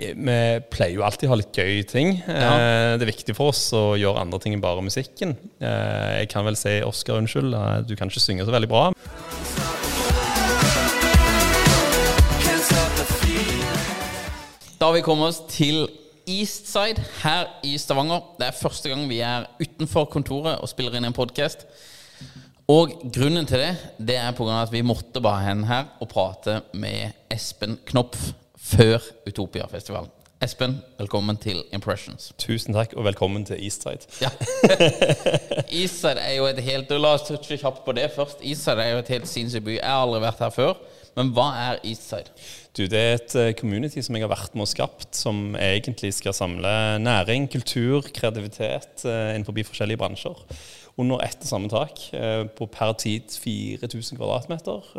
vi 0.00 0.36
pleier 0.72 0.96
jo 0.96 1.04
alltid 1.04 1.28
å 1.28 1.34
ha 1.34 1.38
litt 1.40 1.56
gøy 1.56 1.82
ting. 1.88 2.14
Ja. 2.24 2.96
det 2.96 3.04
er 3.04 3.12
viktig 3.12 3.34
for 3.36 3.52
oss 3.52 3.62
å 3.76 3.94
gjøre 4.00 4.22
andre 4.22 4.40
ting 4.42 4.56
enn 4.56 4.64
bare 4.64 4.84
musikken. 4.84 5.36
Eh, 5.60 6.22
jeg 6.22 6.30
kan 6.32 6.46
vel 6.46 6.56
si 6.58 6.78
Oskar 6.86 7.20
unnskyld, 7.20 7.54
eh, 7.54 7.82
du 7.84 7.94
kan 7.98 8.10
ikke 8.10 8.22
synge 8.22 8.46
så 8.48 8.54
veldig 8.54 8.70
bra. 8.70 8.88
Da 14.80 14.88
har 14.88 14.96
vi 14.96 15.04
kommet 15.04 15.28
oss 15.28 15.42
til 15.52 15.84
Eastside 16.30 17.02
her 17.20 17.50
i 17.66 17.74
Stavanger. 17.76 18.22
Det 18.38 18.48
er 18.48 18.56
første 18.56 18.88
gang 18.88 19.04
vi 19.10 19.20
er 19.20 19.44
utenfor 19.60 20.08
kontoret 20.12 20.60
og 20.62 20.70
spiller 20.72 20.96
inn 20.96 21.08
en 21.08 21.16
podkast. 21.16 21.66
Og 22.70 22.92
grunnen 23.10 23.48
til 23.50 23.58
det 23.58 23.70
Det 23.98 24.16
er 24.16 24.32
på 24.36 24.44
grunn 24.44 24.54
av 24.54 24.68
at 24.68 24.72
vi 24.72 24.84
måtte 24.86 25.20
bare 25.20 25.42
hen 25.48 25.64
her 25.66 25.90
og 26.00 26.08
prate 26.12 26.60
med 26.72 27.16
Espen 27.32 27.80
Knopf 27.88 28.30
før 28.70 29.02
Utopia-festivalen. 29.26 30.10
Espen, 30.40 30.78
velkommen 30.98 31.36
til 31.36 31.58
Impressions. 31.74 32.30
Tusen 32.40 32.72
takk, 32.72 32.94
og 32.96 33.04
velkommen 33.04 33.42
til 33.44 33.58
Eastside. 33.60 34.06
Ja. 34.22 34.30
Eastside 35.80 36.22
er 36.22 36.38
jo 36.38 36.46
et 36.48 36.62
helt 36.64 36.94
La 36.96 37.10
oss 37.18 37.26
touche 37.28 37.58
kjapt 37.60 37.82
på 37.84 37.92
det 37.98 38.06
først. 38.14 38.40
Eastside 38.40 38.80
er 38.80 38.94
jo 38.94 39.02
et 39.02 39.12
helt 39.12 39.28
sinnssykt 39.28 39.66
by. 39.66 39.74
Jeg 39.76 39.84
har 39.84 40.06
aldri 40.06 40.22
vært 40.24 40.40
her 40.46 40.54
før. 40.54 40.80
Men 41.18 41.32
hva 41.36 41.48
er 41.60 41.82
Eastside? 41.84 42.32
Du, 42.72 42.86
Det 42.86 43.00
er 43.02 43.14
et 43.18 43.36
eh, 43.36 43.52
community 43.58 44.00
som 44.06 44.16
jeg 44.16 44.24
har 44.24 44.32
vært 44.32 44.54
med 44.54 44.64
og 44.64 44.70
skapt, 44.72 45.10
som 45.18 45.56
egentlig 45.58 46.14
skal 46.16 46.36
samle 46.36 46.72
næring, 47.02 47.50
kultur, 47.52 48.06
kreativitet 48.14 49.04
eh, 49.04 49.34
innenfor 49.34 49.58
forskjellige 49.58 50.00
bransjer 50.00 50.44
under 51.00 51.20
ett 51.24 51.42
og 51.42 51.48
samme 51.50 51.68
tak. 51.68 52.00
Eh, 52.16 52.46
på 52.56 52.70
per 52.70 52.94
tid 53.02 53.28
4000 53.34 54.16
kvadratmeter. 54.16 54.94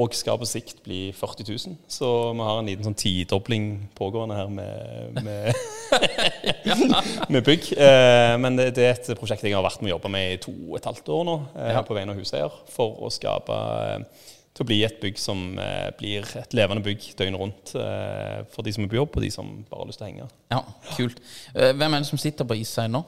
Og 0.00 0.14
skal 0.16 0.38
på 0.40 0.46
sikt 0.48 0.78
bli 0.86 1.10
40 1.12 1.44
000. 1.68 1.74
Så 1.90 2.08
vi 2.32 2.44
har 2.46 2.58
en 2.58 2.68
liten 2.70 2.86
sånn 2.86 2.96
tidobling 2.96 3.66
pågående 3.98 4.38
her 4.38 4.48
med, 4.48 5.18
med, 5.20 5.52
med 7.34 7.44
bygg. 7.44 7.68
Eh, 7.76 8.36
men 8.40 8.56
det, 8.56 8.70
det, 8.78 8.86
er 8.88 8.96
et 8.96 9.10
prosjekt 9.20 9.44
jeg 9.44 9.52
har 9.52 9.64
vært 9.66 9.82
med 9.84 9.90
å 9.90 9.98
jobbe 9.98 10.12
med 10.14 10.38
i 10.38 10.40
to 10.40 10.54
og 10.70 10.78
et 10.78 10.88
halvt 10.88 11.12
år 11.12 11.26
nå, 11.28 11.34
eh, 11.60 11.80
på 11.84 11.98
vegne 11.98 12.16
av 12.16 12.22
huseier, 12.22 12.56
for 12.72 13.04
å 13.04 13.12
skape 13.12 13.58
eh, 13.90 14.24
til 14.56 14.64
å 14.64 14.68
bli 14.72 14.80
et 14.88 14.96
bygg 15.04 15.20
som 15.20 15.44
eh, 15.60 15.90
blir 16.00 16.24
et 16.40 16.56
levende 16.56 16.84
bygg 16.88 17.12
døgnet 17.20 17.44
rundt 17.44 17.76
eh, 17.76 18.40
for 18.54 18.64
de 18.64 18.72
som 18.72 18.86
er 18.86 18.92
på 18.94 19.00
jobb, 19.02 19.20
og 19.20 19.28
de 19.28 19.32
som 19.34 19.54
bare 19.68 19.84
har 19.84 19.92
lyst 19.92 20.00
til 20.00 20.08
å 20.08 20.10
henge. 20.10 20.32
Ja, 20.56 20.64
kult. 20.96 21.20
Hvem 21.52 21.88
er 21.92 22.00
det 22.00 22.08
som 22.08 22.20
sitter 22.20 22.48
på 22.48 22.56
Eastside 22.56 22.88
nå? 22.96 23.04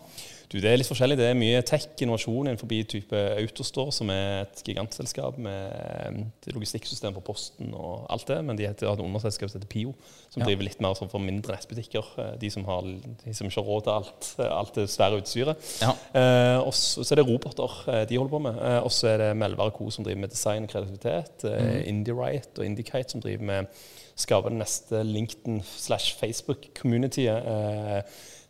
Du, 0.54 0.60
Det 0.62 0.70
er 0.70 0.76
litt 0.78 0.86
forskjellig. 0.86 1.16
Det 1.18 1.24
er 1.26 1.34
mye 1.34 1.62
tech-innovasjon 1.66 2.46
innenfor 2.46 2.68
type 2.86 3.18
Autostore, 3.40 3.90
som 3.90 4.10
er 4.14 4.44
et 4.44 4.60
gigantselskap 4.62 5.34
med 5.42 6.52
logistikksystem 6.54 7.16
for 7.16 7.24
Posten 7.26 7.72
og 7.74 8.04
alt 8.14 8.28
det. 8.30 8.36
Men 8.46 8.54
de 8.60 8.68
heter, 8.68 8.86
har 8.86 8.94
et 8.94 9.02
underselskap 9.02 9.50
som 9.50 9.58
heter 9.58 9.66
Pio, 9.72 9.94
som 10.30 10.42
Ja. 10.42 10.46
driver 10.46 10.62
litt 10.68 10.80
mer 10.80 10.94
sånn 10.94 11.10
for 11.10 11.18
mindre 11.18 11.56
nettbutikker. 11.56 12.04
eh, 12.18 12.36
De 12.38 12.50
som, 12.50 12.64
har, 12.64 12.82
de 12.82 13.34
som 13.34 13.48
ikke 13.48 13.64
har 13.64 13.66
råd 13.66 13.82
til 13.82 13.92
alt, 13.92 14.30
alt 14.46 14.74
det 14.78 14.86
svære 14.94 15.18
utstyret. 15.18 15.56
Ja. 15.82 15.90
Eh, 16.14 16.60
og 16.62 16.72
så 16.72 17.02
er 17.10 17.16
det 17.16 17.26
roboter 17.26 17.74
eh, 17.88 18.04
de 18.06 18.16
holder 18.16 18.30
på 18.30 18.42
med. 18.46 18.54
Eh, 18.62 18.78
og 18.84 18.92
så 18.94 19.08
er 19.08 19.18
det 19.18 19.36
Melvær 19.36 19.72
Co. 19.74 19.90
som 19.90 20.04
driver 20.04 20.20
med 20.20 20.30
design 20.30 20.62
og 20.62 20.70
kreativitet. 20.70 21.44
Eh, 21.50 21.88
IndieRight 21.88 22.56
og 22.58 22.64
Indicate 22.64 23.10
som 23.10 23.20
driver 23.20 23.42
med 23.42 23.66
skape 24.14 24.48
det 24.54 24.58
neste 24.60 25.02
LinkedIn 25.02 25.64
slash 25.66 26.14
Facebook-communityet. 26.22 27.42
Eh, 27.42 28.02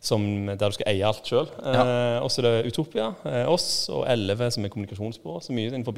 som, 0.05 0.21
der 0.51 0.69
du 0.69 0.75
skal 0.77 0.91
eie 0.91 1.05
alt 1.07 1.25
sjøl. 1.25 1.47
Eh, 1.65 2.17
og 2.21 2.29
så 2.31 2.41
er 2.43 2.47
det 2.61 2.71
Utopia, 2.73 3.07
eh, 3.25 3.45
oss, 3.49 3.87
og 3.89 4.03
Elleve, 4.11 4.51
som 4.53 4.65
er 4.67 4.71
kommunikasjonsbyrå. 4.73 5.39
Så 5.41 5.55
mye 5.55 5.71
innenfor 5.71 5.97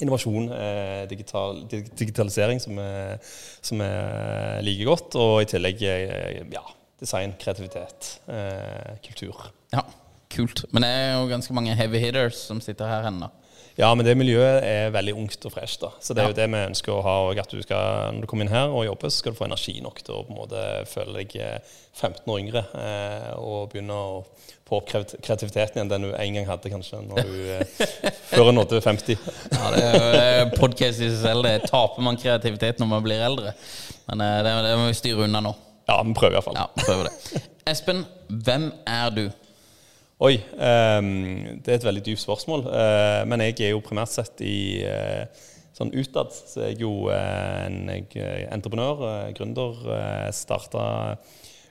innovasjon, 0.00 0.46
eh, 0.54 1.02
digital, 1.10 1.64
dig- 1.68 1.90
digitalisering, 1.98 2.60
som 2.62 2.78
er, 2.78 3.18
som 3.60 3.80
er 3.84 4.62
like 4.64 4.86
godt. 4.88 5.16
Og 5.20 5.42
i 5.42 5.50
tillegg 5.50 5.82
eh, 5.82 6.40
ja, 6.54 6.62
design, 7.02 7.34
kreativitet, 7.42 8.14
eh, 8.30 8.94
kultur. 9.04 9.50
Ja, 9.74 9.82
kult. 10.32 10.64
Men 10.72 10.86
det 10.86 10.90
er 10.96 11.12
jo 11.18 11.28
ganske 11.28 11.54
mange 11.58 11.74
heavy 11.76 12.00
hitters 12.00 12.38
som 12.48 12.60
sitter 12.64 12.88
her 12.88 13.10
ennå. 13.10 13.28
Ja, 13.78 13.88
men 13.96 14.04
det 14.04 14.14
miljøet 14.20 14.64
er 14.68 14.90
veldig 14.92 15.14
ungt 15.16 15.46
og 15.48 15.54
fresht. 15.54 15.84
Så 16.04 16.14
det 16.14 16.22
er 16.22 16.30
jo 16.30 16.36
det 16.36 16.48
vi 16.52 16.60
ønsker 16.68 16.92
å 16.92 17.04
ha. 17.06 17.14
Og 17.30 17.40
at 17.40 17.52
du 17.52 17.62
skal, 17.64 18.12
når 18.16 18.24
du 18.24 18.28
kommer 18.28 18.46
inn 18.46 18.52
her 18.52 18.72
og 18.72 18.84
jobber, 18.84 19.12
så 19.12 19.22
skal 19.22 19.34
du 19.34 19.38
få 19.38 19.48
energi 19.48 19.78
nok 19.84 20.02
til 20.04 20.18
å 20.18 20.24
på 20.26 20.34
en 20.34 20.40
måte 20.42 20.64
føle 20.90 21.22
deg 21.22 21.36
eh, 21.40 21.74
15 21.96 22.28
år 22.28 22.40
yngre. 22.42 22.64
Eh, 22.82 23.30
og 23.40 23.72
begynne 23.72 23.96
å 23.96 24.22
få 24.68 24.80
opp 24.80 24.92
kreativiteten 24.92 25.80
igjen, 25.80 25.90
den 25.90 26.06
du 26.08 26.12
en 26.12 26.36
gang 26.38 26.48
hadde 26.48 26.72
kanskje 26.72 27.00
når 27.04 27.28
du 27.28 27.34
eh, 27.56 27.84
før 28.30 28.50
du 28.50 28.54
nådde 28.58 28.82
50. 28.84 29.26
Ja, 29.56 29.72
det 29.74 29.84
er 29.88 30.38
jo 30.42 30.46
podkast 30.58 31.00
i 31.00 31.08
seg 31.08 31.20
selv. 31.24 31.48
Det 31.48 31.68
taper 31.72 32.04
man 32.04 32.20
kreativitet 32.20 32.80
når 32.82 32.92
man 32.92 33.04
blir 33.04 33.24
eldre. 33.24 33.56
Men 34.10 34.24
eh, 34.26 34.40
det, 34.44 34.56
det 34.68 34.74
må 34.80 34.88
vi 34.90 34.98
styre 35.00 35.28
unna 35.28 35.44
nå. 35.44 35.56
Ja, 35.88 35.96
vi 36.06 36.14
prøver 36.16 36.38
iallfall. 36.38 36.60
Ja, 36.60 36.68
prøver 36.84 37.08
det. 37.08 37.46
Espen, 37.72 38.04
hvem 38.28 38.70
er 38.88 39.16
du? 39.16 39.24
Oi, 40.22 40.36
ehm, 40.38 41.62
det 41.66 41.72
er 41.72 41.80
et 41.80 41.84
veldig 41.88 42.02
dypt 42.06 42.20
spørsmål. 42.22 42.60
Eh, 42.70 43.22
men 43.26 43.42
jeg 43.42 43.56
er 43.58 43.72
jo 43.72 43.80
primært 43.82 44.12
sett 44.12 44.38
i 44.46 44.78
eh, 44.86 45.24
sånn 45.74 45.90
utad 45.98 46.30
så 46.30 46.60
er 46.62 46.68
jeg 46.70 46.84
jo 46.84 47.08
eh, 47.10 47.64
en 47.66 47.88
entreprenør, 47.90 49.32
gründer. 49.34 49.80
Starta 50.30 50.84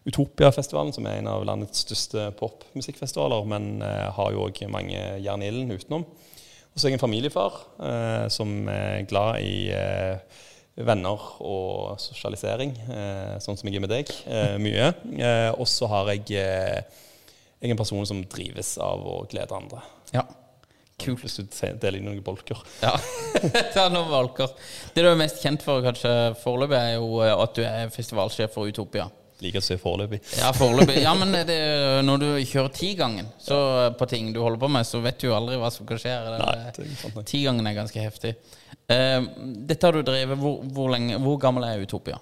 Utopia-festivalen, 0.03 0.91
som 0.91 1.07
er 1.07 1.21
en 1.21 1.29
av 1.31 1.45
landets 1.47 1.85
største 1.85 2.25
popmusikkfestivaler, 2.41 3.45
men 3.47 3.85
har 3.85 4.31
jo 4.33 4.43
òg 4.49 4.59
mange 4.73 4.99
jern 5.23 5.45
i 5.45 5.47
ilden 5.47 5.71
utenom. 5.71 6.03
Og 6.03 6.75
så 6.75 6.87
er 6.87 6.91
jeg 6.91 6.97
en 6.99 7.03
familiefar 7.05 7.55
eh, 7.87 8.25
som 8.35 8.51
er 8.73 9.05
glad 9.07 9.45
i 9.45 9.69
eh, 9.75 10.41
venner 10.81 11.23
og 11.39 11.95
sosialisering, 12.01 12.73
sånn 13.43 13.59
som 13.59 13.69
jeg 13.69 13.77
er 13.77 13.83
med 13.83 13.91
deg, 13.91 14.11
mye. 14.63 14.87
Og 15.59 15.67
så 15.69 15.87
har 15.91 16.09
jeg 16.15 16.31
jeg 17.61 17.69
er 17.69 17.75
en 17.75 17.77
person 17.77 18.05
som 18.09 18.23
drives 18.25 18.73
av 18.81 19.03
å 19.05 19.19
glede 19.29 19.53
andre. 19.53 19.83
Ja. 20.15 20.25
Kult 21.01 21.21
hvis 21.23 21.37
du 21.37 21.45
deler 21.81 21.99
inn 21.99 22.07
noen 22.09 22.21
bolker. 22.25 22.57
Ja, 22.81 22.95
Ta 23.75 23.87
noen 23.93 24.09
bolker. 24.09 24.49
Det 24.93 25.05
du 25.05 25.09
er 25.11 25.17
mest 25.19 25.41
kjent 25.43 25.61
for 25.65 25.81
kanskje 25.85 26.11
foreløpig, 26.41 26.77
er 26.77 26.95
jo 26.97 27.21
eh, 27.21 27.33
at 27.33 27.57
du 27.57 27.61
er 27.65 27.93
festivalsjef 27.93 28.53
for 28.53 28.69
Utopia. 28.69 29.07
Liker 29.41 29.61
å 29.61 29.65
si 29.65 29.77
foreløpig. 29.81 30.19
Ja, 30.37 30.51
foreløpig. 30.53 30.99
Ja, 31.01 31.13
men 31.17 31.33
det, 31.49 31.57
når 32.05 32.21
du 32.21 32.27
kjører 32.45 32.73
tigangen 32.77 33.29
ja. 33.29 33.61
på 33.97 34.07
ting 34.09 34.29
du 34.33 34.41
holder 34.41 34.61
på 34.61 34.69
med, 34.69 34.85
så 34.85 35.01
vet 35.01 35.17
du 35.21 35.29
jo 35.29 35.37
aldri 35.37 35.57
hva 35.61 35.71
som 35.73 35.87
kan 35.89 36.01
skje. 36.01 36.13
Er. 36.13 36.81
Tigangen 37.25 37.69
er 37.69 37.77
ganske 37.77 38.05
heftig. 38.05 38.35
Uh, 38.91 39.25
dette 39.69 39.87
har 39.87 39.97
du 39.97 40.03
drevet 40.05 40.35
hvor, 40.41 40.65
hvor 40.73 40.89
lenge 40.91 41.15
Hvor 41.21 41.37
gammel 41.39 41.63
er 41.63 41.83
Utopia? 41.85 42.17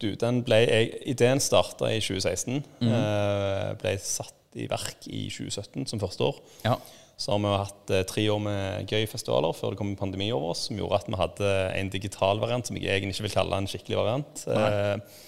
Du, 0.00 0.12
den 0.18 0.40
ble, 0.46 0.60
jeg, 0.64 0.92
ideen 1.12 1.40
starta 1.42 1.90
i 1.92 2.00
2016. 2.02 2.62
eh, 2.82 3.68
ble 3.80 3.92
satt 4.02 4.41
i 4.58 4.68
verk 4.70 5.08
i 5.08 5.26
2017 5.32 5.88
som 5.90 6.02
første 6.02 6.28
år. 6.28 6.38
Ja. 6.66 6.76
Så 7.20 7.34
har 7.34 7.42
vi 7.42 7.50
jo 7.50 7.58
hatt 7.60 7.92
eh, 7.94 8.06
tre 8.08 8.24
år 8.32 8.40
med 8.42 8.90
gøy 8.90 9.04
festivaler 9.10 9.54
før 9.54 9.74
det 9.74 9.80
kom 9.80 9.92
en 9.92 9.98
pandemi 10.00 10.30
over 10.34 10.54
oss, 10.54 10.66
som 10.68 10.78
gjorde 10.78 11.02
at 11.02 11.10
vi 11.10 11.20
hadde 11.20 11.52
en 11.78 11.92
digital 11.92 12.40
variant 12.42 12.66
som 12.66 12.78
jeg 12.78 12.90
egentlig 12.90 13.16
ikke 13.16 13.28
vil 13.28 13.36
kalle 13.36 13.60
en 13.60 13.70
skikkelig 13.70 14.00
variant. 14.00 14.46
Eh, 14.50 15.20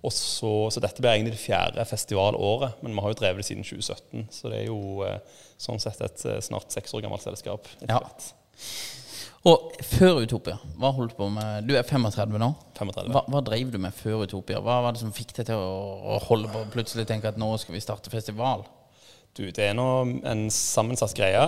og 0.00 0.12
så, 0.16 0.52
så 0.72 0.80
dette 0.80 1.02
blir 1.02 1.12
egentlig 1.12 1.34
det 1.34 1.42
fjerde 1.42 1.84
festivalåret, 1.84 2.78
men 2.80 2.94
vi 2.96 3.02
har 3.04 3.12
jo 3.12 3.18
drevet 3.20 3.42
det 3.42 3.48
siden 3.50 3.66
2017. 3.66 4.28
Så 4.32 4.52
det 4.52 4.62
er 4.62 4.70
jo 4.70 5.04
eh, 5.04 5.18
sånn 5.60 5.82
sett 5.82 6.00
et 6.06 6.24
eh, 6.28 6.40
snart 6.44 6.72
seks 6.72 6.94
år 6.96 7.04
gammelt 7.04 7.24
selskap. 7.24 7.68
Ja. 7.82 7.98
hvert. 7.98 8.30
Og 9.48 9.70
før 9.88 10.18
Utopia, 10.20 10.58
hva 10.76 10.90
holdt 10.92 11.14
du 11.14 11.16
på 11.16 11.26
med? 11.32 11.62
Du 11.64 11.72
er 11.78 11.86
35 11.86 12.34
nå. 12.42 12.50
35. 12.76 13.06
Hva, 13.14 13.22
hva 13.32 13.40
drev 13.46 13.70
du 13.72 13.78
med 13.80 13.94
før 13.96 14.26
Utopia? 14.26 14.58
Hva 14.60 14.80
var 14.84 14.92
det 14.92 15.00
som 15.00 15.14
fikk 15.16 15.32
deg 15.38 15.46
til 15.48 15.56
å, 15.56 15.70
å 16.12 16.18
holde 16.26 16.50
på 16.52 16.60
og 16.60 16.74
plutselig 16.74 17.06
tenke 17.08 17.30
at 17.30 17.38
nå 17.40 17.48
skal 17.62 17.72
vi 17.78 17.80
starte 17.80 18.12
festival? 18.12 18.66
Du, 19.38 19.46
det 19.48 19.70
er 19.70 19.76
nå 19.78 19.86
en 20.28 20.42
sammensatt 20.52 21.14
greie. 21.16 21.46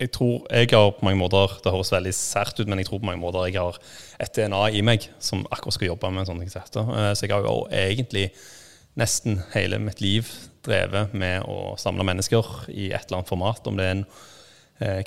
Jeg- 0.00 0.08
tror 0.14 0.46
jeg 0.48 0.70
har 0.72 0.94
på 0.96 1.04
mange 1.04 1.18
måter 1.20 1.52
Det 1.60 1.68
høres 1.74 1.90
veldig 1.92 2.12
sært 2.16 2.56
ut, 2.62 2.66
men 2.66 2.78
jeg 2.80 2.86
tror 2.88 3.02
på 3.02 3.10
mange 3.10 3.20
måter 3.20 3.44
jeg 3.50 3.58
har 3.60 3.76
et 4.24 4.32
DNA 4.32 4.62
i 4.72 4.80
meg 4.80 5.04
som 5.20 5.42
akkurat 5.52 5.76
skal 5.76 5.90
jobbe 5.90 6.08
med 6.16 6.24
sånne 6.30 6.48
dette. 6.48 6.80
Eh, 6.80 7.12
Så 7.12 7.26
jeg 7.26 7.34
har 7.34 7.44
jo 7.44 7.66
egentlig 7.68 8.30
nesten 8.96 9.42
hele 9.52 9.76
mitt 9.78 10.00
liv 10.00 10.30
drevet 10.64 11.12
med 11.12 11.44
å 11.44 11.76
samle 11.76 12.06
mennesker 12.08 12.70
i 12.72 12.88
et 12.96 13.04
eller 13.10 13.18
annet 13.20 13.28
format. 13.28 13.66
Om 13.68 13.76
det 13.76 13.84
er 13.84 13.94
en 13.98 14.06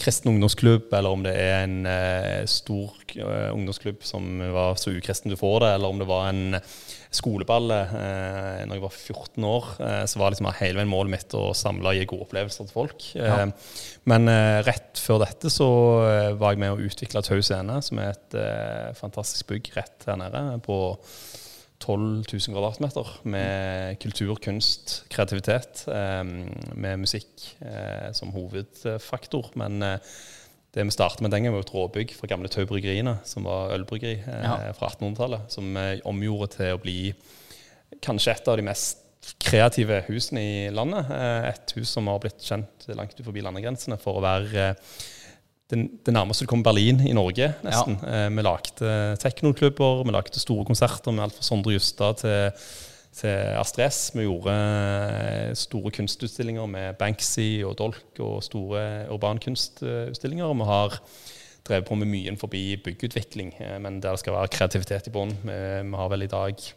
kristen 0.01 0.31
ungdomsklubb, 0.31 0.87
eller 0.97 1.13
om 1.13 1.21
det 1.25 1.35
er 1.37 1.59
en 1.63 1.83
eh, 1.85 2.45
stor 2.49 2.95
eh, 3.13 3.51
ungdomsklubb 3.53 4.01
som 4.07 4.39
var 4.53 4.79
så 4.81 4.95
ukristen 4.95 5.29
du 5.29 5.37
får 5.37 5.59
det, 5.61 5.73
eller 5.75 5.93
om 5.93 5.99
det 6.01 6.07
var 6.09 6.31
en 6.31 6.57
skoleball 7.13 7.71
eh, 7.73 8.63
når 8.69 8.75
jeg 8.77 8.83
var 8.83 8.95
14 8.95 9.47
år, 9.49 9.69
eh, 9.81 10.03
så 10.09 10.21
var 10.21 10.33
liksom 10.33 10.49
hele 10.59 10.79
veien 10.79 10.91
målet 10.91 11.13
mitt 11.15 11.35
å 11.37 11.49
samle 11.57 11.93
og 11.93 11.97
gi 11.97 12.07
gode 12.09 12.27
opplevelser 12.27 12.69
til 12.69 12.75
folk. 12.75 13.07
Eh, 13.17 13.45
men 14.09 14.31
eh, 14.31 14.59
rett 14.65 15.01
før 15.01 15.23
dette 15.23 15.51
så 15.53 15.69
eh, 16.05 16.31
var 16.39 16.53
jeg 16.53 16.63
med 16.65 16.75
å 16.75 16.89
utvikle 16.89 17.23
Tau 17.25 17.41
Scene, 17.41 17.79
som 17.85 18.01
er 18.01 18.13
et 18.13 18.37
eh, 18.37 18.89
fantastisk 18.97 19.49
bygg 19.53 19.71
rett 19.77 20.09
her 20.09 20.21
nede 20.21 20.43
på 20.65 20.79
12 21.79 22.25
000 22.27 22.41
kvadratmeter 22.53 23.07
med 23.31 23.99
kultur, 24.03 24.35
kunst, 24.43 25.03
kreativitet, 25.11 25.85
eh, 25.87 26.23
med 26.75 26.99
musikk 27.05 27.45
eh, 27.63 28.09
som 28.17 28.33
hovedfaktor. 28.35 29.51
Men 29.59 29.81
eh, 29.85 29.97
det 30.75 30.85
vi 30.85 30.93
startet 30.93 31.23
med 31.25 31.31
den 31.31 31.45
gangen, 31.47 31.55
var 31.55 31.63
et 31.65 31.73
råbygg 31.73 32.11
fra 32.17 32.27
gamle 32.29 32.51
Tau 32.51 32.65
Bryggeriene, 32.69 33.15
som 33.25 33.47
var 33.47 33.71
ølbryggeri 33.77 34.19
eh, 34.19 34.43
Ja. 34.43 34.57
fra 34.77 34.91
1800-tallet, 34.91 35.47
som 35.55 35.71
vi 35.73 36.01
omgjorde 36.05 36.51
til 36.57 36.75
å 36.75 36.81
bli 36.83 36.97
kanskje 38.05 38.35
et 38.35 38.51
av 38.51 38.59
de 38.59 38.67
mest 38.67 39.05
kreative 39.41 40.03
husene 40.07 40.41
i 40.41 40.67
landet. 40.71 41.09
Et 41.49 41.73
hus 41.77 41.89
som 41.95 42.07
har 42.07 42.19
blitt 42.23 42.43
kjent 42.45 42.85
langt 42.95 43.17
forbi 43.25 43.41
landegrensene 43.43 43.97
for 43.99 44.19
å 44.19 44.23
være 44.23 44.73
det, 45.69 46.13
nærmeste 46.13 46.45
du 46.45 46.49
kommer 46.49 46.65
Berlin 46.71 47.01
i 47.05 47.13
Norge, 47.13 47.51
nesten. 47.65 47.97
Eh, 48.01 48.27
vi 48.33 48.45
lagde 48.45 48.93
teknoklubber, 49.21 50.03
vi 50.07 50.15
lagde 50.15 50.41
store 50.41 50.65
konserter 50.65 51.13
med 51.13 51.27
alt 51.27 51.37
fra 51.37 51.45
Sondre 51.45 51.75
Justad 51.75 52.23
til, 52.23 52.63
til 53.19 53.53
Astrid 53.59 53.85
S. 53.91 53.99
Vi 54.15 54.25
gjorde 54.25 54.55
eh, 54.55 55.53
store 55.53 55.93
kunstutstillinger 55.93 56.65
med 56.65 56.97
Banksy 56.97 57.61
og 57.67 57.77
Dolk 57.77 58.23
og 58.25 58.41
store 58.43 58.83
urbankunstutstillinger. 59.13 60.57
Vi 60.57 60.69
har 60.71 60.99
drevet 61.69 61.85
på 61.85 61.97
med 62.01 62.09
mye 62.09 62.35
forbi 62.39 62.63
byggeutvikling, 62.85 63.53
eh, 63.61 63.77
men 63.81 64.01
der 64.01 64.17
det 64.17 64.23
skal 64.23 64.39
være 64.39 64.53
kreativitet 64.57 65.11
i 65.11 65.13
bånn. 65.13 65.37
Vi, 65.43 65.59
vi 65.85 66.01
har 66.01 66.13
vel 66.15 66.25
i 66.25 66.33
dag 66.33 66.69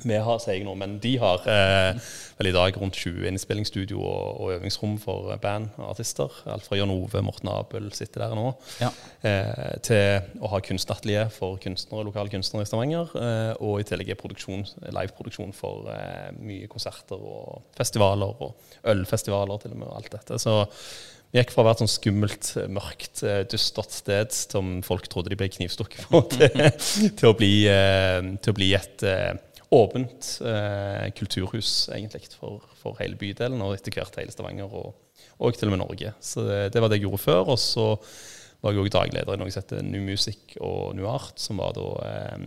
vi 0.00 0.16
har, 0.16 0.38
sier 0.40 0.56
jeg 0.56 0.64
nå, 0.64 0.72
men 0.80 0.94
de 1.02 1.10
har 1.20 1.42
eh, 1.52 1.98
vel 2.38 2.48
i 2.48 2.54
dag 2.54 2.76
rundt 2.80 2.96
20 2.96 3.26
innspillingsstudio 3.28 4.00
og, 4.00 4.38
og 4.40 4.52
øvingsrom 4.54 4.94
for 5.02 5.28
band 5.42 5.68
og 5.76 5.90
artister. 5.92 6.32
Alt 6.48 6.64
fra 6.64 6.78
Jan 6.80 6.90
Ove, 6.94 7.20
Morten 7.22 7.50
Abel 7.52 7.90
sitter 7.94 8.24
der 8.24 8.32
nå, 8.38 8.46
Ja. 8.80 8.88
eh, 9.28 9.76
til 9.84 10.40
å 10.40 10.48
ha 10.54 10.62
kunstatelier 10.64 11.28
for 11.34 11.60
kunstnere, 11.62 12.06
lokale 12.08 12.32
kunstnere 12.32 12.64
i 12.64 12.70
Stavanger. 12.70 13.12
Eh, 13.20 13.52
og 13.60 13.82
i 13.82 13.86
tillegg 13.92 14.14
er 14.14 14.20
produksjon, 14.22 14.64
liveproduksjon 14.88 15.52
for 15.54 15.92
eh, 15.92 16.32
mye 16.40 16.72
konserter 16.72 17.20
og 17.20 17.60
festivaler 17.76 18.32
og 18.48 18.56
ølfestivaler 18.96 19.60
til 19.66 19.76
og 19.76 19.82
med, 19.84 19.90
og 19.92 20.00
alt 20.00 20.10
dette. 20.16 20.40
Så 20.40 20.56
vi 21.32 21.40
gikk 21.40 21.52
fra 21.52 21.62
å 21.62 21.68
være 21.68 21.78
et 21.78 21.84
sånn 21.84 21.94
skummelt, 21.98 22.50
mørkt, 22.80 23.22
eh, 23.28 23.44
dystert 23.52 23.92
sted 23.92 24.32
som 24.34 24.78
folk 24.88 25.06
trodde 25.12 25.30
de 25.32 25.38
ble 25.44 25.52
knivstukket 25.52 26.08
på, 26.08 26.24
til, 26.32 26.68
til, 27.12 27.28
å 27.28 27.36
bli, 27.36 27.54
eh, 27.68 28.20
til 28.40 28.56
å 28.56 28.56
bli 28.56 28.72
et 28.80 29.10
åpent 29.72 30.26
eh, 30.44 31.06
kulturhus, 31.16 31.88
egentlig, 31.94 32.28
for, 32.36 32.60
for 32.82 32.98
hele 33.00 33.16
bydelen, 33.16 33.62
og 33.64 33.74
etter 33.76 33.94
hvert 33.96 34.18
hele 34.20 34.34
Stavanger, 34.34 34.68
og, 34.68 34.92
og 35.40 35.56
til 35.56 35.70
og 35.70 35.76
med 35.76 35.82
Norge. 35.84 36.12
Så 36.20 36.44
det, 36.46 36.60
det 36.74 36.82
var 36.82 36.92
det 36.92 37.00
jeg 37.00 37.06
gjorde 37.06 37.22
før. 37.24 37.54
Og 37.54 37.58
så 37.62 37.86
var 38.62 38.74
jeg 38.74 38.84
òg 38.84 38.92
dagleder 38.94 39.34
i 39.34 39.40
noe 39.40 39.50
som 39.50 39.64
heter 39.64 39.80
New 39.86 40.04
Music 40.04 40.58
og 40.60 40.92
New 40.98 41.08
Art, 41.10 41.40
som 41.40 41.58
var 41.62 41.72
da 41.78 41.88
eh, 42.10 42.44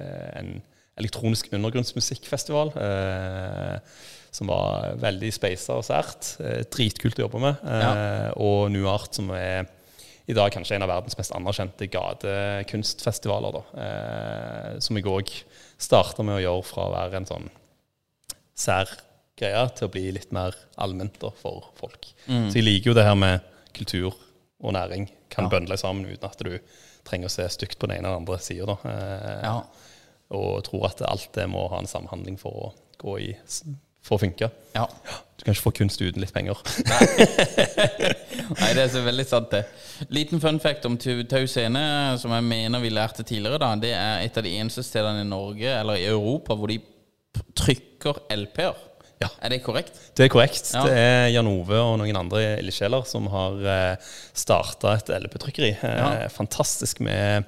eh, 0.00 0.30
en 0.40 0.56
elektronisk 1.00 1.52
undergrunnsmusikkfestival. 1.52 2.72
Eh, 2.80 3.76
som 4.32 4.48
var 4.48 4.94
veldig 4.96 5.28
speisa 5.36 5.76
og 5.76 5.84
sært. 5.84 6.34
Eh, 6.40 6.62
dritkult 6.72 7.18
å 7.20 7.26
jobbe 7.26 7.40
med. 7.44 7.62
Eh, 7.68 8.30
Og 8.40 8.70
New 8.72 8.88
Art, 8.88 9.12
som 9.20 9.28
er 9.36 9.68
i 10.24 10.32
dag 10.32 10.52
kanskje 10.54 10.78
en 10.78 10.84
av 10.86 10.88
verdens 10.88 11.18
mest 11.18 11.34
anerkjente 11.36 11.88
gatekunstfestivaler. 11.92 13.58
Eh, 13.76 14.80
som 14.80 14.96
jeg 14.96 15.04
òg 15.10 15.32
starta 15.82 16.22
med 16.26 16.38
å 16.38 16.42
gjøre 16.44 16.66
fra 16.68 16.84
å 16.88 16.92
være 16.94 17.20
en 17.20 17.26
sånn 17.28 17.48
sær 18.54 18.90
greie 19.38 19.62
til 19.74 19.88
å 19.88 19.92
bli 19.92 20.04
litt 20.14 20.32
mer 20.34 20.54
allment 20.80 21.16
for 21.40 21.70
folk. 21.78 22.10
Så 22.26 22.58
jeg 22.60 22.66
liker 22.66 22.92
jo 22.92 22.96
det 22.98 23.06
her 23.08 23.16
med 23.18 23.40
kultur 23.74 24.12
og 24.62 24.74
næring 24.76 25.08
kan 25.32 25.48
bøndle 25.50 25.78
sammen 25.80 26.06
uten 26.06 26.28
at 26.28 26.38
du 26.44 26.52
trenger 27.08 27.26
å 27.26 27.32
se 27.34 27.48
stygt 27.50 27.78
på 27.80 27.88
den 27.88 27.96
ene 27.98 28.08
eller 28.12 28.20
andre 28.22 28.38
sida. 28.38 28.76
Eh, 28.84 29.40
Ja. 29.48 29.62
Og 30.32 30.62
tror 30.64 30.86
at 30.88 31.02
alt 31.04 31.28
det 31.34 31.48
må 31.50 31.66
ha 31.68 31.78
en 31.82 31.86
samhandling 31.90 32.38
for 32.40 32.52
å 32.52 32.68
gå 33.02 33.18
i 33.20 33.32
for 34.02 34.18
å 34.18 34.22
funke. 34.26 34.50
ja. 34.78 34.86
Du 35.42 35.44
kan 35.48 35.56
ikke 35.56 35.64
få 35.64 35.72
kunst 35.74 35.98
uten 35.98 36.22
litt 36.22 36.30
penger. 36.30 36.54
Nei, 38.60 38.68
det 38.76 38.84
er 38.84 38.90
så 38.92 39.00
veldig 39.02 39.24
sant, 39.26 39.48
det. 39.50 39.64
Liten 40.14 40.38
fun 40.42 40.60
fact 40.62 40.86
om 40.86 40.94
Tau 41.00 41.42
Scene, 41.50 41.82
som 42.22 42.30
jeg 42.36 42.44
mener 42.46 42.82
vi 42.84 42.92
lærte 42.94 43.24
tidligere, 43.26 43.58
da. 43.58 43.72
Det 43.82 43.90
er 43.96 44.22
et 44.26 44.38
av 44.38 44.46
de 44.46 44.52
eneste 44.60 44.84
stedene 44.86 45.24
i 45.24 45.28
Norge, 45.28 45.66
eller 45.80 45.98
i 45.98 46.06
Europa, 46.12 46.54
hvor 46.54 46.70
de 46.70 46.78
trykker 47.58 48.22
LP-er. 48.36 48.78
Ja. 49.22 49.28
Er 49.42 49.52
det 49.54 49.60
korrekt? 49.62 49.98
Det 50.18 50.28
er 50.28 50.32
korrekt. 50.34 50.72
Ja. 50.74 50.82
Det 50.86 50.94
er 50.98 51.28
Jan 51.30 51.46
Ove 51.50 51.78
og 51.78 51.98
noen 52.00 52.16
andre 52.22 52.40
ildsjeler 52.62 53.04
som 53.06 53.28
har 53.30 53.60
eh, 53.74 54.08
starta 54.34 54.96
et 54.98 55.12
LP-trykkeri. 55.26 55.74
Eh, 55.78 55.98
Ja. 56.02 56.28
Fantastisk 56.34 57.02
med 57.06 57.46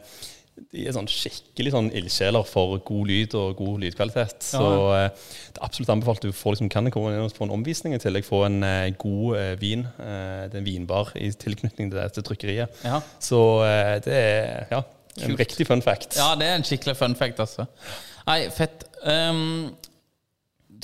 De 0.70 0.84
er 0.86 0.94
sånn 0.94 1.08
skikkelig 1.10 1.72
sånn 1.74 1.88
ildsjeler 1.98 2.44
for 2.46 2.76
god 2.86 3.08
lyd 3.10 3.32
og 3.38 3.56
god 3.58 3.80
lydkvalitet. 3.82 4.36
Så 4.46 4.60
eh, 4.94 5.08
det 5.50 5.58
er 5.58 5.64
absolutt 5.66 5.90
anbefalt. 5.90 6.22
Du 6.22 6.30
får 6.34 6.54
liksom, 6.54 6.68
kan 6.70 6.90
komme 6.94 7.10
inn 7.10 7.24
og 7.26 7.34
få 7.34 7.48
en 7.48 7.54
omvisning 7.56 7.94
i 7.96 7.98
tillegg. 8.02 8.26
Få 8.26 8.44
en 8.46 8.60
eh, 8.66 8.90
god 9.02 9.36
eh, 9.40 9.52
vin. 9.60 9.82
Eh, 9.98 10.44
det 10.50 10.54
er 10.54 10.60
en 10.62 10.68
vinbar 10.68 11.10
i 11.18 11.30
tilknytning 11.34 11.90
til 11.94 12.14
til 12.14 12.26
trykkeriet. 12.30 12.84
Ja. 12.86 13.00
Så 13.22 13.40
eh, 13.66 13.96
det 14.06 14.14
er 14.20 14.68
ja, 14.70 14.82
en 15.22 15.34
Kult. 15.34 15.40
riktig 15.42 15.66
fun 15.70 15.82
fact. 15.82 16.14
Ja, 16.18 16.32
det 16.38 16.46
er 16.52 16.60
en 16.60 16.66
skikkelig 16.70 16.96
fun 17.02 17.18
fact, 17.18 17.42
altså. 17.42 17.66
Nei, 18.26 18.44
fett. 18.54 18.86
Um, 19.04 19.74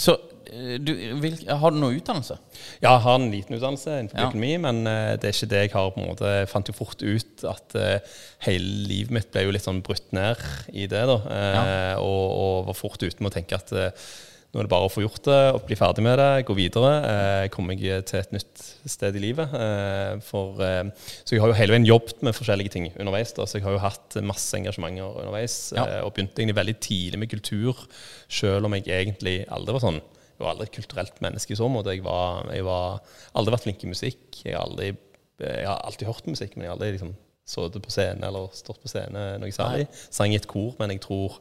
så 0.00 0.14
eh, 0.50 0.76
du, 0.82 0.92
vil, 1.22 1.38
har 1.48 1.70
du 1.74 1.78
noe 1.80 1.94
utdannelse? 1.96 2.36
Ja, 2.82 2.96
jeg 2.96 3.02
har 3.06 3.16
en 3.20 3.30
liten 3.32 3.56
utdannelse 3.56 3.94
innenfor 4.00 4.18
Ja. 4.20 4.26
økonomi, 4.28 4.52
men 4.66 4.82
eh, 4.86 5.14
det 5.20 5.30
er 5.30 5.34
ikke 5.38 5.50
det 5.54 5.62
jeg 5.64 5.72
har. 5.74 5.90
på 5.94 6.02
en 6.02 6.10
måte 6.10 6.34
fant 6.50 6.68
jo 6.70 6.74
fort 6.76 7.02
ut 7.02 7.29
at 7.48 7.76
uh, 7.78 8.16
hele 8.46 8.88
livet 8.90 9.14
mitt 9.14 9.30
ble 9.32 9.46
jo 9.46 9.54
litt 9.54 9.66
sånn 9.66 9.82
brutt 9.86 10.12
ned 10.16 10.40
i 10.72 10.88
det. 10.90 11.04
da 11.08 11.18
eh, 11.36 11.94
og, 12.00 12.26
og 12.40 12.68
var 12.70 12.78
fort 12.78 13.02
ute 13.02 13.22
med 13.22 13.30
å 13.30 13.36
tenke 13.38 13.56
at 13.56 13.72
uh, 13.76 14.10
nå 14.50 14.58
er 14.58 14.66
det 14.66 14.72
bare 14.72 14.86
å 14.88 14.90
få 14.90 15.04
gjort 15.04 15.28
det, 15.28 15.40
og 15.54 15.62
bli 15.68 15.76
ferdig 15.78 16.02
med 16.02 16.16
det, 16.18 16.42
gå 16.48 16.54
videre. 16.58 16.88
Eh, 17.06 17.44
kommer 17.54 17.78
jeg 17.78 18.02
til 18.10 18.18
et 18.18 18.32
nytt 18.34 18.62
sted 18.90 19.14
i 19.14 19.22
livet. 19.22 19.52
Eh, 19.54 20.16
for, 20.26 20.58
eh, 20.66 20.90
så 21.22 21.36
jeg 21.36 21.42
har 21.44 21.52
jo 21.52 21.58
hele 21.58 21.76
veien 21.76 21.86
jobbet 21.86 22.24
med 22.26 22.34
forskjellige 22.34 22.72
ting 22.74 22.88
underveis. 22.96 23.30
da, 23.32 23.46
Så 23.46 23.58
jeg 23.58 23.62
har 23.62 23.76
jo 23.76 23.84
hatt 23.84 24.18
masse 24.26 24.50
engasjementer 24.58 25.06
underveis. 25.06 25.72
Ja. 25.76 25.86
Eh, 25.86 26.02
og 26.02 26.14
begynte 26.14 26.42
egentlig 26.42 26.58
veldig 26.58 26.80
tidlig 26.80 27.18
med 27.20 27.30
kultur, 27.30 27.86
selv 28.28 28.66
om 28.66 28.74
jeg 28.74 28.90
egentlig 28.90 29.46
aldri 29.46 29.72
var 29.72 29.86
sånn 29.86 30.00
jeg 30.00 30.46
var 30.46 30.54
aldri 30.54 30.66
et 30.66 30.76
kulturelt 30.78 31.20
menneske 31.20 31.52
i 31.52 31.56
så 31.56 31.68
måte. 31.68 31.92
Jeg 31.92 32.02
har 32.02 33.00
aldri 33.36 33.52
vært 33.52 33.62
flink 33.62 33.84
i 33.84 33.92
musikk. 33.92 34.40
Jeg 34.42 34.56
har, 34.56 34.64
aldri, 34.64 34.96
jeg 35.38 35.66
har 35.68 35.82
alltid 35.84 36.08
hørt 36.08 36.26
musikk, 36.26 36.56
men 36.56 36.64
jeg 36.64 36.70
har 36.70 36.78
aldri 36.78 36.94
liksom 36.96 37.14
sittet 37.50 37.84
på 37.84 37.92
scenen 37.92 38.24
eller 38.30 38.48
stått 38.56 38.80
på 38.82 38.90
scenen 38.90 39.42
noe 39.42 39.54
særlig. 39.54 39.88
Sang 40.08 40.32
i 40.32 40.38
et 40.38 40.48
kor, 40.50 40.72
men 40.78 40.94
jeg 40.94 41.02
tror 41.04 41.38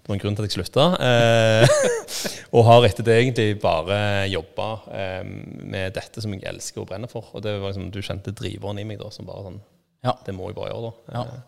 det 0.00 0.08
var 0.08 0.16
en 0.16 0.22
grunn 0.22 0.36
til 0.36 0.46
at 0.46 0.48
jeg 0.48 0.56
slutta. 0.56 0.84
Eh, 1.04 1.74
og 2.56 2.64
har 2.66 2.86
etter 2.88 3.04
det 3.06 3.16
egentlig 3.18 3.60
bare 3.62 3.98
jobba 4.32 4.68
eh, 4.96 5.20
med 5.60 5.92
dette 5.96 6.24
som 6.24 6.32
jeg 6.34 6.46
elsker 6.48 6.82
og 6.82 6.88
brenner 6.88 7.10
for. 7.10 7.28
Og 7.36 7.44
det 7.44 7.52
var 7.60 7.74
liksom, 7.74 7.90
du 7.92 8.00
kjente 8.02 8.34
driveren 8.36 8.80
i 8.80 8.86
meg 8.88 9.00
da, 9.02 9.12
som 9.12 9.28
bare 9.28 9.50
sånn 9.50 9.60
Ja. 10.06 10.16
Det 10.24 10.32
må 10.32 10.48
jeg 10.48 10.56
bare 10.56 10.72
gjøre, 10.72 10.90
da. 10.90 11.20
ja. 11.20 11.40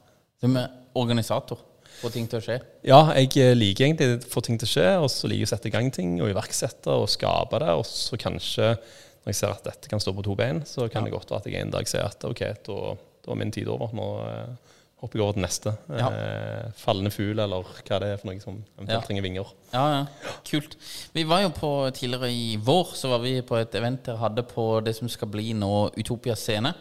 Du 0.42 0.48
er 0.50 0.72
organisator. 0.98 1.60
Få 2.00 2.10
ting 2.12 2.26
til 2.28 2.40
å 2.40 2.44
skje. 2.44 2.58
Ja, 2.88 3.00
jeg 3.16 3.30
eh, 3.40 3.54
liker 3.56 3.86
egentlig 3.86 4.08
å 4.16 4.20
få 4.34 4.42
ting 4.44 4.58
til 4.60 4.68
å 4.68 4.72
skje, 4.72 4.88
og 5.04 5.08
så 5.12 5.30
liker 5.30 5.44
jeg 5.44 5.48
å 5.48 5.52
sette 5.54 5.70
i 5.70 5.74
gang 5.74 5.88
ting 5.94 6.16
og 6.20 6.32
iverksette 6.32 6.92
og 6.92 7.08
skape 7.12 7.60
det. 7.62 7.72
Og 7.78 7.86
så 7.88 8.18
kanskje, 8.20 8.74
når 9.22 9.32
jeg 9.32 9.38
ser 9.38 9.54
at 9.54 9.64
dette 9.68 9.90
kan 9.92 10.02
stå 10.02 10.14
på 10.16 10.24
to 10.26 10.36
bein, 10.38 10.60
så 10.68 10.88
kan 10.92 11.06
det 11.06 11.14
godt 11.14 11.32
være 11.32 11.44
at 11.44 11.50
jeg 11.50 11.64
en 11.64 11.72
dag 11.72 11.88
sier 11.88 12.04
at 12.08 12.26
OK, 12.28 12.42
da, 12.68 12.94
da 13.24 13.32
er 13.32 13.40
min 13.42 13.52
tid 13.54 13.68
over. 13.70 13.92
Nå 13.96 14.06
eh, 14.26 14.70
hopper 15.02 15.18
jeg 15.18 15.24
over 15.24 15.34
til 15.38 15.42
neste. 15.46 15.72
Ja. 15.98 16.08
Eh, 16.14 16.68
fallende 16.78 17.10
fugl, 17.14 17.38
eller 17.42 17.64
hva 17.66 17.98
det 18.02 18.10
er 18.12 18.20
for 18.20 18.30
noe 18.30 18.40
som 18.42 18.60
eventuelt 18.76 18.94
Ja. 18.94 19.00
trenger 19.06 19.22
vinger. 19.26 19.52
Ja, 19.72 19.84
ja. 19.96 20.32
Kult. 20.46 20.76
Vi 21.14 21.24
var 21.26 21.42
jo 21.42 21.50
på 21.56 21.72
Tidligere 21.96 22.30
i 22.30 22.56
vår 22.62 22.94
så 22.98 23.10
var 23.14 23.18
vi 23.24 23.40
på 23.42 23.58
et 23.58 23.74
event 23.74 24.04
dere 24.06 24.20
hadde 24.22 24.44
på 24.46 24.68
det 24.84 24.94
som 24.98 25.08
skal 25.10 25.28
bli 25.32 25.52
nå 25.58 25.90
Utopia 25.98 26.36
scene. 26.38 26.74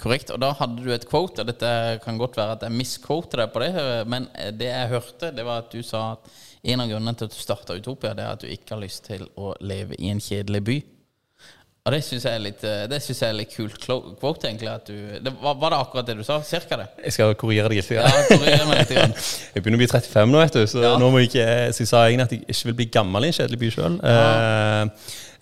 Korrekt. 0.00 0.30
Og 0.32 0.40
da 0.40 0.54
hadde 0.56 0.82
du 0.82 0.90
et 0.94 1.04
quote, 1.06 1.42
og 1.42 1.46
dette 1.50 2.00
kan 2.02 2.16
godt 2.18 2.36
være 2.38 2.56
at 2.56 2.62
jeg 2.64 2.72
misquoter 2.72 3.42
deg 3.42 3.52
på 3.52 3.60
det, 3.60 3.72
men 4.08 4.26
det 4.56 4.70
jeg 4.70 4.88
hørte, 4.88 5.30
det 5.36 5.44
var 5.44 5.58
at 5.66 5.70
du 5.74 5.82
sa 5.84 6.12
at 6.14 6.30
en 6.66 6.80
av 6.80 6.88
grunnene 6.88 7.12
til 7.14 7.28
at 7.28 7.34
du 7.36 7.38
starta 7.38 7.76
Utopia, 7.76 8.14
det 8.16 8.24
er 8.24 8.32
at 8.32 8.40
du 8.42 8.48
ikke 8.48 8.72
har 8.74 8.80
lyst 8.82 9.04
til 9.06 9.26
å 9.36 9.52
leve 9.60 9.94
i 10.00 10.08
en 10.10 10.18
kjedelig 10.18 10.62
by. 10.66 10.78
Og 11.86 11.94
det 11.94 12.00
syns 12.02 12.24
jeg, 12.26 12.50
eh, 12.66 12.94
jeg 12.98 13.14
er 13.22 13.34
litt 13.38 13.52
kult 13.54 13.76
quote, 13.86 14.48
egentlig. 14.48 14.72
Du, 14.88 14.94
det, 15.22 15.32
var, 15.38 15.54
var 15.60 15.70
det 15.70 15.78
akkurat 15.84 16.08
det 16.08 16.16
du 16.18 16.24
sa? 16.26 16.40
Cirka 16.42 16.80
det? 16.80 16.86
Jeg 17.04 17.14
skal 17.14 17.36
korrigere 17.38 17.70
deg 17.70 17.78
litt. 17.78 17.92
Ja, 17.94 18.08
litt. 18.72 18.90
Jeg 19.54 19.62
begynner 19.62 19.78
å 19.78 19.82
bli 19.84 19.88
35 19.92 20.32
nå, 20.34 20.40
vet 20.42 20.58
du, 20.58 20.64
så 20.70 20.82
Ja. 20.82 20.96
nå 20.98 21.12
må 21.14 21.22
jeg 21.22 21.30
ikke 21.30 21.46
Så 21.76 21.84
jeg 21.84 21.90
sa 21.92 22.02
egentlig 22.08 22.26
at 22.26 22.34
jeg 22.34 22.42
ikke 22.50 22.68
vil 22.72 22.76
bli 22.80 22.88
gammel 22.98 23.26
i 23.28 23.30
en 23.30 23.36
kjedelig 23.38 23.60
by 23.62 23.70
sjøl. 23.76 24.00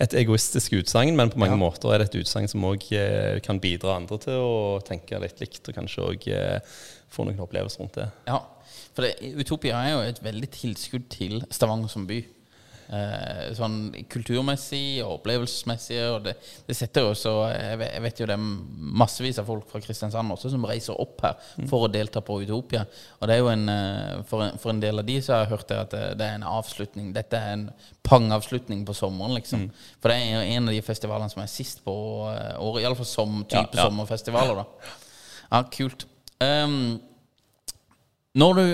et 0.05 0.15
egoistisk 0.21 0.77
utsagn, 0.83 1.17
men 1.17 1.33
på 1.33 1.41
mange 1.41 1.57
måter 1.57 1.95
er 1.95 2.03
det 2.03 2.11
et 2.11 2.21
utsagn 2.21 2.49
som 2.51 2.65
òg 2.69 2.85
kan 3.47 3.61
bidra 3.63 3.97
andre 3.97 4.19
til 4.21 4.37
å 4.45 4.81
tenke 4.85 5.21
litt 5.23 5.41
likt, 5.41 5.63
og 5.71 5.79
kanskje 5.79 6.09
òg 6.11 6.29
få 7.15 7.25
noen 7.25 7.41
opplevelser 7.41 7.85
rundt 7.85 7.97
det. 8.03 8.09
Ja, 8.29 8.43
for 8.95 9.07
det, 9.07 9.15
Utopia 9.39 9.81
er 9.81 9.93
jo 9.95 10.03
et 10.05 10.21
veldig 10.23 10.51
tilskudd 10.55 11.09
til 11.15 11.41
Stavanger 11.55 11.89
som 11.89 12.05
by. 12.11 12.21
Eh, 12.85 13.53
sånn 13.57 13.95
kulturmessig 14.13 15.01
og 15.05 15.21
opplevelsesmessig. 15.21 15.99
Og 16.13 16.27
det, 16.27 16.35
det 16.67 16.77
setter 16.77 17.07
jo 17.07 17.13
også 17.15 17.33
jeg 17.49 17.79
vet, 17.81 17.93
jeg 17.95 18.05
vet 18.05 18.21
jo 18.21 18.29
det 18.29 18.37
er 18.37 18.45
massevis 19.05 19.41
av 19.41 19.49
folk 19.49 19.71
fra 19.71 19.81
Kristiansand 19.85 20.35
også 20.35 20.53
som 20.53 20.67
reiser 20.69 21.01
opp 21.01 21.25
her 21.25 21.39
for 21.71 21.87
å 21.87 21.91
delta 21.93 22.21
på 22.25 22.37
Utopia. 22.43 22.85
Og 23.21 23.31
det 23.31 23.37
er 23.39 23.43
jo 23.43 23.51
en, 23.53 23.65
eh, 23.73 24.21
for, 24.29 24.45
en, 24.47 24.61
for 24.61 24.75
en 24.75 24.83
del 24.85 25.01
av 25.01 25.09
de 25.09 25.17
så 25.25 25.37
har 25.37 25.45
jeg 25.47 25.55
hørt 25.55 25.69
det 25.73 25.81
at 25.87 25.97
det, 25.97 26.05
det 26.21 26.29
er 26.29 26.39
en 26.39 26.49
avslutning. 26.55 27.13
Dette 27.17 27.41
er 27.41 27.57
en 27.57 27.67
pangavslutning 28.05 28.85
på 28.85 28.97
sommeren, 28.97 29.33
liksom. 29.39 29.71
For 30.03 30.13
det 30.13 30.19
er 30.21 30.45
en 30.59 30.69
av 30.69 30.77
de 30.77 30.83
festivalene 30.85 31.33
som 31.33 31.41
er 31.45 31.51
sist 31.53 31.81
på 31.87 31.95
eh, 32.35 32.53
året. 32.61 32.85
Iallfall 32.85 33.09
som 33.09 33.41
type 33.49 33.73
Ja, 33.73 33.81
ja. 33.81 33.89
sommerfestivaler, 33.89 34.61
da. 34.61 34.95
Ja, 35.49 35.63
kult. 35.73 36.05
Um, 36.43 36.99
når 38.37 38.59
du 38.59 38.65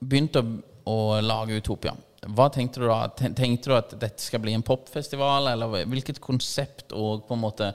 begynte 0.00 0.40
å, 0.42 0.54
å 0.90 0.98
lage 1.22 1.58
Utopia, 1.60 1.92
hva 2.28 2.50
tenkte 2.52 2.82
du 2.82 2.86
da? 2.88 3.06
Tenkte 3.16 3.70
du 3.70 3.76
at 3.78 3.94
dette 4.00 4.20
skal 4.20 4.42
bli 4.44 4.52
en 4.52 4.64
popfestival, 4.66 5.48
eller 5.54 5.86
hvilket 5.88 6.20
konsept 6.20 6.92
og 6.92 7.24
på 7.28 7.36
en 7.36 7.44
måte 7.46 7.70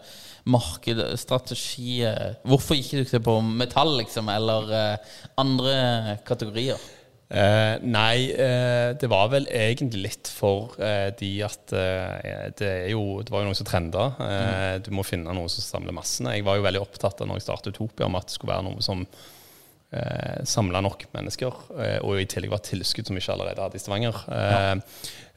markedsstrategi 0.54 2.04
eh, 2.06 2.36
Hvorfor 2.46 2.78
gikk 2.78 2.92
du 2.94 3.02
ikke 3.08 3.24
på 3.26 3.40
metall, 3.48 3.96
liksom, 4.04 4.30
eller 4.30 4.70
eh, 4.78 5.16
andre 5.42 6.20
kategorier? 6.28 6.82
Eh, 7.26 7.82
nei, 7.82 8.30
eh, 8.38 8.92
det 9.02 9.10
var 9.10 9.32
vel 9.34 9.48
egentlig 9.50 10.04
litt 10.04 10.30
for 10.30 10.76
eh, 10.78 11.10
de 11.18 11.32
at 11.48 11.74
eh, 11.74 12.52
det, 12.60 12.74
jo, 12.94 13.24
det 13.26 13.34
var 13.34 13.42
jo 13.42 13.50
noe 13.50 13.58
som 13.58 13.70
trenda. 13.70 14.12
Mm. 14.20 14.84
Du 14.86 14.92
må 14.94 15.06
finne 15.08 15.34
noe 15.34 15.50
som 15.50 15.66
samler 15.66 15.96
massene. 15.98 16.38
Jeg 16.38 16.46
var 16.46 16.60
jo 16.60 16.68
veldig 16.68 16.84
opptatt 16.86 17.26
av 17.26 17.32
når 17.32 17.42
jeg 17.42 17.48
startet 17.48 17.74
Utopia, 17.74 18.06
om 18.06 18.20
at 18.20 18.30
det 18.30 18.38
skulle 18.38 18.54
være 18.54 18.68
noe 18.70 18.86
som 18.86 19.02
eh, 19.94 20.42
samla 20.48 20.82
nok 20.86 21.06
mennesker, 21.16 21.54
eh, 21.80 21.98
og 22.04 22.20
i 22.22 22.28
tillegg 22.30 22.54
var 22.54 22.64
tilskudd 22.66 23.08
som 23.10 23.18
vi 23.18 23.24
ikke 23.24 23.36
allerede 23.36 23.62
hadde 23.66 23.80
i 23.80 23.84
Stavanger. 23.84 24.22
Eh, 24.32 24.72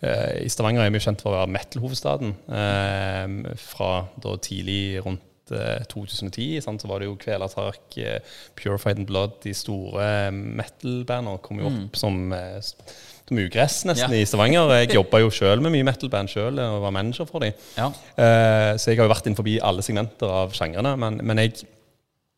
eh, 0.03 0.45
I 0.45 0.51
Stavanger 0.53 0.85
er 0.87 0.93
vi 0.95 1.03
kjent 1.05 1.25
for 1.25 1.33
å 1.35 1.41
være 1.41 1.55
metal-hovedstaden. 1.59 2.35
Eh, 2.61 3.57
fra 3.61 3.91
da 4.23 4.37
tidlig 4.45 5.03
rundt 5.05 5.53
eh, 5.53 5.85
2010 5.91 6.61
sant, 6.65 6.83
så 6.83 6.91
var 6.91 7.01
det 7.01 7.09
jo 7.11 7.19
Kvelertak, 7.21 7.85
eh, 7.99 8.19
Purified 8.59 8.99
and 9.05 9.07
Blood, 9.11 9.39
de 9.45 9.55
store 9.57 10.03
eh, 10.29 10.33
metal-bandene 10.33 11.39
kom 11.45 11.63
jo 11.63 11.71
opp 11.73 11.97
som 12.01 12.27
eh, 12.37 12.59
mye 12.59 13.07
som 13.29 13.39
ugress 13.45 13.83
nesten 13.85 14.13
Ja. 14.15 14.23
i 14.23 14.25
Stavanger. 14.25 14.71
Jeg 14.81 14.95
jobba 14.99 15.21
jo 15.21 15.29
sjøl 15.29 15.61
med 15.61 15.75
mye 15.75 15.85
metal-band 15.85 16.31
sjøl 16.33 16.59
og 16.65 16.79
var 16.81 16.95
manager 16.97 17.27
for 17.29 17.45
dem. 17.45 17.53
Ja. 17.77 17.91
Uh, 18.17 18.73
så 18.81 18.89
jeg 18.89 18.97
har 18.99 19.05
jo 19.05 19.13
vært 19.13 19.29
innenfor 19.29 19.51
alle 19.69 19.85
segmenter 19.85 20.33
av 20.33 20.55
sjangrene. 20.57 20.95
Men, 20.97 21.21
men 21.23 21.43
jeg, 21.45 21.67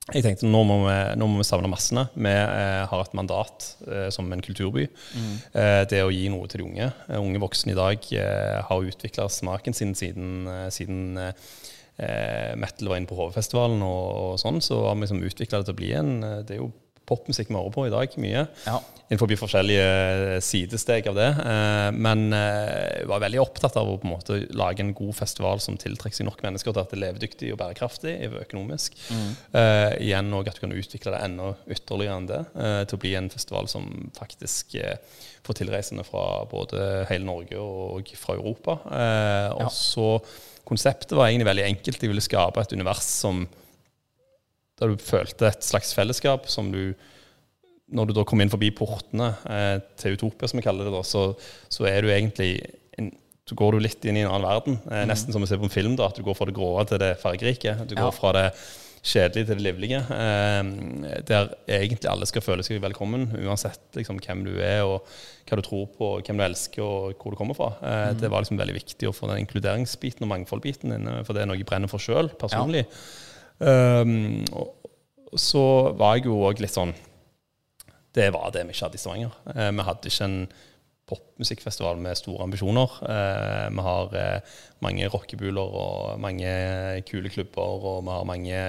jeg 0.08 0.24
tenkte 0.24 0.48
nå 0.48 0.62
må 0.66 0.76
vi, 0.86 0.94
nå 1.20 1.26
må 1.28 1.38
vi 1.40 1.46
savne 1.46 1.70
massene. 1.70 2.06
Vi 2.16 2.30
eh, 2.32 2.82
har 2.88 3.02
et 3.02 3.16
mandat 3.16 3.66
eh, 3.86 4.08
som 4.14 4.30
en 4.32 4.42
kulturby. 4.42 4.86
Eh, 5.52 5.82
det 5.90 6.02
å 6.02 6.10
gi 6.10 6.24
noe 6.32 6.48
til 6.50 6.62
de 6.62 6.66
unge. 6.66 6.88
Eh, 7.06 7.20
unge 7.20 7.42
voksne 7.42 7.74
i 7.74 7.78
dag 7.78 8.08
eh, 8.16 8.56
har 8.66 8.88
utvikla 8.90 9.28
smaken 9.30 9.76
sin 9.76 9.94
siden, 9.98 10.48
eh, 10.50 10.66
siden 10.74 11.20
eh, 11.20 12.54
metal 12.58 12.90
var 12.90 12.98
inne 12.98 13.10
på 13.10 13.18
HV-festivalen 13.18 13.84
og, 13.86 14.06
og 14.24 14.40
sånn. 14.42 14.62
Så 14.64 14.80
har 14.88 14.96
vi 14.96 15.06
liksom 15.06 15.22
utvikla 15.28 15.60
det 15.60 15.68
til 15.68 15.76
å 15.76 15.80
bli 15.82 15.92
en 16.00 16.14
Det 16.48 16.56
er 16.56 16.62
jo 16.64 16.72
popmusikk 17.10 17.50
vi 17.50 17.58
hører 17.58 17.74
på 17.74 17.86
i 17.88 17.92
dag, 17.92 18.16
mye. 18.22 18.46
Ja. 18.64 18.78
Innenfor 19.10 19.32
forskjellige 19.40 20.38
sidesteg 20.46 21.08
av 21.10 21.16
det. 21.18 21.28
Eh, 21.42 21.88
men 21.98 22.28
eh, 22.36 23.00
jeg 23.00 23.08
var 23.10 23.22
veldig 23.24 23.40
opptatt 23.42 23.74
av 23.80 23.88
å 23.90 23.96
på 23.98 24.06
en 24.06 24.12
måte 24.12 24.36
lage 24.54 24.84
en 24.84 24.92
god 24.94 25.16
festival 25.18 25.58
som 25.62 25.78
tiltrekker 25.80 26.20
seg 26.20 26.28
nok 26.28 26.44
mennesker 26.46 26.70
til 26.70 26.82
at 26.84 26.92
det 26.92 26.98
er 27.00 27.02
levedyktig 27.08 27.48
og 27.50 27.58
bærekraftig 27.58 28.14
økonomisk. 28.28 28.94
Eh, 29.10 29.96
igjen 30.06 30.30
òg 30.38 30.52
at 30.52 30.60
du 30.60 30.62
kan 30.62 30.76
utvikle 30.78 31.16
det 31.16 31.24
enda 31.26 31.50
ytterligere 31.66 32.20
enn 32.20 32.30
det, 32.30 32.40
Uh, 32.60 32.82
til 32.88 32.96
å 32.96 33.00
bli 33.00 33.10
en 33.16 33.28
festival 33.30 33.68
som 33.70 33.84
faktisk 34.16 34.74
uh, 34.82 34.96
får 35.46 35.60
tilreisende 35.60 36.02
fra 36.04 36.42
både 36.50 37.06
hele 37.08 37.26
Norge 37.26 37.60
og 37.60 38.10
fra 38.18 38.34
Europa. 38.36 38.76
Ja. 38.90 39.52
og 39.54 39.70
så 39.74 40.08
Konseptet 40.66 41.16
var 41.16 41.26
egentlig 41.26 41.48
veldig 41.48 41.64
enkelt. 41.66 42.02
Jeg 42.02 42.10
ville 42.12 42.22
skape 42.22 42.62
et 42.62 42.74
univers 42.76 43.06
som 43.22 43.42
der 44.80 44.92
du 44.94 44.96
følte 45.04 45.50
et 45.50 45.62
slags 45.66 45.92
fellesskap 45.96 46.48
som 46.48 46.70
du 46.72 46.94
Når 47.92 48.06
du 48.06 48.12
da 48.14 48.22
kom 48.24 48.40
inn 48.40 48.50
forbi 48.52 48.68
portene 48.70 49.32
eh, 49.50 49.80
til 49.98 50.14
Utopia, 50.14 50.46
som 50.46 50.60
vi 50.60 50.62
kaller 50.62 50.86
det, 50.86 50.92
da, 50.94 51.00
så, 51.02 51.24
så 51.68 51.86
er 51.90 52.04
du 52.06 52.08
egentlig 52.14 52.52
en, 52.96 53.08
så 53.50 53.56
går 53.58 53.72
du 53.74 53.80
litt 53.82 54.04
inn 54.06 54.14
i 54.20 54.22
en 54.22 54.30
annen 54.30 54.46
verden. 54.46 54.76
Eh, 54.92 55.02
nesten 55.10 55.34
som 55.34 55.42
vi 55.42 55.48
ser 55.50 55.58
på 55.58 55.66
en 55.66 55.74
film. 55.74 55.96
da, 55.98 56.06
At 56.06 56.14
du 56.14 56.22
går 56.22 56.36
fra 56.38 56.46
det 56.46 56.54
grå 56.54 56.68
til 56.86 57.00
det 57.02 57.16
fargerike. 57.18 57.72
Du 57.90 57.96
Ja. 57.96 58.04
går 58.04 58.14
fra 58.14 58.30
det 58.36 58.44
kjedelige 59.02 59.48
til 59.48 59.58
det 59.58 59.64
livlige. 59.66 60.00
Eh, 60.06 61.18
der 61.26 61.50
egentlig 61.66 62.06
alle 62.12 62.28
skal 62.30 62.44
føle 62.46 62.62
seg 62.62 62.78
velkommen, 62.84 63.26
uansett 63.42 63.80
liksom, 63.98 64.20
hvem 64.22 64.44
du 64.46 64.52
er, 64.62 64.84
og 64.86 65.02
hva 65.50 65.58
du 65.58 65.62
tror 65.66 65.88
på, 65.98 66.12
hvem 66.22 66.38
du 66.38 66.44
elsker, 66.46 66.84
og 66.86 67.18
hvor 67.18 67.34
du 67.34 67.40
kommer 67.42 67.58
fra. 67.58 67.72
Eh, 67.82 68.12
Det 68.22 68.30
var 68.30 68.44
liksom 68.44 68.60
veldig 68.60 68.76
viktig 68.78 69.08
å 69.10 69.16
få 69.16 69.26
den 69.32 69.42
inkluderingsbiten 69.42 70.22
og 70.22 70.30
mangfoldbiten 70.36 70.94
inne, 70.94 71.24
for 71.26 71.34
det 71.34 71.42
er 71.42 71.50
noe 71.50 71.58
jeg 71.58 71.66
brenner 71.66 71.90
for 71.90 71.98
sjøl, 71.98 72.30
personlig. 72.38 72.84
Um, 73.60 74.44
så 75.36 75.62
var 76.00 76.16
jeg 76.16 76.26
jo 76.30 76.38
òg 76.48 76.62
litt 76.64 76.72
sånn 76.72 76.94
Det 78.16 78.30
var 78.32 78.48
det 78.54 78.64
vi 78.66 78.72
ikke 78.72 78.86
hadde 78.88 78.96
i 78.98 79.02
Stavanger. 79.02 79.34
Uh, 79.46 79.68
vi 79.76 79.84
hadde 79.86 80.10
ikke 80.10 80.26
en 80.26 80.38
popmusikkfestival 81.10 81.98
med 81.98 82.18
store 82.18 82.44
ambisjoner. 82.46 82.92
Eh, 83.02 83.66
vi 83.74 83.82
har 83.82 84.12
eh, 84.14 84.58
mange 84.84 85.08
rockebuler 85.10 85.72
og 85.80 86.20
mange 86.22 86.52
kule 87.08 87.32
klubber, 87.34 87.86
og 87.90 88.04
vi 88.06 88.14
har 88.14 88.28
mange 88.28 88.60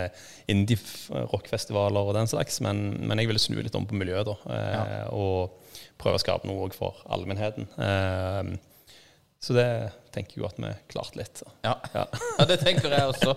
indie-rockfestivaler 0.49 2.09
og 2.09 2.15
den 2.17 2.31
slags. 2.31 2.57
Men, 2.65 2.81
men 3.05 3.21
jeg 3.21 3.29
ville 3.29 3.43
snu 3.43 3.59
litt 3.61 3.77
om 3.77 3.85
på 3.85 3.97
miljøet, 3.99 4.31
da. 4.31 4.57
Eh, 4.57 5.13
Og 5.13 5.85
prøve 6.01 6.17
å 6.17 6.23
skape 6.23 6.49
noe 6.49 6.65
òg 6.65 6.73
for 6.77 7.03
allmennheten. 7.13 7.69
Eh, 7.77 8.97
så 9.41 9.57
det 9.57 9.69
tenker 10.13 10.41
jo 10.41 10.47
at 10.47 10.57
vi 10.59 10.69
klarte 10.91 11.17
litt. 11.19 11.41
Så. 11.41 11.47
Ja. 11.65 11.73
Ja. 11.95 12.05
ja, 12.39 12.45
det 12.49 12.59
tenker 12.63 12.91
jeg 12.93 13.09
også. 13.13 13.35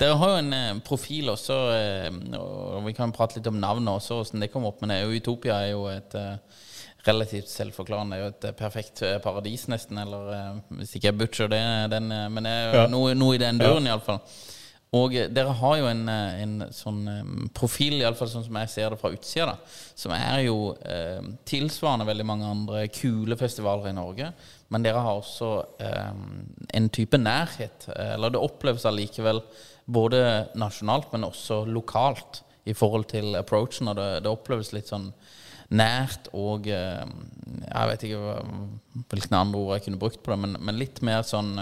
Dere 0.00 0.16
har 0.20 0.32
jo 0.34 0.40
en 0.42 0.52
eh, 0.56 0.70
profil 0.86 1.28
også, 1.34 1.58
eh, 1.76 2.08
og 2.40 2.84
vi 2.88 2.94
kan 2.96 3.12
prate 3.14 3.38
litt 3.38 3.50
om 3.50 3.60
navnet 3.62 3.92
også, 3.98 4.20
hvordan 4.22 4.44
det 4.46 4.50
kom 4.54 4.66
opp. 4.68 4.80
Men 4.84 4.96
Utopia 5.12 5.60
er 5.66 5.74
jo 5.74 5.84
et 5.92 6.16
eh, 6.20 6.62
relativt 7.04 7.50
selvforklarende, 7.52 8.16
det 8.16 8.22
er 8.22 8.24
jo 8.24 8.32
et 8.32 8.58
perfekt 8.58 9.04
paradis 9.24 9.66
nesten. 9.68 10.00
Eller 10.00 10.60
hvis 10.80 10.96
ikke 10.96 11.10
jeg 11.10 11.20
butcher 11.20 11.52
det, 11.52 11.62
den, 11.92 12.08
men 12.32 12.42
det 12.48 12.52
er 12.58 12.66
jo 12.70 12.82
Ja. 12.84 12.90
noe, 12.92 13.14
noe 13.18 13.36
i 13.36 13.42
den 13.44 13.60
duren 13.60 13.86
iallfall. 13.90 14.22
Og 14.94 15.10
dere 15.34 15.50
har 15.58 15.72
jo 15.80 15.86
en, 15.90 16.02
en 16.08 16.52
sånn 16.70 17.00
profil, 17.56 17.96
iallfall 17.98 18.28
sånn 18.30 18.44
som 18.46 18.58
jeg 18.60 18.70
ser 18.70 18.92
det 18.94 18.98
fra 19.00 19.10
utsida, 19.10 19.48
da, 19.50 19.78
som 19.98 20.12
er 20.14 20.44
jo 20.46 20.54
eh, 20.86 21.18
tilsvarende 21.50 22.06
veldig 22.06 22.26
mange 22.28 22.46
andre 22.46 22.84
kule 22.94 23.34
festivaler 23.40 23.90
i 23.90 23.96
Norge. 23.96 24.28
Men 24.74 24.82
dere 24.82 25.02
har 25.04 25.20
også 25.20 25.50
eh, 25.78 26.16
en 26.74 26.88
type 26.90 27.18
nærhet. 27.20 27.86
eh, 27.94 28.14
Eller 28.16 28.34
det 28.34 28.42
oppleves 28.42 28.86
allikevel 28.90 29.40
både 29.86 30.24
nasjonalt, 30.58 31.12
men 31.12 31.28
også 31.28 31.62
lokalt 31.68 32.42
i 32.66 32.74
forhold 32.74 33.06
til 33.12 33.36
approachen. 33.38 33.92
Og 33.92 33.98
det, 34.00 34.08
det 34.24 34.32
oppleves 34.32 34.72
litt 34.74 34.90
sånn 34.90 35.12
nært 35.74 36.28
og 36.36 36.66
eh, 36.68 37.06
Jeg 37.64 37.88
vet 37.90 38.04
ikke 38.08 38.34
hvilke 39.10 39.38
andre 39.38 39.62
ord 39.62 39.78
jeg 39.78 39.86
kunne 39.86 40.02
brukt 40.02 40.22
på 40.22 40.34
det, 40.34 40.40
men, 40.42 40.58
men 40.60 40.80
litt 40.80 41.00
mer 41.06 41.22
sånn 41.26 41.54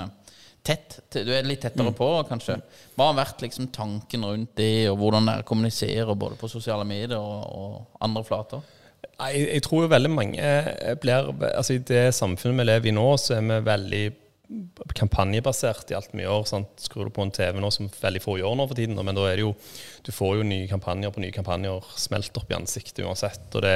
tett. 0.62 1.00
Du 1.12 1.31
er 1.35 1.47
litt 1.47 1.62
tettere 1.64 1.92
på, 1.97 2.09
kanskje. 2.28 2.57
Hva 2.95 3.11
har 3.11 3.19
vært 3.19 3.42
liksom 3.42 3.69
tanken 3.75 4.26
rundt 4.26 4.54
det, 4.59 4.88
og 4.92 5.00
hvordan 5.00 5.26
dere 5.28 5.47
kommuniserer 5.49 6.14
både 6.19 6.38
på 6.38 6.50
sosiale 6.50 6.87
medier 6.87 7.19
og, 7.19 7.42
og 7.50 8.04
andre 8.07 8.23
flater? 8.26 8.62
Jeg, 9.02 9.47
jeg 9.47 9.62
tror 9.66 9.90
veldig 9.90 10.11
mange 10.11 10.50
blir 11.02 11.30
Altså 11.52 11.76
I 11.76 11.85
det 11.87 12.09
samfunnet 12.16 12.59
vi 12.62 12.68
lever 12.68 12.90
i 12.90 12.97
nå, 12.97 13.06
så 13.21 13.37
er 13.37 13.47
vi 13.47 13.59
veldig 13.66 14.04
kampanjebasert 14.99 15.92
i 15.92 15.97
alt 15.97 16.12
vi 16.12 16.25
gjør. 16.25 16.44
Sant? 16.49 16.73
Skrur 16.82 17.09
du 17.09 17.12
på 17.14 17.25
en 17.25 17.32
TV 17.35 17.59
nå, 17.61 17.71
som 17.73 17.88
veldig 17.88 18.23
få 18.23 18.37
gjør 18.40 18.56
nå 18.59 18.66
for 18.68 18.78
tiden, 18.78 18.99
men 18.99 19.16
da 19.16 19.25
er 19.28 19.38
det 19.38 19.47
jo 19.47 19.52
Du 20.02 20.11
får 20.12 20.40
jo 20.40 20.47
nye 20.47 20.66
kampanjer 20.66 21.12
på 21.14 21.23
nye 21.23 21.35
kampanjer 21.35 21.85
smelt 22.00 22.37
opp 22.40 22.50
i 22.50 22.56
ansiktet 22.56 23.04
uansett. 23.06 23.44
Og 23.54 23.62
det, 23.62 23.75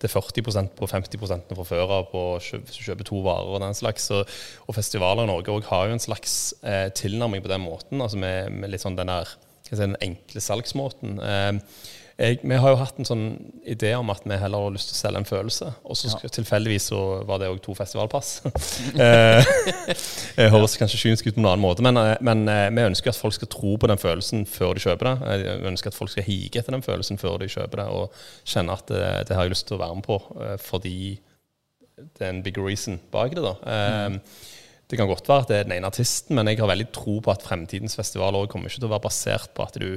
det 0.00 0.08
er 0.08 0.14
40% 0.14 0.72
på 0.78 0.88
50 0.88 1.20
fra 1.52 1.66
før 1.68 1.92
av 1.98 2.08
på 2.12 2.22
å 2.32 2.38
kjøpe, 2.40 2.72
kjøpe 2.72 3.06
to 3.06 3.20
varer 3.26 3.52
og 3.52 3.60
den 3.60 3.76
slags. 3.76 4.08
Og, 4.16 4.24
og 4.66 4.78
festivaler 4.78 5.26
i 5.26 5.30
Norge 5.30 5.52
òg 5.52 5.68
har 5.68 5.90
jo 5.90 5.98
en 5.98 6.06
slags 6.06 6.54
eh, 6.64 6.88
tilnærming 6.96 7.44
på 7.44 7.52
den 7.52 7.64
måten, 7.64 8.00
altså 8.00 8.20
med, 8.20 8.48
med 8.56 8.72
litt 8.72 8.84
sånn 8.84 8.96
den 8.98 9.12
der 9.12 9.36
den 9.66 9.96
enkle 10.00 10.40
salgsmåten. 10.40 11.18
Eh, 11.20 11.52
jeg, 12.16 12.38
vi 12.42 12.56
har 12.56 12.72
jo 12.72 12.78
hatt 12.80 12.96
en 12.96 13.08
sånn 13.08 13.24
idé 13.68 13.90
om 13.98 14.08
at 14.08 14.22
vi 14.24 14.38
heller 14.40 14.62
har 14.64 14.72
lyst 14.72 14.88
til 14.88 14.96
å 14.96 15.00
selge 15.02 15.20
en 15.20 15.28
følelse. 15.28 15.66
Og 15.84 15.98
så 16.00 16.08
ja. 16.14 16.30
tilfeldigvis 16.32 16.88
så 16.88 17.00
var 17.28 17.42
det 17.42 17.50
òg 17.52 17.58
to 17.64 17.74
festivalpass. 17.76 18.30
det 18.96 20.48
høres 20.54 20.78
kanskje 20.80 21.02
synsk 21.02 21.28
ut 21.28 21.36
på 21.36 21.42
en 21.42 21.50
annen 21.50 21.64
måte, 21.64 21.84
men, 21.84 22.00
eh, 22.00 22.14
men, 22.24 22.46
eh, 22.48 22.70
vi 22.72 22.86
ønsker 22.88 23.12
at 23.12 23.20
folk 23.20 23.36
skal 23.36 23.52
tro 23.52 23.74
på 23.76 23.90
den 23.92 24.00
følelsen 24.00 24.48
før 24.48 24.72
de 24.78 24.86
kjøper 24.86 25.10
det. 25.10 25.44
Vi 25.44 25.70
ønsker 25.74 25.92
at 25.92 25.98
folk 25.98 26.14
skal 26.14 26.24
hige 26.24 26.62
etter 26.62 26.72
den 26.72 26.86
følelsen 26.86 27.20
før 27.20 27.36
de 27.42 27.52
kjøper 27.52 27.84
det, 27.84 27.88
og 27.92 28.48
kjenne 28.48 28.80
at 28.80 28.88
det, 28.88 29.04
eh, 29.04 29.22
det 29.28 29.36
har 29.36 29.44
jeg 29.44 29.52
lyst 29.52 29.68
til 29.68 29.76
å 29.76 29.84
være 29.84 30.00
med 30.00 30.08
på 30.08 30.20
fordi 30.62 30.98
det 31.96 32.24
er 32.24 32.32
en 32.32 32.44
big 32.44 32.56
reason 32.60 32.96
bak 33.12 33.36
det. 33.36 33.44
da. 33.44 33.54
Mm. 34.08 34.20
Det 34.86 34.98
kan 34.98 35.08
godt 35.10 35.26
være 35.26 35.42
at 35.42 35.48
det 35.50 35.56
er 35.58 35.64
den 35.66 35.74
ene 35.74 35.88
artisten, 35.90 36.36
men 36.38 36.46
jeg 36.46 36.60
har 36.60 36.70
veldig 36.70 36.88
tro 36.94 37.16
på 37.18 37.32
at 37.32 37.42
fremtidens 37.42 37.96
festival 37.98 38.38
også 38.38 38.52
kommer 38.52 38.70
ikke 38.70 38.82
til 38.84 38.88
å 38.88 38.92
være 38.92 39.06
basert 39.08 39.54
på 39.56 39.64
at 39.66 39.78
du 39.82 39.88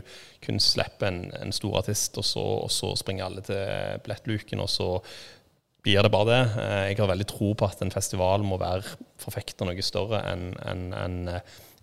kun 0.42 0.58
slipper 0.64 1.12
en, 1.12 1.20
en 1.38 1.54
stor 1.54 1.78
artist, 1.84 2.18
og 2.18 2.26
så, 2.26 2.46
og 2.66 2.72
så, 2.74 2.96
springer 2.98 3.28
alle 3.28 3.44
til 3.46 4.02
billettluken, 4.06 4.64
og 4.66 4.72
så 4.74 4.90
blir 5.86 6.02
det 6.04 6.12
bare 6.12 6.30
det. 6.32 6.42
Eh, 6.64 6.86
jeg 6.90 7.00
har 7.04 7.12
veldig 7.14 7.30
tro 7.30 7.52
på 7.54 7.70
at 7.70 7.84
en 7.86 7.94
festival 7.94 8.44
må 8.48 8.58
være 8.62 8.98
forfekter 9.22 9.70
noe 9.70 9.86
større 9.86 10.24
enn 10.32 10.50
en, 10.66 10.88
en, 10.98 11.20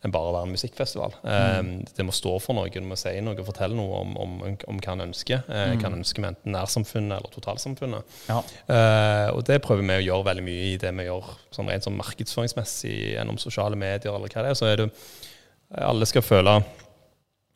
enn 0.04 0.12
bare 0.14 0.30
å 0.30 0.34
være 0.36 0.48
en 0.48 0.54
musikkfestival. 0.54 1.14
Mm. 1.24 1.70
det 1.96 2.04
må 2.06 2.14
stå 2.14 2.34
for 2.42 2.56
noe, 2.56 2.70
du 2.70 2.86
må 2.86 2.98
si 3.00 3.14
noe 3.24 3.46
fortelle 3.46 3.76
noe 3.78 4.02
om, 4.02 4.16
om, 4.20 4.34
om 4.44 4.80
hva 4.82 4.96
en 4.96 5.06
ønsker. 5.08 5.44
Uh, 5.48 5.72
mm. 5.72 5.76
Hva 5.80 5.90
en 5.90 5.98
ønsker 6.00 6.24
med 6.24 6.34
enten 6.34 6.56
nærsamfunnet 6.56 7.16
eller 7.16 7.32
totalsamfunnet. 7.34 8.16
Ja. 8.28 8.40
Uh, 8.68 9.28
og 9.36 9.44
det 9.48 9.60
prøver 9.64 9.86
vi 9.86 10.00
å 10.00 10.06
gjøre 10.10 10.28
veldig 10.30 10.46
mye 10.46 10.72
i 10.72 10.80
det 10.80 10.92
vi 11.00 11.08
gjør 11.08 11.30
sånn 11.56 11.70
rent 11.72 11.86
sånn 11.88 11.98
markedsføringsmessig 12.00 12.96
gjennom 13.16 13.40
sosiale 13.42 13.78
medier 13.80 14.12
eller 14.12 14.32
hva 14.32 14.44
det 14.44 14.52
er. 14.52 14.58
Så 14.58 14.68
er 14.70 14.82
det 14.84 14.90
alle 15.82 16.06
skal 16.06 16.22
føle 16.22 16.60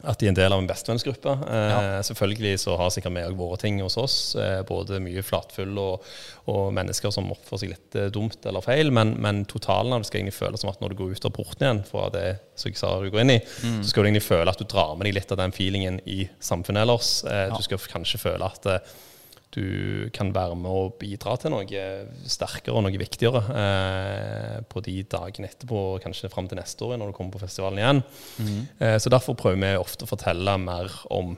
at 0.02 0.21
de 0.21 0.28
er 0.28 0.33
en 0.33 0.38
del 0.38 0.54
av 0.54 0.62
en 0.62 0.69
bestevennsgruppe. 0.69 1.33
Eh, 1.47 1.71
ja. 1.73 2.02
Selvfølgelig 2.07 2.61
så 2.62 2.76
har 2.80 2.92
sikkert 2.95 3.16
vi 3.16 3.25
òg 3.26 3.37
våre 3.38 3.59
ting 3.61 3.80
hos 3.85 3.99
oss. 4.00 4.16
Eh, 4.38 4.61
både 4.69 5.00
mye 5.02 5.25
flatfull 5.26 5.76
og, 5.80 6.07
og, 6.47 6.71
mennesker 6.76 7.12
som 7.14 7.30
oppfører 7.35 7.62
seg 7.62 7.73
litt 7.75 7.99
eh, 7.99 8.11
dumt 8.14 8.49
eller 8.49 8.64
feil. 8.64 8.92
Men, 8.97 9.14
men 9.23 9.45
totalen 9.50 9.95
av 9.95 10.02
det 10.02 10.11
skal 10.11 10.23
egentlig 10.23 10.38
føles 10.38 10.64
som 10.64 10.73
at 10.73 10.80
når 10.83 10.95
du 10.95 11.00
går 11.02 11.14
ut 11.16 11.28
av 11.28 11.35
porten 11.37 11.66
igjen 11.66 11.85
fra 11.88 12.09
det 12.14 12.26
som 12.61 12.71
jeg 12.71 12.80
sa 12.80 12.95
du 13.00 13.11
går 13.12 13.25
inn 13.25 13.37
i, 13.37 13.40
mm. 13.40 13.78
så 13.83 13.92
skal 13.92 14.04
du 14.04 14.11
egentlig 14.11 14.26
føle 14.26 14.52
at 14.52 14.61
du 14.61 14.69
drar 14.69 14.97
med 14.97 15.09
deg 15.09 15.16
litt 15.19 15.33
av 15.35 15.40
den 15.40 15.54
feelingen 15.57 16.00
i 16.09 16.25
samfunnet 16.45 16.85
ellers. 16.85 17.12
Eh, 17.28 17.47
ja. 17.49 17.57
Du 17.57 17.66
skal 17.66 17.90
kanskje 17.92 18.23
føle 18.23 18.50
at 18.50 18.69
eh, 18.69 18.99
du 19.54 20.11
kan 20.14 20.30
være 20.35 20.54
med 20.59 20.71
og 20.71 20.97
bidra 21.00 21.35
til 21.40 21.50
noe 21.54 21.85
sterkere 22.30 22.76
og 22.76 22.85
noe 22.87 23.00
viktigere 23.00 23.42
eh, 23.62 24.57
på 24.71 24.83
de 24.87 25.00
dagene 25.11 25.50
etterpå, 25.50 25.99
kanskje 26.04 26.30
fram 26.30 26.49
til 26.50 26.61
neste 26.61 26.87
år 26.87 27.00
når 27.00 27.11
du 27.11 27.16
kommer 27.16 27.35
på 27.35 27.42
festivalen 27.42 27.83
igjen. 27.83 28.02
Mm. 28.38 28.59
Eh, 28.78 28.97
så 29.02 29.12
derfor 29.12 29.38
prøver 29.38 29.62
vi 29.62 29.73
ofte 29.80 30.07
å 30.07 30.11
fortelle 30.11 30.57
mer 30.62 30.95
om 31.11 31.35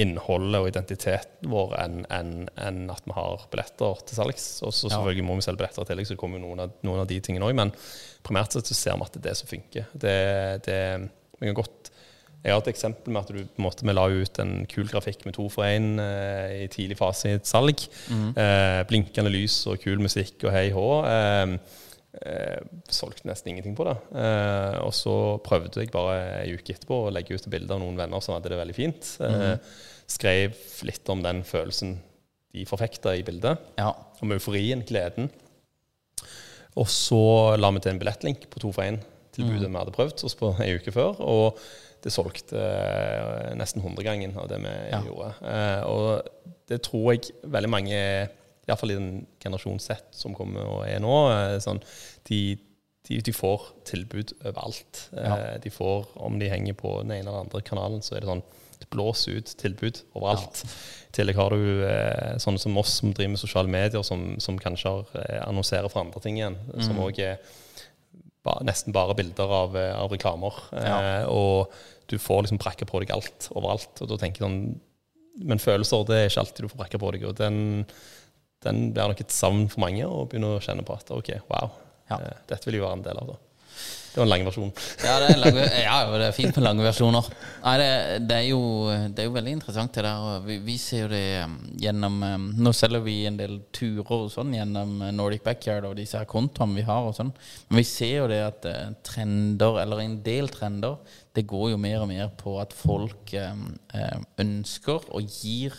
innholdet 0.00 0.56
og 0.56 0.70
identiteten 0.70 1.50
vår 1.52 1.74
enn 1.82 1.98
en, 2.08 2.30
en 2.56 2.84
at 2.94 3.04
vi 3.04 3.16
har 3.16 3.42
billetter 3.52 4.04
til 4.08 4.18
salgs. 4.18 4.46
Og 4.64 4.72
så 4.72 4.88
selvfølgelig 4.88 5.26
må 5.28 5.36
vi 5.36 5.44
selge 5.44 5.60
billetter 5.60 5.84
i 5.84 5.90
tillegg, 5.90 6.08
så 6.08 6.16
det 6.16 6.22
kommer 6.22 6.40
noen 6.42 6.64
av, 6.64 6.78
noen 6.86 7.02
av 7.04 7.10
de 7.10 7.18
tingene 7.24 7.48
òg. 7.48 7.56
Men 7.58 7.74
primært 8.24 8.56
sett 8.56 8.70
så 8.70 8.78
ser 8.78 8.96
vi 8.96 9.06
at 9.06 9.18
det 9.18 9.22
er 9.22 9.28
det 9.28 9.36
som 9.38 9.50
funker. 9.50 9.90
Det, 9.92 10.16
det, 10.66 10.78
vi 11.38 11.50
kan 11.50 11.58
godt 11.60 11.81
jeg 12.42 12.56
har 12.56 12.62
et 12.64 12.72
eksempel 12.72 13.14
med 13.14 13.22
at 13.22 13.30
du 13.30 13.62
måte, 13.62 13.84
vi 13.86 13.94
la 13.94 14.08
ut 14.10 14.38
en 14.42 14.64
kul 14.70 14.88
grafikk 14.90 15.22
med 15.28 15.36
to 15.36 15.46
for 15.52 15.62
én 15.62 15.94
eh, 16.02 16.64
i 16.64 16.70
tidlig 16.72 16.98
fase 16.98 17.30
i 17.30 17.36
et 17.38 17.46
salg. 17.46 17.84
Mm. 18.10 18.32
Eh, 18.34 18.78
blinkende 18.90 19.30
lys 19.30 19.60
og 19.70 19.78
kul 19.84 20.02
musikk 20.02 20.42
og 20.48 20.54
hei 20.54 20.64
hå. 20.74 20.86
Eh, 21.06 21.52
eh, 22.18 22.64
solgte 22.90 23.28
nesten 23.30 23.52
ingenting 23.52 23.76
på 23.78 23.86
det. 23.86 23.94
Eh, 24.18 24.78
og 24.82 24.90
så 24.98 25.14
prøvde 25.46 25.84
jeg 25.84 25.92
bare 25.94 26.16
ei 26.40 26.56
uke 26.56 26.74
etterpå 26.74 27.04
å 27.04 27.12
legge 27.14 27.38
ut 27.38 27.46
et 27.46 27.52
bilde 27.54 27.76
av 27.76 27.82
noen 27.84 28.00
venner 28.00 28.24
som 28.24 28.34
hadde 28.34 28.50
det 28.50 28.58
veldig 28.58 28.78
fint. 28.80 29.12
Mm. 29.22 29.62
skrev 30.12 30.58
litt 30.84 31.08
om 31.14 31.22
den 31.24 31.44
følelsen 31.46 31.94
de 32.52 32.66
forfekta 32.68 33.14
i 33.16 33.22
bildet. 33.24 33.62
Ja. 33.78 33.94
Om 34.20 34.34
euforien, 34.34 34.82
gleden. 34.88 35.30
Og 36.74 36.90
så 36.90 37.54
la 37.54 37.70
vi 37.70 37.84
til 37.84 37.94
en 37.94 38.02
billettlink 38.02 38.50
på 38.50 38.60
to 38.66 38.74
for 38.74 38.82
én-tilbudet 38.82 39.70
mm. 39.70 39.72
vi 39.72 39.78
hadde 39.78 39.94
prøvd 39.94 40.26
oss 40.26 40.36
på 40.36 40.52
ei 40.64 40.74
uke 40.74 40.92
før. 40.92 41.22
og 41.22 41.62
det 42.02 42.12
solgte 42.12 42.58
nesten 42.58 43.58
nesten 43.62 43.82
hundregangen 43.84 44.36
av 44.38 44.48
det 44.50 44.58
vi 44.62 44.72
ja. 44.90 45.00
gjorde. 45.06 45.32
Uh, 45.42 45.82
og 45.86 46.56
det 46.70 46.80
tror 46.86 47.12
jeg 47.12 47.34
veldig 47.42 47.70
mange, 47.70 48.00
iallfall 48.66 48.94
i 48.94 48.98
den 48.98 49.12
generasjonen 49.42 49.82
Z 49.82 50.02
som 50.14 50.34
kommer 50.34 50.66
og 50.66 50.82
er 50.88 51.02
nå, 51.02 51.14
uh, 51.30 51.58
sånn, 51.62 51.82
de, 52.28 52.40
de, 53.08 53.20
de, 53.22 53.34
får 53.34 53.70
tilbud 53.88 54.34
overalt. 54.42 55.06
Ja. 55.14 55.58
de 55.62 55.70
får, 55.72 56.10
om 56.22 56.38
de 56.42 56.50
henger 56.50 56.76
på 56.78 56.98
den 57.02 57.14
ene 57.18 57.28
eller 57.28 57.46
andre 57.46 57.62
kanalen, 57.66 58.02
så 58.02 58.16
er 58.16 58.24
det 58.24 58.32
sånn 58.32 58.44
det 58.82 58.88
blåser 58.90 59.38
ut 59.38 59.50
tilbud 59.60 60.00
overalt. 60.18 60.64
Ja. 60.64 60.70
Tillegg 61.14 61.36
har 61.38 61.54
du 61.54 61.84
sånne 62.42 62.58
som 62.58 62.78
oss 62.80 62.96
som 62.98 63.12
driver 63.14 63.36
med 63.36 63.38
sosiale 63.38 63.70
medier, 63.70 64.02
som, 64.02 64.40
som 64.42 64.56
kanskje 64.58 64.90
annonserer 65.44 65.86
for 65.92 66.02
andre 66.02 66.22
ting 66.24 66.40
igjen. 66.40 66.56
Mm. 66.72 66.80
Som 66.82 66.98
òg 67.04 67.20
er 67.22 67.36
ba, 68.42 68.56
nesten 68.66 68.94
bare 68.94 69.14
bilder 69.18 69.54
av, 69.54 69.76
av 69.76 70.10
reklamer. 70.10 70.58
Ja. 70.74 70.98
og 71.30 71.70
du 72.10 72.18
får 72.20 72.44
liksom 72.44 72.60
prakke 72.62 72.88
på 72.88 73.02
deg 73.02 73.12
alt 73.14 73.48
overalt. 73.52 74.02
Og 74.02 74.10
da 74.10 74.18
tenker 74.20 74.42
jeg 74.42 74.48
sånn 74.48 75.46
Men 75.48 75.62
følelser, 75.62 76.02
det 76.04 76.16
er 76.18 76.26
ikke 76.28 76.42
alltid 76.42 76.66
du 76.66 76.68
får 76.72 76.82
prakke 76.82 77.00
på 77.00 77.12
deg. 77.14 77.28
Og 77.30 77.38
den, 77.38 77.56
den 78.66 78.82
blir 78.92 79.12
nok 79.12 79.22
et 79.24 79.32
savn 79.32 79.64
for 79.72 79.84
mange, 79.86 80.04
å 80.04 80.26
begynne 80.26 80.56
å 80.58 80.60
kjenne 80.64 80.84
på 80.84 80.96
at 80.98 81.08
OK, 81.14 81.32
wow, 81.48 81.72
ja. 82.10 82.18
eh, 82.18 82.44
dette 82.50 82.68
vil 82.68 82.80
jo 82.80 82.84
være 82.84 83.00
en 83.00 83.06
del 83.06 83.22
av. 83.22 83.32
da. 83.32 83.40
Det 84.12 84.20
var 84.20 84.26
en 84.26 84.28
lang 84.28 84.42
versjon. 84.44 84.72
ja, 85.00 85.12
det 85.22 85.28
er, 85.32 85.38
lang, 85.40 85.58
ja, 85.86 85.94
det 86.20 86.26
er 86.26 86.34
fint 86.36 86.56
med 86.58 86.66
lange 86.66 86.84
versjoner. 86.84 87.28
Nei, 87.62 87.72
det, 87.80 87.92
det, 88.28 88.40
er 88.42 88.48
jo, 88.50 88.58
det, 89.08 89.22
er 89.22 89.28
jo, 89.30 89.32
veldig 89.38 89.54
interessant, 89.56 89.94
det 89.96 90.04
der. 90.04 90.42
Vi, 90.44 90.58
vi, 90.66 90.74
ser 90.76 91.06
jo 91.06 91.12
det 91.14 91.22
um, 91.46 91.54
gjennom 91.80 92.18
um, 92.20 92.44
Nå 92.60 92.74
selger 92.76 93.00
vi 93.06 93.14
en 93.30 93.38
del 93.40 93.56
turer 93.72 94.12
og 94.18 94.28
sånn 94.34 94.52
gjennom 94.52 94.98
uh, 95.00 95.08
Nordic 95.16 95.46
Backyard 95.46 95.88
og 95.88 95.96
disse 95.96 96.20
her 96.20 96.28
kontoene 96.28 96.76
vi 96.76 96.84
har 96.84 97.08
og 97.08 97.16
sånn. 97.16 97.32
Men 97.70 97.80
vi 97.80 97.86
ser 97.88 98.18
jo 98.18 98.28
det 98.28 98.42
at 98.50 98.68
uh, 98.68 98.92
trender, 99.08 99.80
eller 99.86 100.04
en 100.04 100.18
del 100.26 100.52
trender, 100.52 101.16
det 101.32 101.46
går 101.48 101.70
jo 101.72 101.80
mer 101.80 102.02
og 102.04 102.10
mer 102.10 102.32
på 102.38 102.58
at 102.60 102.74
folk 102.76 103.32
um, 103.40 103.66
uh, 103.94 104.20
ønsker 104.42 105.08
og 105.10 105.40
gir 105.40 105.76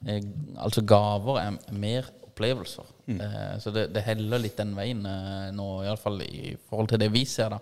Altså 0.00 0.80
gaver 0.88 1.36
er 1.36 1.56
mer 1.76 2.06
opplevelser. 2.24 2.86
Mm. 3.06 3.20
Eh, 3.20 3.58
så 3.60 3.70
det, 3.70 3.90
det, 3.94 4.04
heller 4.06 4.40
litt 4.40 4.56
den 4.56 4.72
veien 4.76 5.04
eh, 5.06 5.50
nå, 5.52 5.66
iallfall 5.84 6.22
i 6.24 6.54
forhold 6.70 6.88
til 6.92 7.02
det 7.02 7.10
vi 7.12 7.24
ser. 7.28 7.52
da 7.52 7.58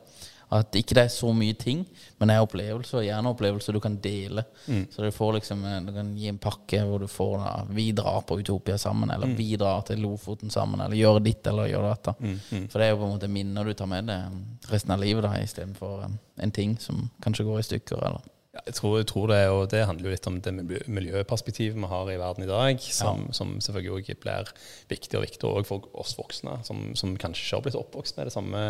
At 0.55 0.77
ikke 0.81 0.97
det 0.97 1.03
er 1.05 1.13
så 1.13 1.29
mye 1.37 1.57
ting, 1.61 1.83
men 2.17 2.31
det 2.31 2.37
er 2.37 2.45
opplevelser, 2.47 3.03
gjerne 3.05 3.33
opplevelser 3.35 3.77
du 3.77 3.81
kan 3.85 3.99
dele. 4.01 4.47
Mm. 4.67 4.87
Så 4.93 5.05
du 5.05 5.11
får 5.13 5.35
liksom 5.37 5.65
eh, 5.69 5.81
Du 5.85 5.93
kan 5.93 6.15
gi 6.17 6.31
en 6.31 6.41
pakke 6.41 6.81
hvor 6.89 7.03
du 7.05 7.09
får 7.11 7.35
da, 7.43 7.53
Vi 7.77 7.91
drar 7.93 8.23
på 8.29 8.39
Utopia 8.41 8.79
sammen, 8.79 9.11
eller 9.11 9.29
mm. 9.29 9.37
vi 9.37 9.51
drar 9.61 9.85
til 9.89 10.01
Lofoten 10.03 10.51
sammen, 10.51 10.81
eller 10.81 10.97
gjør 10.97 11.21
ditt 11.25 11.47
eller 11.47 11.69
gjør 11.69 11.91
dette. 11.91 12.17
Mm. 12.19 12.41
mm. 12.51 12.65
For 12.73 12.79
det 12.79 12.89
er 12.89 12.95
jo 12.95 13.03
på 13.03 13.11
en 13.11 13.15
måte 13.19 13.33
minner 13.33 13.69
du 13.69 13.77
tar 13.77 13.91
med 13.91 14.09
deg 14.09 14.73
resten 14.73 14.97
av 14.97 15.05
livet, 15.05 15.25
da 15.27 15.37
istedenfor 15.39 16.09
en 16.09 16.53
ting 16.55 16.79
som 16.81 17.09
kanskje 17.25 17.47
går 17.49 17.61
i 17.61 17.69
stykker. 17.69 18.01
eller 18.09 18.27
jeg 18.67 18.75
tror, 18.75 18.97
jeg 18.99 19.07
tror, 19.07 19.27
det, 19.31 19.39
og 19.53 19.63
det 19.71 19.85
handler 19.87 20.09
jo 20.09 20.15
litt 20.15 20.27
om 20.29 20.39
det 20.43 20.53
miljøperspektivet 20.91 21.79
vi 21.79 21.91
har 21.91 22.11
i 22.11 22.19
verden 22.19 22.45
i 22.45 22.51
dag, 22.51 22.81
som, 22.83 23.27
ja. 23.29 23.37
som 23.37 23.55
selvfølgelig 23.63 23.93
også 24.01 24.17
blir 24.25 24.53
viktig 24.91 25.19
og 25.19 25.25
viktigere 25.27 25.65
for 25.69 25.89
oss 26.01 26.17
voksne, 26.19 26.59
som, 26.67 26.89
som, 26.99 27.15
kanskje 27.21 27.45
ikke 27.45 27.59
har 27.59 27.67
blitt 27.67 27.79
oppvokst 27.79 28.19
med 28.19 28.29
det 28.29 28.35
samme 28.35 28.63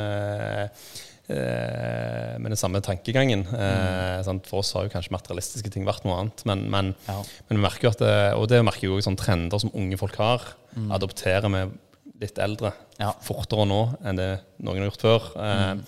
eh, 1.29 2.37
med 2.41 2.53
den 2.53 2.61
samme 2.61 2.81
tankegangen. 2.85 3.47
Eh, 3.47 4.21
mm. 4.27 4.43
for 4.49 4.63
oss 4.63 4.75
har 4.77 4.87
jo 4.87 4.93
kanskje 4.93 5.15
materialistiske 5.15 5.73
ting 5.75 5.87
vært 5.89 6.07
noe 6.07 6.19
annet. 6.23 6.45
Men, 6.49 6.67
men, 6.73 6.93
ja. 7.09 7.19
men 7.49 7.61
vi 7.61 7.65
merker 7.65 7.89
jo 7.89 7.95
at 7.95 8.05
det, 8.05 8.17
og 8.39 8.49
det 8.53 8.63
merker 8.67 8.89
jo 8.89 9.01
sånne 9.05 9.21
trender 9.21 9.63
som 9.63 9.75
unge 9.75 10.01
folk 10.01 10.19
har. 10.21 10.47
Mm. 10.75 10.91
Adopterer 10.99 11.53
med 11.53 11.77
litt 12.19 12.39
eldre 12.43 12.73
ja. 12.99 13.13
fortere 13.23 13.67
nå 13.69 13.83
enn 14.03 14.19
det 14.19 14.31
noen 14.59 14.83
har 14.83 14.91
gjort 14.91 15.07
før. 15.07 15.29
Eh, 15.39 15.67
mm. 15.79 15.85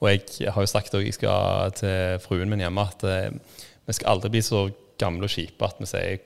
Og 0.00 0.08
jeg 0.08 0.52
har 0.54 0.64
jo 0.64 0.70
sagt 0.70 0.96
jeg 0.96 1.12
skal 1.12 1.74
til 1.76 2.20
fruen 2.24 2.48
min 2.48 2.62
hjemme 2.62 2.86
at 2.88 3.04
eh, 3.04 3.28
vi 3.86 3.96
skal 3.96 4.14
aldri 4.14 4.32
bli 4.32 4.42
så 4.44 4.68
gamle 5.00 5.28
og 5.28 5.32
kjipe 5.32 5.66
at 5.66 5.80
vi 5.80 5.88
sier 5.88 6.20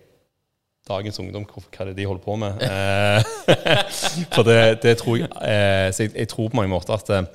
dagens 0.84 1.18
ungdom 1.22 1.46
hva 1.48 1.62
hva 1.64 1.86
det 1.86 1.94
er 1.94 1.98
de 1.98 2.06
holder 2.10 2.24
på 2.24 2.36
med. 2.40 2.60
Eh, 2.74 4.24
For 4.34 4.46
det, 4.46 4.82
det 4.82 4.98
tror 5.00 5.18
jeg 5.18 5.28
eh, 5.42 5.90
jeg, 5.92 6.12
jeg 6.14 6.28
tror 6.30 6.50
på 6.50 6.58
mange 6.58 6.72
måter 6.72 6.96
at 6.96 7.10
eh, 7.14 7.28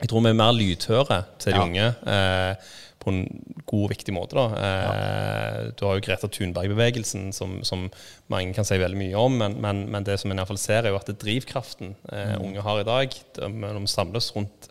Jeg 0.00 0.08
tror 0.12 0.22
vi 0.22 0.30
er 0.30 0.36
mer 0.38 0.52
lydhøre 0.54 1.22
til 1.42 1.52
de 1.52 1.58
Ja. 1.58 1.64
unge 1.64 1.86
eh, 2.06 2.54
på 3.02 3.10
en 3.10 3.20
god 3.66 3.84
og 3.84 3.90
viktig 3.90 4.14
måte. 4.14 4.34
da. 4.38 4.46
Eh, 4.58 5.70
Du 5.78 5.84
har 5.86 5.94
jo 5.98 6.04
Greta 6.06 6.28
Thunberg-bevegelsen, 6.28 7.32
som, 7.32 7.58
som 7.64 7.90
mange 8.30 8.54
kan 8.54 8.64
si 8.64 8.78
veldig 8.78 8.98
mye 8.98 9.14
om, 9.18 9.36
men, 9.38 9.60
men, 9.60 9.84
men 9.90 10.04
det 10.06 10.18
som 10.20 10.30
en 10.30 10.38
iallfall 10.38 10.58
ser, 10.58 10.84
er 10.86 10.90
jo 10.94 10.96
at 11.00 11.06
det 11.10 11.18
drivkraften 11.22 11.94
eh, 12.12 12.36
unge 12.40 12.62
har 12.62 12.80
i 12.80 12.86
dag, 12.88 13.14
når 13.48 13.78
de 13.80 13.86
samles 13.90 14.30
rundt 14.36 14.68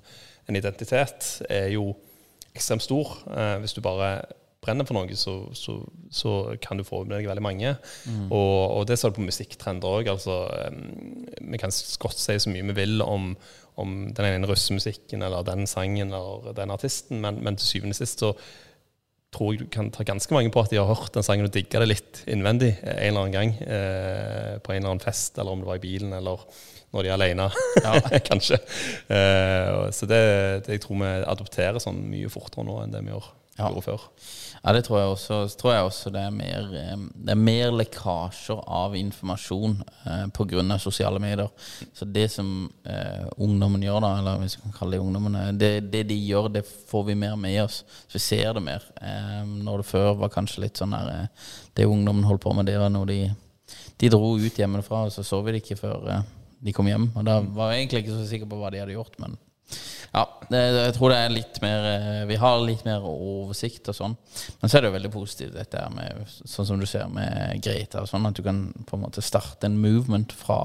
en 0.48 0.56
identitet, 0.56 1.42
er 1.50 1.70
jo 1.76 1.90
ekstremt 2.56 2.84
stor. 2.88 3.18
Eh, 3.32 3.58
hvis 3.64 3.74
du 3.76 3.82
bare 3.82 4.22
brenner 4.64 4.88
for 4.88 4.98
noe, 4.98 5.16
så, 5.16 5.38
så, 5.56 5.78
så 6.12 6.32
kan 6.64 6.78
du 6.80 6.84
få 6.84 7.04
med 7.06 7.20
deg 7.20 7.28
veldig 7.30 7.44
mange. 7.46 7.76
Og, 8.32 8.80
og 8.80 8.88
det 8.90 8.98
ser 9.00 9.12
du 9.14 9.20
på 9.22 9.28
musikktrender 9.28 9.88
òg. 10.02 10.10
Altså, 10.12 10.40
em, 10.66 11.28
vi 11.54 11.60
kan 11.62 11.72
godt 12.04 12.20
si 12.20 12.36
så 12.42 12.52
mye 12.52 12.66
vi 12.72 12.76
vil 12.82 13.02
om, 13.06 13.36
om 13.78 13.98
den 14.18 14.26
ene 14.26 14.50
russemusikken 14.50 15.22
eller 15.26 15.46
den 15.48 15.68
sangen 15.70 16.14
eller 16.14 16.54
den 16.58 16.74
artisten, 16.74 17.22
men, 17.22 17.42
men 17.46 17.60
til 17.60 17.70
syvende 17.76 17.98
og 17.98 18.02
sist 18.02 18.24
så 18.24 18.34
tror 19.36 19.54
jeg 19.54 19.66
du 19.66 19.72
kan 19.72 19.90
ta 19.94 20.06
ganske 20.08 20.34
mange 20.34 20.52
på 20.54 20.62
at 20.64 20.72
de 20.72 20.80
har 20.80 20.88
hørt 20.88 21.14
den 21.16 21.26
sangen 21.26 21.48
og 21.48 21.54
digga 21.54 21.82
det 21.84 21.90
litt 21.92 22.22
innvendig 22.32 22.72
eh, 22.78 22.96
en 22.96 23.10
eller 23.10 23.26
annen 23.26 23.36
gang. 23.36 23.54
Eh, 23.60 24.54
på 24.64 24.74
en 24.74 24.80
eller 24.82 24.94
annen 24.94 25.04
fest, 25.04 25.38
eller 25.38 25.54
om 25.54 25.64
det 25.64 25.70
var 25.70 25.80
i 25.82 25.84
bilen, 25.84 26.16
eller 26.16 26.46
når 26.96 27.04
de 27.04 27.10
er 27.12 27.18
alene, 27.18 27.50
kanskje. 28.30 28.60
Eh, 29.12 29.82
så 29.94 30.08
det, 30.10 30.22
det 30.66 30.78
jeg 30.78 30.86
tror 30.86 31.02
vi 31.04 31.12
adopterer 31.34 31.84
sånn 31.84 32.00
mye 32.10 32.32
fortere 32.32 32.66
nå 32.68 32.80
enn 32.84 32.96
det 32.96 33.04
vi 33.04 33.12
gjør, 33.12 33.28
Ja. 33.58 33.70
gjorde 33.72 33.82
før. 33.88 34.04
Ja, 34.64 34.74
det 34.74 34.84
tror 34.86 35.00
jeg 35.00 35.12
også. 35.14 35.38
Tror 35.58 35.74
jeg 35.74 35.86
også 35.88 36.12
det 36.14 36.22
er 36.22 36.34
mer, 36.34 36.68
eh, 36.78 36.98
det 37.26 37.34
er 37.34 37.40
mer 37.42 37.72
lekkasjer 37.74 38.60
av 38.68 38.96
informasjon 38.98 39.80
eh, 40.06 40.26
pga. 40.34 40.78
sosiale 40.78 41.20
medier. 41.20 41.50
Så 41.94 42.06
det 42.06 42.28
som 42.32 42.70
eh, 42.86 43.26
ungdommen 43.38 43.82
gjør, 43.82 44.00
da, 44.02 44.12
eller 44.20 44.38
hvis 44.44 44.58
vi 44.58 44.62
kan 44.68 44.76
kalle 44.78 44.98
det 44.98 45.02
ungdommene, 45.02 45.58
det, 45.58 45.72
det 45.92 46.04
de 46.12 46.20
gjør, 46.28 46.52
det 46.54 46.66
får 46.66 47.04
vi 47.10 47.16
mer 47.16 47.36
med 47.36 47.64
oss. 47.64 47.84
Så 48.08 48.20
vi 48.20 48.24
ser 48.28 48.54
det 48.54 48.64
mer. 48.64 48.84
Eh, 49.02 49.44
når 49.46 49.82
det 49.82 49.90
før 49.90 50.14
var 50.22 50.34
kanskje 50.34 50.66
litt 50.68 50.78
sånn 50.78 50.94
der 50.94 51.12
eh, 51.14 51.52
Det 51.78 51.86
ungdommen 51.86 52.26
holdt 52.26 52.44
på 52.46 52.54
med, 52.54 52.66
det 52.70 52.78
var 52.80 52.90
noe 52.94 53.06
de 53.10 53.22
De 53.98 54.10
dro 54.10 54.36
ut 54.38 54.60
hjemmefra, 54.60 55.08
og 55.08 55.12
så 55.12 55.24
så 55.26 55.42
vi 55.42 55.56
det 55.56 55.64
ikke 55.64 55.82
før 55.82 56.10
eh, 56.14 56.22
de 56.62 56.74
kom 56.74 56.88
hjem. 56.90 57.12
Og 57.16 57.26
da 57.26 57.42
var 57.42 57.74
jeg 57.74 57.86
egentlig 57.86 58.06
ikke 58.06 58.18
så 58.20 58.30
sikker 58.30 58.50
på 58.50 58.60
hva 58.62 58.70
de 58.74 58.82
hadde 58.82 58.94
gjort, 58.94 59.18
men 59.22 59.38
ja, 60.14 60.24
det, 60.50 60.62
jeg 60.78 60.94
tror 60.96 61.12
det 61.12 61.18
er 61.20 61.34
litt 61.36 61.58
mer 61.62 61.86
eh, 61.92 62.22
Vi 62.30 62.38
har 62.40 62.62
litt 62.64 62.86
mer 62.88 63.04
oversikt 63.06 63.90
og 63.92 63.98
sånn. 63.98 64.16
Men 64.62 64.70
så 64.72 64.78
er 64.78 64.86
det 64.86 64.92
jo 64.92 64.96
veldig 64.98 65.12
positivt 65.14 65.58
dette 65.58 65.82
her 65.84 65.92
med 65.94 66.24
sånn 66.48 66.70
som 66.70 66.80
du 66.80 66.86
ser 66.90 67.10
med 67.12 67.60
Greta 67.66 68.02
og 68.06 68.10
sånn, 68.10 68.26
at 68.30 68.38
du 68.40 68.44
kan 68.46 68.62
på 68.88 68.96
en 68.98 69.04
måte 69.08 69.22
starte 69.26 69.68
en 69.68 69.78
movement 69.84 70.32
fra 70.38 70.62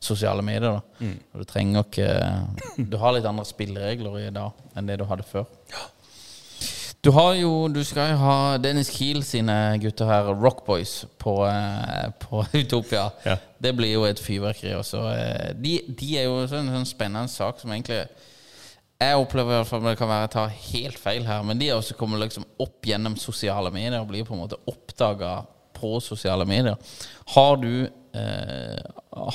sosiale 0.00 0.42
medier. 0.44 0.78
da 0.80 1.10
Og 1.34 1.42
du 1.42 1.44
trenger 1.48 1.84
ikke 1.84 2.08
Du 2.90 2.96
har 3.00 3.14
litt 3.16 3.28
andre 3.28 3.44
spilleregler 3.48 4.18
i 4.26 4.32
dag 4.34 4.52
enn 4.76 4.88
det 4.88 4.98
du 5.00 5.06
hadde 5.08 5.24
før. 5.28 5.46
Du 7.04 7.10
har 7.14 7.34
jo 7.38 7.68
Du 7.72 7.82
skal 7.86 8.10
jo 8.14 8.16
ha 8.24 8.36
Dennis 8.58 8.88
Kiel 8.90 9.22
sine 9.24 9.54
gutter 9.82 10.08
her, 10.10 10.30
Rockboys, 10.34 11.04
på, 11.22 11.36
eh, 11.46 12.08
på 12.24 12.42
Utopia. 12.62 13.10
Ja. 13.26 13.36
Det 13.62 13.74
blir 13.78 13.92
jo 13.94 14.06
et 14.08 14.20
fyrverkeri 14.20 14.72
også. 14.78 15.02
Eh, 15.12 15.52
De, 15.60 15.76
de 15.88 16.16
er 16.18 16.26
jo 16.30 16.40
sånn, 16.50 16.72
sånn 16.72 16.88
spennende 16.88 17.30
sak 17.30 17.60
som 17.62 17.70
egentlig 17.76 18.02
Jeg 18.96 19.18
opplever 19.20 19.52
i 19.52 19.58
hvert 19.58 19.68
fall, 19.68 19.82
men 19.84 19.92
det 19.92 20.00
kan 20.00 20.08
være 20.08 20.24
jeg 20.24 20.32
tar 20.32 20.54
helt 20.70 21.00
feil 21.00 21.26
her, 21.28 21.42
men 21.44 21.58
de 21.60 21.68
også 21.74 21.98
kommet 21.98 22.22
liksom 22.22 22.46
opp 22.64 22.86
gjennom 22.88 23.18
sosiale 23.20 23.68
medier 23.74 24.00
og 24.00 24.08
blir 24.08 24.24
på 24.24 24.32
en 24.32 24.40
måte 24.40 24.58
oppdaga 24.72 25.42
på 25.76 25.98
sosiale 26.00 26.46
medier. 26.48 26.78
Har 27.34 27.58
du, 27.60 27.88
eh, 28.16 28.80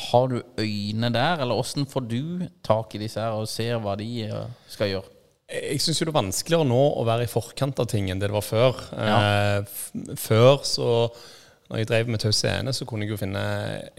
har 0.07 0.27
du 0.31 0.39
øyne 0.57 1.11
der, 1.13 1.43
eller 1.43 1.61
åssen 1.61 1.85
får 1.85 2.07
du 2.09 2.47
tak 2.65 2.95
i 2.95 3.03
disse 3.03 3.21
her 3.21 3.37
og 3.37 3.49
ser 3.49 3.77
hva 3.83 3.93
de 3.99 4.09
eh, 4.25 4.47
skal 4.67 4.95
gjøre? 4.95 5.13
Jeg 5.51 5.83
syns 5.83 5.99
det 5.99 6.07
er 6.07 6.15
vanskeligere 6.15 6.65
nå 6.65 6.81
å 6.97 7.05
være 7.05 7.27
i 7.27 7.29
forkant 7.29 7.79
av 7.83 7.89
ting 7.91 8.09
enn 8.09 8.21
det 8.21 8.31
det 8.31 8.37
var 8.37 8.47
før. 8.47 8.81
Ja. 8.95 9.21
Eh, 9.61 10.15
før 10.17 10.63
så 10.65 10.89
når 11.71 11.83
jeg 11.83 11.87
drev 11.87 12.09
med 12.11 12.19
Taus 12.19 12.39
scene, 12.41 12.73
så 12.75 12.87
kunne 12.87 13.05
jeg 13.05 13.13
jo 13.13 13.21
finne 13.21 13.41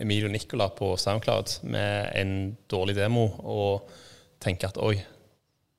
Emilio 0.01 0.29
Nicola 0.33 0.66
på 0.77 0.90
SoundCloud 1.01 1.61
med 1.72 2.11
en 2.18 2.33
dårlig 2.68 2.98
demo 2.98 3.31
og 3.38 3.92
tenke 4.42 4.68
at 4.68 4.81
oi, 4.83 4.98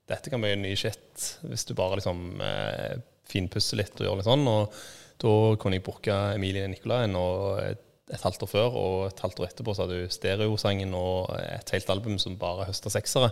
dette 0.09 0.29
kan 0.33 0.41
bli 0.43 0.51
en 0.55 0.61
ny 0.65 0.73
shit 0.75 1.29
hvis 1.47 1.63
du 1.69 1.73
bare 1.77 1.99
liksom 2.01 2.41
eh, 2.43 2.97
finpusser 3.31 3.79
litt 3.79 3.95
og 4.01 4.07
gjør 4.09 4.19
litt 4.19 4.27
sånn. 4.27 4.43
Og 4.51 4.83
da 5.23 5.33
kunne 5.61 5.77
jeg 5.79 5.85
booke 5.85 6.15
Emilie 6.35 6.67
Nicola 6.67 7.03
og 7.15 7.59
et, 7.63 7.79
et 8.13 8.19
halvt 8.21 8.43
år 8.43 8.49
før, 8.51 8.73
og 8.77 8.95
et 9.07 9.21
halvt 9.23 9.39
år 9.39 9.47
etterpå 9.47 9.73
så 9.73 9.85
hadde 9.85 10.01
du 10.03 10.11
stereosangen 10.11 10.91
og 10.97 11.31
et 11.39 11.71
helt 11.73 11.87
album 11.93 12.17
som 12.21 12.35
bare 12.37 12.67
høsta 12.67 12.91
seksere. 12.91 13.29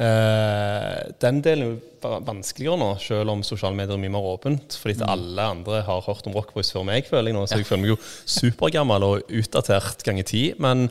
Eh, 0.00 1.00
den 1.22 1.40
delen 1.44 1.64
er 1.64 1.72
jo 1.72 1.76
va- 2.04 2.20
vanskeligere 2.24 2.78
nå, 2.80 2.90
selv 3.02 3.32
om 3.34 3.42
sosiale 3.46 3.76
medier 3.76 3.96
er 3.98 4.02
mye 4.04 4.14
mer 4.14 4.28
åpent. 4.30 4.78
Fordi 4.80 4.96
at 5.00 5.08
alle 5.10 5.48
andre 5.56 5.82
har 5.86 6.04
hørt 6.06 6.26
om 6.30 6.36
Rockboys 6.38 6.70
før 6.72 6.86
meg, 6.88 7.08
føler 7.10 7.32
jeg 7.32 7.38
nå. 7.38 7.44
Så 7.50 7.58
jeg 7.60 7.68
føler 7.68 7.82
meg 7.82 7.94
jo 7.96 7.98
supergammel 8.38 9.06
og 9.10 9.34
utdatert 9.42 10.04
ganger 10.06 10.28
ti. 10.30 10.44
Men, 10.62 10.86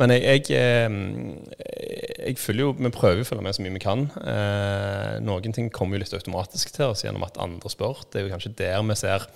men 0.00 0.14
jeg, 0.14 0.46
jeg, 0.48 0.90
jeg 2.26 2.38
følger 2.40 2.64
jo, 2.64 2.74
Vi 2.78 2.92
prøver 2.94 3.22
å 3.22 3.28
følge 3.28 3.44
med 3.44 3.56
så 3.56 3.64
mye 3.64 3.74
vi 3.74 3.82
kan. 3.82 4.06
Eh, 4.22 5.16
noen 5.24 5.54
ting 5.56 5.68
kommer 5.74 5.98
jo 5.98 6.04
litt 6.04 6.14
automatisk 6.16 6.72
til 6.74 6.92
oss 6.94 7.04
gjennom 7.04 7.26
at 7.26 7.40
andre 7.42 7.72
spør. 7.72 8.04
Det 8.08 8.20
er 8.20 8.26
jo 8.26 8.32
kanskje 8.32 8.54
der 8.62 8.80
vi 8.88 8.98
ser 8.98 9.28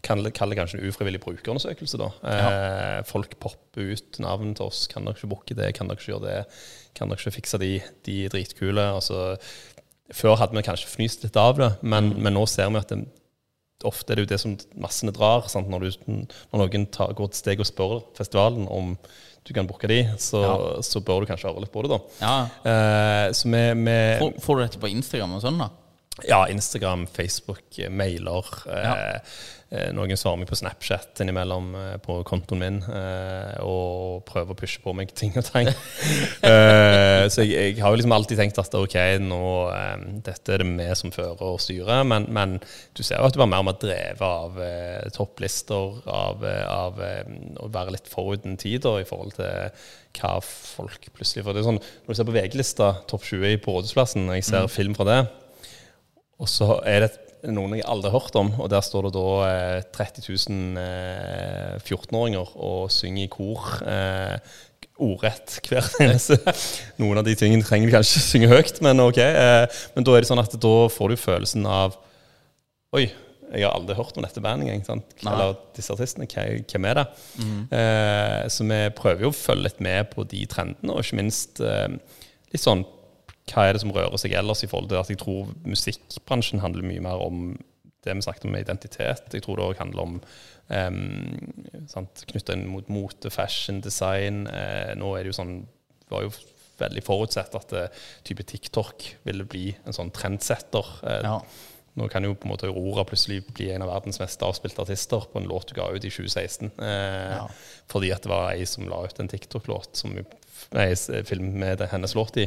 kan 0.00 0.22
det 0.24 0.32
kanskje 0.32 0.78
en 0.78 0.88
ufrivillig 0.88 1.20
brukerundersøkelse. 1.20 1.98
da. 2.00 2.08
Eh, 2.24 3.04
folk 3.04 3.36
popper 3.40 3.92
ut 3.92 4.18
navn 4.18 4.54
til 4.54 4.70
oss. 4.70 4.86
Kan 4.88 5.04
dere 5.04 5.18
ikke 5.18 5.28
booke 5.28 5.54
det? 5.54 5.74
Kan 5.76 5.88
dere 5.88 5.98
ikke 6.00 6.12
gjøre 6.12 6.26
det? 6.26 6.44
Kan 6.96 7.08
dere 7.08 7.20
ikke 7.20 7.36
fikse 7.36 7.60
de? 7.60 7.80
De 8.06 8.28
dritkule. 8.32 8.86
Altså, 8.94 9.36
før 10.12 10.38
hadde 10.40 10.56
vi 10.56 10.64
kanskje 10.66 10.88
fnyst 10.88 11.24
litt 11.24 11.36
av 11.36 11.58
det, 11.60 11.72
men, 11.82 12.14
men 12.16 12.34
nå 12.34 12.46
ser 12.50 12.70
vi 12.72 12.80
at 12.80 12.90
det, 12.90 13.04
ofte 13.86 14.12
er 14.12 14.18
det 14.18 14.26
jo 14.26 14.32
det 14.32 14.40
som 14.42 14.56
massene 14.80 15.12
drar. 15.12 15.48
Sant? 15.48 15.70
Når, 15.70 15.86
du, 15.86 16.24
når 16.52 16.64
noen 16.64 16.86
tar, 16.92 17.12
går 17.16 17.30
et 17.30 17.38
steg 17.38 17.62
og 17.62 17.68
spør 17.68 18.00
festivalen 18.16 18.68
om 18.68 18.96
du 19.46 19.54
kan 19.56 19.66
bruke 19.68 19.88
de, 19.90 20.02
så, 20.20 20.40
så 20.84 21.00
bør 21.04 21.24
du 21.24 21.30
kanskje 21.30 21.48
høre 21.48 21.64
litt 21.64 21.72
på 21.74 21.82
det, 21.86 21.96
da. 21.96 22.00
Ja. 22.20 22.34
Eh, 22.70 23.26
så 23.36 23.48
vi, 23.50 23.62
vi 23.80 23.98
Får, 24.20 24.34
får 24.44 24.58
du 24.58 24.62
dette 24.66 24.82
på 24.82 24.90
Instagram 24.92 25.38
og 25.38 25.44
sånn, 25.44 25.62
da? 25.62 25.70
ja, 26.28 26.48
Instagram, 26.52 27.06
Facebook, 27.06 27.78
eh, 27.78 27.90
mailer. 27.90 28.46
Ja. 28.66 28.94
Eh, 28.96 29.20
noen 29.94 30.18
svarer 30.18 30.40
meg 30.40 30.48
på 30.50 30.56
Snapchat 30.58 31.20
innimellom 31.22 31.68
eh, 31.78 31.92
på 32.02 32.16
kontoen 32.26 32.58
min 32.58 32.78
eh, 32.82 33.54
og 33.62 34.24
prøver 34.26 34.50
å 34.50 34.58
pushe 34.58 34.82
på 34.82 34.94
meg 34.98 35.12
ting 35.14 35.36
og 35.38 35.46
tang. 35.46 35.70
eh, 36.50 37.26
så 37.30 37.44
jeg, 37.46 37.76
jeg 37.76 37.78
har 37.78 37.94
jo 37.94 38.00
liksom 38.00 38.14
alltid 38.16 38.40
tenkt 38.40 38.58
at 38.58 38.74
ok, 38.74 38.96
nå 39.22 39.44
eh, 39.70 40.06
dette 40.26 40.56
er 40.56 40.64
det 40.64 40.68
vi 40.74 40.88
som 40.98 41.14
fører 41.14 41.44
og 41.52 41.62
styrer, 41.62 42.02
men, 42.02 42.26
men 42.34 42.58
du 42.98 43.04
ser 43.04 43.20
jo 43.20 43.28
at 43.28 43.36
du 43.36 43.40
var 43.42 43.50
mer 43.52 43.62
og 43.62 43.70
mer 43.70 43.78
drevet 43.78 44.26
av 44.26 44.58
eh, 44.64 45.06
topplister, 45.14 46.00
av, 46.10 46.44
eh, 46.46 46.66
av 46.66 47.02
eh, 47.06 47.34
å 47.62 47.70
være 47.70 47.94
litt 47.94 48.10
foruten 48.10 48.58
tid 48.58 48.88
i 48.90 49.06
forhold 49.06 49.38
til 49.38 49.70
hva 50.18 50.32
folk 50.42 51.04
plutselig 51.14 51.44
For 51.46 51.54
det 51.54 51.62
er 51.62 51.68
sånn, 51.68 51.78
når 51.78 52.10
du 52.10 52.18
ser 52.18 52.26
på 52.26 52.34
VG-lista 52.34 52.88
topp 53.10 53.28
20 53.28 53.60
på 53.62 53.76
Rådhusplassen, 53.76 54.26
og 54.26 54.40
jeg 54.40 54.48
ser 54.48 54.66
film 54.72 54.98
fra 54.98 55.06
det 55.06 55.20
og 56.40 56.48
så 56.48 56.78
er 56.88 57.04
det 57.06 57.52
noen 57.54 57.78
jeg 57.78 57.86
aldri 57.88 58.10
har 58.10 58.20
hørt 58.20 58.36
om, 58.36 58.50
og 58.60 58.68
der 58.72 58.82
står 58.84 59.08
det 59.08 59.12
da 59.16 59.28
eh, 59.46 59.84
30 59.96 60.26
000 60.26 60.80
eh, 60.80 61.78
14-åringer 61.80 62.50
og 62.60 62.90
synger 62.92 63.24
i 63.24 63.30
kor. 63.32 63.70
Eh, 63.84 64.58
ordrett 65.00 65.56
hver 65.64 65.86
eneste. 66.04 66.36
Noen 67.00 67.22
av 67.22 67.24
de 67.24 67.32
tingene 67.40 67.64
trenger 67.64 67.88
de 67.88 67.94
kanskje 67.96 68.20
synge 68.24 68.50
høyt, 68.52 68.82
men 68.84 69.00
ok. 69.00 69.22
Eh, 69.24 69.80
men 69.96 70.06
da 70.06 70.16
er 70.16 70.24
det 70.24 70.28
sånn 70.28 70.42
at 70.42 70.56
da 70.60 70.74
får 70.92 71.14
du 71.14 71.20
følelsen 71.20 71.68
av 71.68 71.96
Oi, 72.90 73.04
jeg 73.54 73.62
har 73.62 73.76
aldri 73.76 73.94
hørt 73.94 74.16
om 74.18 74.24
dette 74.26 74.42
bandet 74.42 74.66
engang. 74.66 74.80
sant? 74.82 75.12
Eller 75.22 75.52
disse 75.76 75.92
artistene. 75.94 76.26
Hvem 76.26 76.64
hvem 76.66 76.86
er 76.90 76.98
det? 76.98 77.04
Mm. 77.38 77.60
så 78.50 78.66
vi 78.66 78.78
prøver 78.98 79.22
jo 79.24 79.30
å 79.30 79.36
følge 79.36 79.68
litt 79.68 79.78
med 79.86 80.08
på 80.10 80.24
de 80.26 80.40
trendene, 80.50 80.96
og 80.96 81.04
ikke 81.04 81.18
minst 81.20 81.62
eh, 81.62 81.86
litt 82.50 82.64
sånn 82.64 82.82
hva 83.50 83.64
er 83.68 83.72
det 83.72 83.80
som 83.82 83.90
rører 83.92 84.16
seg 84.20 84.32
ellers 84.32 84.62
i 84.62 84.68
forhold 84.70 84.88
til 84.92 85.00
at 85.00 85.08
jeg 85.10 85.18
tror 85.18 85.48
musikkbransjen 85.64 86.60
handler 86.60 86.82
mye 86.86 87.00
mer 87.00 87.22
om 87.24 87.56
det 88.04 88.14
vi 88.16 88.22
snakket 88.24 88.44
om 88.44 88.52
med 88.54 88.62
identitet. 88.64 89.26
Jeg 89.32 89.42
tror 89.42 89.56
det 89.56 89.64
òg 89.66 89.78
handler 89.80 90.02
om 90.02 90.20
um, 90.68 92.12
knytta 92.30 92.54
inn 92.56 92.68
mot 92.70 92.88
mote, 92.92 93.30
fashion, 93.32 93.80
design. 93.84 94.46
Eh, 94.48 94.94
nå 94.96 95.10
er 95.16 95.24
det 95.26 95.32
jo 95.34 95.38
sånn 95.40 95.56
var 96.10 96.24
jo 96.24 96.30
veldig 96.80 97.02
forutsett 97.04 97.54
at 97.58 97.74
uh, 97.76 98.06
type 98.24 98.42
TikTok 98.48 99.04
ville 99.28 99.44
bli 99.44 99.66
en 99.84 99.92
sånn 99.96 100.12
trendsetter. 100.16 100.94
Eh, 101.04 101.20
Ja. 101.28 101.40
Nå 101.98 102.06
kan 102.08 102.22
jo 102.22 102.36
på 102.38 102.46
en 102.46 102.52
måte 102.52 102.68
Aurora 102.70 103.02
plutselig 103.04 103.40
bli 103.50 103.66
en 103.74 103.82
av 103.82 103.90
verdens 103.90 104.20
mest 104.22 104.40
avspilte 104.46 104.78
artister 104.84 105.24
på 105.32 105.40
en 105.40 105.48
låt 105.50 105.68
du 105.68 105.74
ga 105.74 105.88
ut 105.90 106.04
i 106.06 106.08
2016. 106.14 106.70
Eh, 106.78 107.34
Ja. 107.34 107.48
Fordi 107.90 108.12
at 108.14 108.22
det 108.22 108.30
var 108.30 108.52
ei 108.54 108.64
som 108.64 108.86
la 108.88 109.02
ut 109.04 109.18
en 109.20 109.28
TikTok-låt 109.28 109.96
som 109.98 110.14
Nei, 110.72 110.94
film 111.26 111.58
med 111.58 111.78
det- 111.78 111.88
hennes 111.90 112.14
låt 112.14 112.36
i. 112.36 112.46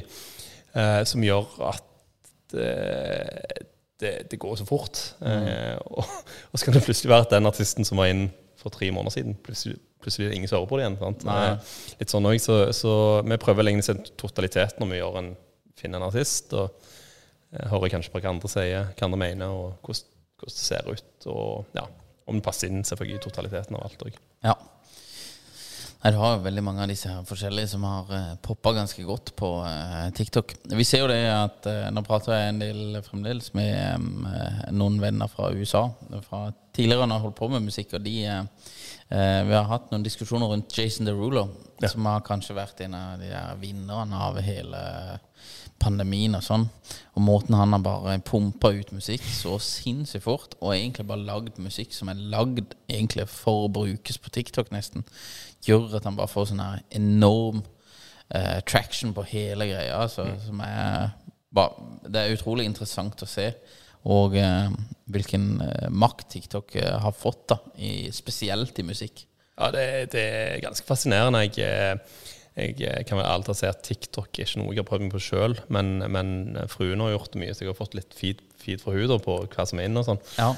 Eh, 0.73 1.01
som 1.05 1.23
gjør 1.25 1.49
at 1.69 1.83
det, 2.53 2.69
det, 4.01 4.13
det 4.31 4.39
går 4.41 4.55
så 4.61 4.65
fort. 4.65 5.01
Eh, 5.21 5.75
og, 5.85 6.05
og 6.51 6.59
så 6.59 6.65
kan 6.65 6.77
det 6.77 6.85
plutselig 6.85 7.11
være 7.13 7.27
at 7.27 7.35
den 7.35 7.49
artisten 7.49 7.87
som 7.87 8.01
var 8.01 8.09
inn 8.13 8.27
for 8.61 8.73
tre 8.73 8.89
måneder 8.95 9.17
siden, 9.17 9.35
plutselig, 9.43 9.77
plutselig 10.01 10.27
er 10.27 10.31
det 10.33 10.39
ingen 10.39 10.49
som 10.49 10.61
hører 10.61 10.69
på 10.71 10.79
det 10.79 10.85
igjen. 10.87 11.25
Eh, 11.35 11.73
Litt 11.99 12.13
sånn 12.13 12.29
også, 12.29 12.57
så, 12.71 12.75
så 12.77 12.93
vi 13.27 13.39
prøver 13.41 13.63
å 13.63 13.67
legge 13.67 13.85
se 13.85 13.97
totalitet 14.19 14.79
når 14.81 14.91
vi 14.91 15.01
gjør 15.01 15.19
en, 15.21 15.31
finner 15.79 15.99
en 15.99 16.07
artist. 16.09 16.53
Og 16.57 16.69
eh, 17.53 17.67
hører 17.73 17.93
kanskje 17.97 18.13
på 18.13 18.23
hva 18.23 18.33
andre 18.33 18.51
sier, 18.51 18.93
hva 18.93 19.09
andre 19.09 19.21
mener, 19.25 19.53
og 19.53 19.85
hvordan, 19.85 20.07
hvordan 20.41 20.57
det 20.57 20.67
ser 20.67 20.89
ut. 20.89 21.27
Og 21.33 21.77
ja, 21.77 21.87
om 22.29 22.39
det 22.39 22.45
passer 22.45 22.71
inn 22.71 22.85
selvfølgelig 22.87 23.19
i 23.19 23.25
totaliteten 23.27 23.77
av 23.77 23.89
alt 23.89 24.07
òg. 24.07 24.21
Ja. 24.47 24.57
Du 26.03 26.17
har 26.19 26.33
jo 26.33 26.43
veldig 26.43 26.63
mange 26.67 26.83
av 26.83 26.89
disse 26.91 27.07
her 27.07 27.23
forskjellige 27.23 27.69
som 27.71 27.85
har 27.87 28.09
uh, 28.11 28.33
poppa 28.43 28.73
ganske 28.75 29.05
godt 29.07 29.31
på 29.39 29.53
uh, 29.63 30.09
TikTok. 30.15 30.51
Vi 30.75 30.83
ser 30.83 31.05
jo 31.05 31.11
det 31.11 31.21
at 31.31 31.69
uh, 31.69 31.87
Nå 31.95 32.03
prater 32.03 32.35
jeg 32.35 32.49
en 32.51 32.59
del 32.59 32.99
fremdeles 33.05 33.53
med 33.55 34.01
um, 34.01 34.25
noen 34.75 34.99
venner 34.99 35.31
fra 35.31 35.53
USA. 35.55 35.85
Fra 36.27 36.49
tidligere 36.75 37.07
når 37.07 37.17
jeg 37.17 37.25
holdt 37.27 37.39
på 37.39 37.49
med 37.53 37.67
musikk. 37.67 37.93
Og 37.97 38.05
de 38.05 38.15
eh, 38.25 38.45
eh, 39.09 39.41
Vi 39.47 39.55
har 39.55 39.69
hatt 39.69 39.91
noen 39.91 40.05
diskusjoner 40.05 40.49
rundt 40.51 40.77
Jason 40.77 41.07
Derulo, 41.07 41.47
som 41.83 42.09
har 42.09 42.25
kanskje 42.25 42.57
vært 42.57 42.81
en 42.85 42.97
av 42.97 43.21
de 43.21 43.29
der 43.31 43.59
vinnerne 43.61 44.19
av 44.27 44.39
hele 44.43 44.81
pandemien 45.83 46.37
og 46.37 46.43
sånn. 46.45 46.67
Og 47.17 47.25
måten 47.25 47.57
han 47.57 47.75
har 47.75 47.83
bare 47.83 48.19
pumpa 48.23 48.71
ut 48.71 48.93
musikk 48.95 49.25
så 49.27 49.57
sinnssykt 49.61 50.25
fort, 50.25 50.55
og 50.61 50.75
egentlig 50.75 51.07
bare 51.09 51.27
lagd 51.27 51.59
musikk 51.61 51.93
som 51.95 52.11
er 52.11 52.21
lagd 52.31 52.77
egentlig 52.87 53.27
for 53.31 53.65
å 53.65 53.73
brukes 53.73 54.21
på 54.21 54.31
TikTok, 54.33 54.71
nesten, 54.71 55.03
gjør 55.67 55.97
at 55.99 56.07
han 56.07 56.17
bare 56.17 56.31
får 56.31 56.51
sånn 56.51 56.63
her 56.63 56.81
enorm 56.97 57.61
uh, 57.63 58.59
traction 58.69 59.13
på 59.15 59.25
hele 59.31 59.69
greia. 59.71 60.01
Altså, 60.01 60.27
som 60.45 60.61
er 60.65 61.13
bare, 61.53 61.87
Det 62.07 62.21
er 62.21 62.35
utrolig 62.35 62.67
interessant 62.69 63.23
å 63.23 63.29
se. 63.29 63.51
Og 64.11 64.35
uh, 64.35 64.73
hvilken 65.13 65.47
uh, 65.61 65.87
makt 65.89 66.29
TikTok 66.35 66.77
har 66.79 67.15
fått, 67.15 67.47
da, 67.53 67.59
i, 67.77 68.11
spesielt 68.15 68.79
i 68.79 68.87
musikk. 68.87 69.25
Ja, 69.53 69.69
det, 69.73 69.87
det 70.15 70.23
er 70.23 70.63
ganske 70.63 70.87
fascinerende. 70.87 71.43
Jeg, 71.45 71.99
jeg 72.53 73.05
kan 73.09 73.17
vel 73.17 73.25
ærlig 73.25 73.47
talt 73.47 73.59
si 73.59 73.69
at 73.69 73.83
TikTok 73.85 74.37
er 74.37 74.47
ikke 74.47 74.61
noe 74.61 74.73
jeg 74.73 74.81
har 74.81 74.87
prøvd 74.89 75.05
meg 75.07 75.13
på 75.15 75.21
sjøl, 75.25 75.55
men, 75.73 75.95
men 76.13 76.31
fruen 76.69 77.01
har 77.01 77.13
gjort 77.15 77.33
det 77.33 77.41
mye, 77.41 77.53
så 77.53 77.65
jeg 77.65 77.71
har 77.71 77.77
fått 77.77 77.97
litt 77.97 78.13
feed, 78.17 78.41
feed 78.61 78.81
fra 78.81 78.93
henne 78.97 79.17
på 79.23 79.37
hva 79.45 79.65
som 79.69 79.81
er 79.81 79.89
inne 79.89 80.01
og 80.03 80.09
sånn. 80.09 80.21
Ja. 80.37 80.51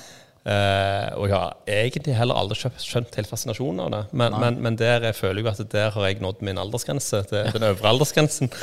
Eh, 0.46 1.08
og 1.18 1.26
jeg 1.26 1.34
har 1.34 1.56
egentlig 1.66 2.14
heller 2.14 2.38
aldri 2.38 2.58
skjønt, 2.62 3.16
helt 3.18 3.30
fascinasjonen 3.32 3.82
av 3.82 3.90
det. 3.96 4.02
Men, 4.22 4.36
men, 4.44 4.60
men 4.62 4.76
der 4.78 5.08
jeg 5.08 5.18
føler 5.18 5.42
jeg 5.42 5.56
at 5.56 5.72
der 5.74 5.90
har 5.96 6.06
jeg 6.06 6.22
nådd 6.22 6.44
min 6.46 6.60
aldersgrense, 6.62 7.24
til 7.32 7.50
den 7.56 7.66
øvre 7.72 7.94
aldersgrensen. 7.96 8.52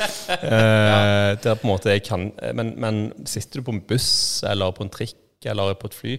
Eh, 0.53 1.33
Der 1.43 1.55
på 1.59 1.65
en 1.67 1.71
måte 1.73 1.91
jeg 1.91 2.03
kan 2.05 2.29
men, 2.55 2.73
men 2.79 2.97
sitter 3.27 3.59
du 3.59 3.67
på 3.67 3.73
en 3.75 3.81
buss 3.87 4.43
eller 4.47 4.71
på 4.75 4.83
en 4.85 4.91
trikk 4.93 5.15
eller 5.49 5.73
på 5.79 5.89
et 5.89 5.95
fly, 5.97 6.13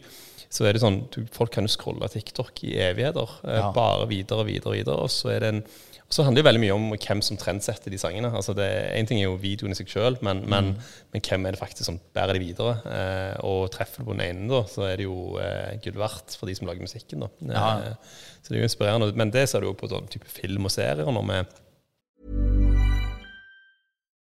så 0.52 0.66
er 0.68 0.76
det 0.76 0.82
sånn 0.82 1.00
du, 1.14 1.22
Folk 1.34 1.52
kan 1.54 1.66
jo 1.66 1.72
scrolle 1.72 2.08
TikTok 2.12 2.60
i 2.68 2.74
evigheter. 2.84 3.30
Uh, 3.44 3.54
Ja. 3.56 3.70
Bare 3.74 4.06
videre 4.10 4.44
og 4.44 4.48
videre 4.50 4.70
og 4.70 4.76
videre. 4.76 4.96
Og 5.06 5.10
så 5.12 5.32
er 5.34 5.40
det 5.44 5.50
en 5.54 5.62
og 6.04 6.12
så 6.12 6.24
handler 6.26 6.42
det 6.42 6.44
jo 6.44 6.48
veldig 6.50 6.62
mye 6.62 6.74
om 6.74 6.84
hvem 6.94 7.20
som 7.24 7.38
trendsetter 7.40 7.92
de 7.92 7.98
sangene. 7.98 8.28
Altså 8.36 8.52
det, 8.56 8.66
en 8.98 9.08
ting 9.08 9.22
er 9.22 9.24
jo 9.24 9.38
videoen 9.40 9.72
i 9.72 9.78
seg 9.78 9.88
sjøl, 9.88 10.18
men, 10.26 10.42
men, 10.52 10.74
men 11.14 11.24
hvem 11.24 11.48
er 11.48 11.56
det 11.56 11.60
faktisk 11.62 11.88
som 11.88 11.98
bærer 12.16 12.36
de 12.36 12.42
videre? 12.42 12.74
Eh, 12.84 13.38
og 13.48 13.70
treffer 13.72 14.04
du 14.04 14.10
på 14.10 14.16
den 14.18 14.26
ene, 14.26 14.44
da, 14.52 14.60
så 14.70 14.84
er 14.90 15.00
det 15.00 15.08
jo 15.08 15.40
eh, 15.40 15.72
gull 15.84 15.96
verdt 16.02 16.36
for 16.36 16.50
de 16.50 16.56
som 16.58 16.68
lager 16.68 16.84
musikken. 16.84 17.24
da. 17.24 17.30
Ja. 17.48 17.64
Eh, 17.88 18.22
så 18.44 18.52
det 18.52 18.58
er 18.58 18.62
jo 18.66 18.68
inspirerende. 18.68 19.10
Men 19.16 19.32
det 19.32 19.46
ser 19.48 19.64
du 19.64 19.70
jo 19.70 19.78
på 19.80 19.88
sånn 19.90 20.10
type 20.12 20.28
film 20.28 20.68
og 20.68 20.74
serier 20.74 21.08
når 21.08 21.28
vi 21.30 21.40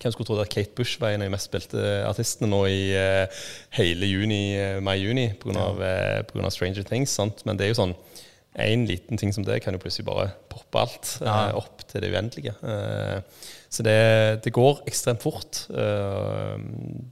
Hvem 0.00 0.14
skulle 0.14 0.30
trodd 0.30 0.42
at 0.42 0.52
Kate 0.52 0.72
Bush 0.76 1.00
var 1.00 1.12
en 1.12 1.24
av 1.24 1.28
de 1.28 1.34
mest 1.34 1.50
spilte 1.50 1.80
artistene 2.08 2.48
nå 2.48 2.60
i 2.72 2.80
uh, 2.96 3.42
hele 3.76 4.08
juni, 4.08 4.42
uh, 4.56 4.78
mai-juni 4.84 5.30
pga. 5.42 5.66
Ja. 5.82 6.22
Uh, 6.24 6.48
Stranger 6.48 6.86
Things. 6.88 7.12
Sant? 7.18 7.44
Men 7.44 7.60
det 7.60 7.68
er 7.68 7.74
jo 7.74 7.82
sånn 7.82 7.96
en 8.58 8.86
liten 8.86 9.18
ting 9.18 9.30
som 9.34 9.44
det 9.46 9.60
kan 9.62 9.74
jo 9.74 9.80
plutselig 9.82 10.08
bare 10.08 10.30
poppe 10.50 10.80
alt 10.80 11.10
eh, 11.22 11.52
opp 11.54 11.84
til 11.86 12.02
det 12.02 12.10
uendelige. 12.10 12.54
Eh, 12.66 13.44
så 13.70 13.84
det, 13.86 13.98
det 14.44 14.52
går 14.54 14.82
ekstremt 14.90 15.22
fort. 15.22 15.64
Eh, 15.70 16.56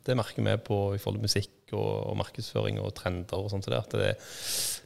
det 0.07 0.17
merker 0.19 0.43
vi 0.43 0.57
på 0.67 0.81
i 0.97 0.99
forhold 0.99 1.21
til 1.21 1.29
musikk 1.29 1.77
og, 1.77 1.93
og 2.11 2.19
markedsføring 2.25 2.81
og 2.83 2.91
trender 2.99 3.39
og 3.39 3.53
sånt. 3.53 3.69
så 3.69 3.77
Det, 3.77 3.85
det, 3.95 4.11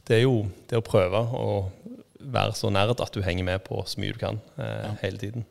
det 0.09 0.19
er 0.19 0.27
jo 0.27 0.43
det 0.69 0.77
å 0.77 0.85
prøve 0.85 1.23
å 1.39 1.47
være 2.23 2.53
så 2.55 2.69
nerd 2.71 3.01
at 3.01 3.17
du 3.17 3.23
henger 3.25 3.49
med 3.49 3.65
på 3.65 3.81
så 3.89 3.99
mye 3.99 4.13
du 4.13 4.21
kan 4.21 4.37
ja. 4.55 4.93
hele 5.01 5.19
tiden. 5.19 5.47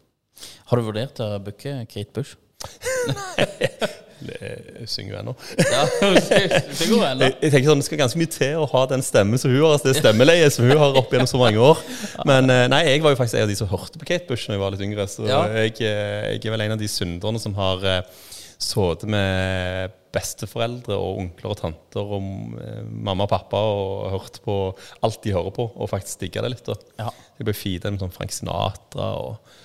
Har 0.70 0.80
du 0.80 0.86
vurdert 0.86 1.20
å 1.22 1.34
booke 1.42 1.74
Kate 1.90 2.12
Bush? 2.16 2.36
Jeg 4.22 4.86
synger 4.86 5.16
jo 5.16 5.18
ennå. 5.18 5.32
Ja, 5.58 5.80
ennå. 6.06 6.20
Jeg, 6.30 7.32
jeg 7.42 7.50
tenker 7.50 7.66
sånn, 7.72 7.80
Det 7.82 7.86
skal 7.88 8.00
ganske 8.04 8.20
mye 8.20 8.30
til 8.30 8.60
å 8.62 8.68
ha 8.70 8.82
den 8.92 9.02
stemmen 9.02 9.40
som 9.40 9.50
hun 9.50 9.58
har. 9.64 9.72
altså 9.76 9.88
Det 9.90 9.96
stemmeleiet 9.98 10.54
som 10.54 10.68
hun 10.68 10.78
har 10.78 10.98
opp 11.00 11.10
gjennom 11.10 11.30
så 11.30 11.40
mange 11.40 11.58
år. 11.62 11.80
Men 12.28 12.50
eh, 12.52 12.68
nei, 12.70 12.84
jeg 12.86 13.02
var 13.02 13.16
jo 13.16 13.18
faktisk 13.18 13.40
en 13.40 13.48
av 13.48 13.50
de 13.50 13.56
som 13.58 13.70
hørte 13.72 13.98
på 13.98 14.06
Kate 14.12 14.28
Bush 14.30 14.46
da 14.46 14.54
jeg 14.54 14.62
var 14.62 14.76
litt 14.76 14.84
yngre. 14.86 15.08
Så 15.10 15.26
Ja. 15.26 15.40
jeg, 15.64 15.74
eh, 15.82 16.36
jeg 16.36 16.44
er 16.46 16.54
vel 16.54 16.66
en 16.68 16.76
av 16.76 16.82
de 16.82 16.90
synderne 16.90 17.42
som 17.42 17.56
har 17.58 17.82
uh, 17.82 18.22
sittet 18.62 19.08
med 19.10 19.98
besteforeldre 20.12 20.94
og 21.00 21.22
onkler 21.24 21.54
og 21.54 21.58
tanter 21.58 22.14
og 22.18 22.22
eh, 22.60 22.82
mamma 22.84 23.24
og 23.24 23.32
pappa 23.32 23.58
og 23.58 24.10
hørt 24.12 24.38
på 24.44 24.56
alt 25.02 25.22
de 25.24 25.32
hører 25.34 25.54
på, 25.56 25.64
og 25.72 25.88
faktisk 25.90 26.20
digga 26.26 26.44
det 26.44 26.52
litt. 26.52 26.66
da. 26.68 26.76
Ja. 27.00 27.08
Jeg 27.40 27.48
ble 27.48 27.54
feeda 27.56 27.90
med 27.90 28.02
sånn 28.04 28.12
Frank 28.14 28.34
Sinatra 28.36 29.08
og 29.22 29.32
eh, 29.40 29.61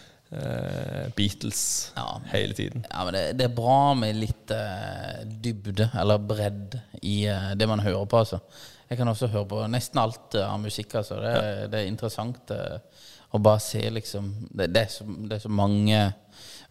Beatles 1.15 1.93
Ja. 1.95 2.21
hele 2.33 2.53
tiden. 2.53 2.85
Ja, 2.89 3.03
men 3.07 3.15
det, 3.15 3.21
det 3.39 3.45
er 3.47 3.53
bra 3.55 3.93
med 3.95 4.17
litt 4.19 4.51
uh, 4.51 5.21
dybde, 5.23 5.87
eller 5.95 6.19
bredd, 6.19 6.75
i 7.01 7.21
uh, 7.31 7.53
det 7.55 7.67
man 7.69 7.79
hører 7.85 8.05
på, 8.11 8.19
altså. 8.25 8.41
Jeg 8.89 8.99
kan 8.99 9.07
også 9.11 9.27
høre 9.31 9.47
på 9.47 9.61
nesten 9.71 9.99
alt 9.99 10.35
uh, 10.35 10.47
av 10.49 10.59
musikk, 10.63 10.97
altså. 10.99 11.19
Det, 11.23 11.69
det 11.71 11.79
er 11.79 11.91
interessant 11.91 12.51
eh, 12.55 13.05
å 13.35 13.41
bare 13.43 13.61
se, 13.63 13.81
liksom 13.91 14.29
det, 14.51 14.69
det, 14.75 14.83
er 14.85 14.91
så, 14.91 15.07
det 15.07 15.37
er 15.37 15.43
så 15.43 15.51
mange 15.51 16.01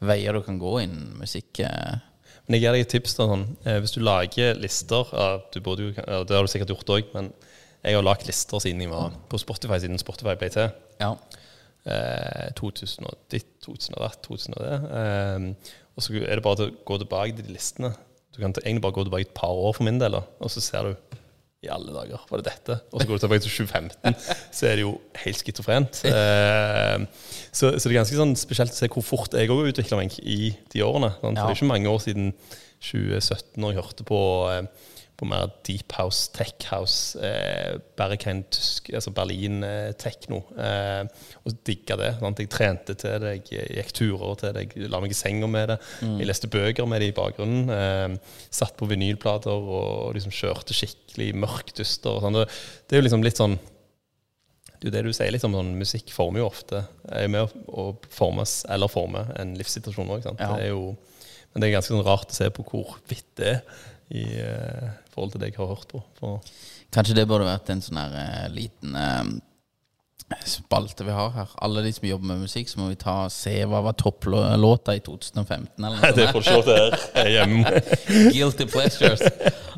veier 0.04 0.36
du 0.36 0.42
kan 0.44 0.60
gå 0.60 0.78
innen 0.84 1.16
musikk. 1.20 1.60
Eh. 1.64 1.98
Men 2.46 2.56
jeg 2.56 2.64
gir 2.64 2.76
deg 2.76 2.84
et 2.86 2.92
tips. 2.94 3.16
da, 3.18 3.28
sånn, 3.32 3.46
eh, 3.64 3.80
Hvis 3.82 3.96
du 3.96 4.00
lager 4.04 4.60
lister 4.60 5.12
ja, 5.12 5.28
du 5.52 5.60
burde 5.64 5.92
ja, 5.96 6.22
Det 6.24 6.36
har 6.36 6.46
du 6.46 6.52
sikkert 6.52 6.72
gjort 6.74 6.94
òg, 6.98 7.10
men 7.16 7.32
jeg 7.86 7.98
har 7.98 8.06
lagt 8.06 8.26
lister 8.26 8.62
siden 8.62 8.82
jeg 8.82 8.90
var 8.90 9.14
på 9.30 9.38
Spotify, 9.38 9.78
siden 9.82 10.00
Spotify 10.00 10.34
ble 10.38 10.48
til. 10.50 10.72
Ja. 10.98 11.12
Eh, 11.86 12.48
2000 12.58 13.06
og 13.06 13.18
ditt, 13.30 13.46
2000 13.62 13.94
og 13.94 14.02
det 14.02 14.22
2000 14.26 14.56
og 14.56 14.64
det. 14.64 14.78
Eh, 14.98 15.76
og 15.96 16.04
så 16.04 16.16
er 16.18 16.34
det 16.34 16.44
bare 16.44 16.66
å 16.66 16.74
gå 16.88 16.98
tilbake 17.02 17.36
til 17.36 17.46
de 17.46 17.54
listene. 17.54 17.92
Du 18.34 18.42
kan 18.42 18.52
egentlig 18.52 18.82
bare 18.84 18.96
gå 18.98 19.06
tilbake 19.06 19.28
et 19.30 19.36
par 19.36 19.54
år 19.54 19.76
for 19.76 19.86
min 19.86 20.00
del, 20.00 20.18
og 20.18 20.50
så 20.52 20.60
ser 20.60 20.90
du 20.90 21.20
i 21.64 21.70
alle 21.72 21.94
dager, 21.94 22.20
var 22.30 22.42
det 22.42 22.50
dette? 22.50 22.76
Og 22.92 23.00
så 23.00 23.06
går 23.08 23.16
du 23.18 23.22
tilbake 23.24 23.44
til 23.46 23.54
2015, 23.64 24.18
så 24.58 24.66
er 24.68 24.76
det 24.76 24.84
jo 24.84 24.92
helt 25.22 25.40
skizofrent. 25.40 26.02
Eh, 26.10 27.06
så, 27.48 27.72
så 27.72 27.86
det 27.86 27.94
er 27.94 28.00
ganske 28.02 28.18
sånn 28.18 28.36
spesielt 28.38 28.74
å 28.74 28.76
se 28.76 28.90
hvor 28.92 29.06
fort 29.06 29.34
jeg 29.38 29.48
òg 29.50 29.62
har 29.62 29.72
utvikla 29.72 30.02
meg 30.02 30.18
i 30.20 30.52
de 30.72 30.84
årene. 30.84 31.14
Sant? 31.16 31.38
For 31.38 31.40
det 31.40 31.54
er 31.54 31.58
ikke 31.58 31.70
mange 31.72 31.94
år 31.94 32.04
siden 32.04 32.28
2017, 32.84 33.56
når 33.62 33.72
jeg 33.72 33.80
hørte 33.80 34.06
på, 34.10 34.20
eh, 34.52 34.92
på 35.16 35.26
mer 35.28 35.48
deep 35.64 35.94
house, 35.96 36.28
tech 36.36 36.66
house, 36.68 37.16
eh, 37.24 37.76
hva 37.96 38.08
tysk, 38.20 38.90
altså 38.92 39.12
Berlin 39.16 39.62
eh, 39.64 39.92
tekno. 39.96 40.42
Eh, 40.60 41.06
og 41.42 41.62
digga 41.64 41.96
det. 41.96 42.10
Sant? 42.20 42.42
Jeg 42.42 42.52
trente 42.52 42.96
til 43.00 43.16
det, 43.24 43.32
jeg 43.48 43.70
gikk 43.78 43.94
turer 43.96 44.34
til 44.40 44.52
det, 44.56 44.66
jeg 44.74 44.90
la 44.92 45.00
meg 45.00 45.14
i 45.14 45.16
senga 45.16 45.48
med 45.48 45.72
det. 45.72 45.78
Jeg 46.04 46.28
leste 46.28 46.52
bøker 46.52 46.88
med 46.90 47.00
det 47.00 47.10
i 47.12 47.16
bakgrunnen. 47.16 47.72
Eh, 47.72 48.36
satt 48.52 48.76
på 48.76 48.90
vinylplater 48.90 49.56
og 49.56 50.12
liksom 50.18 50.34
kjørte 50.36 50.76
skikkelig 50.76 51.32
mørk 51.46 51.72
dyster. 51.80 52.18
Og 52.18 52.26
sånn. 52.26 52.36
det, 52.36 52.50
det 52.84 52.98
er 52.98 53.02
jo 53.02 53.08
liksom 53.08 53.26
litt 53.26 53.40
sånn 53.40 53.58
det 54.76 54.90
er 54.90 54.90
jo 54.90 54.92
det 54.92 55.06
du 55.06 55.16
sier, 55.16 55.32
liksom, 55.32 55.54
sånn, 55.56 55.72
musikk 55.80 56.10
former 56.12 56.42
jo 56.42 56.50
ofte 56.50 56.82
er 57.08 57.30
med 57.32 57.48
å, 57.72 57.88
formes, 58.12 58.58
eller 58.68 58.92
forme 58.92 59.22
en 59.40 59.54
livssituasjon 59.56 60.12
òg. 60.18 60.26
Ja. 60.28 60.50
Det 60.60 60.66
jo, 60.68 60.90
men 61.48 61.62
det 61.62 61.70
er 61.70 61.78
ganske 61.78 61.94
sånn 61.94 62.04
rart 62.04 62.34
å 62.34 62.36
se 62.36 62.50
på 62.52 62.66
hvor 62.68 62.98
vidt 63.08 63.30
det 63.40 63.54
er 63.56 63.62
i 64.14 64.26
eh, 64.38 64.90
forhold 65.16 65.32
til 65.34 65.42
det 65.42 65.50
jeg 65.54 65.58
har 65.62 65.72
hørt 65.74 65.88
på. 65.90 66.04
For, 66.20 66.54
Kanskje 66.94 67.16
det 67.18 67.26
burde 67.28 67.48
vært 67.48 67.72
en 67.74 67.82
sånn 67.82 67.98
her 67.98 68.14
eh, 68.22 68.46
liten 68.54 68.94
eh, 69.00 69.36
spalte 70.46 71.04
vi 71.06 71.14
har 71.14 71.30
her. 71.36 71.50
Alle 71.62 71.82
de 71.84 71.92
som 71.94 72.06
jobber 72.08 72.26
med 72.32 72.40
musikk, 72.46 72.68
så 72.70 72.80
må 72.80 72.88
vi 72.90 72.96
ta 72.98 73.14
se 73.30 73.52
hva 73.68 73.78
var 73.84 73.94
topplåta 73.98 74.94
i 74.98 75.02
2015, 75.06 75.76
eller 75.78 76.00
noe 76.02 76.12
det 76.18 76.28
får 76.34 76.42
du 76.42 76.48
se 76.48 76.62
til 76.66 76.96
her 77.14 77.30
hjemme. 77.30 77.74
Guilty 78.34 78.66
pleasures. 78.72 79.22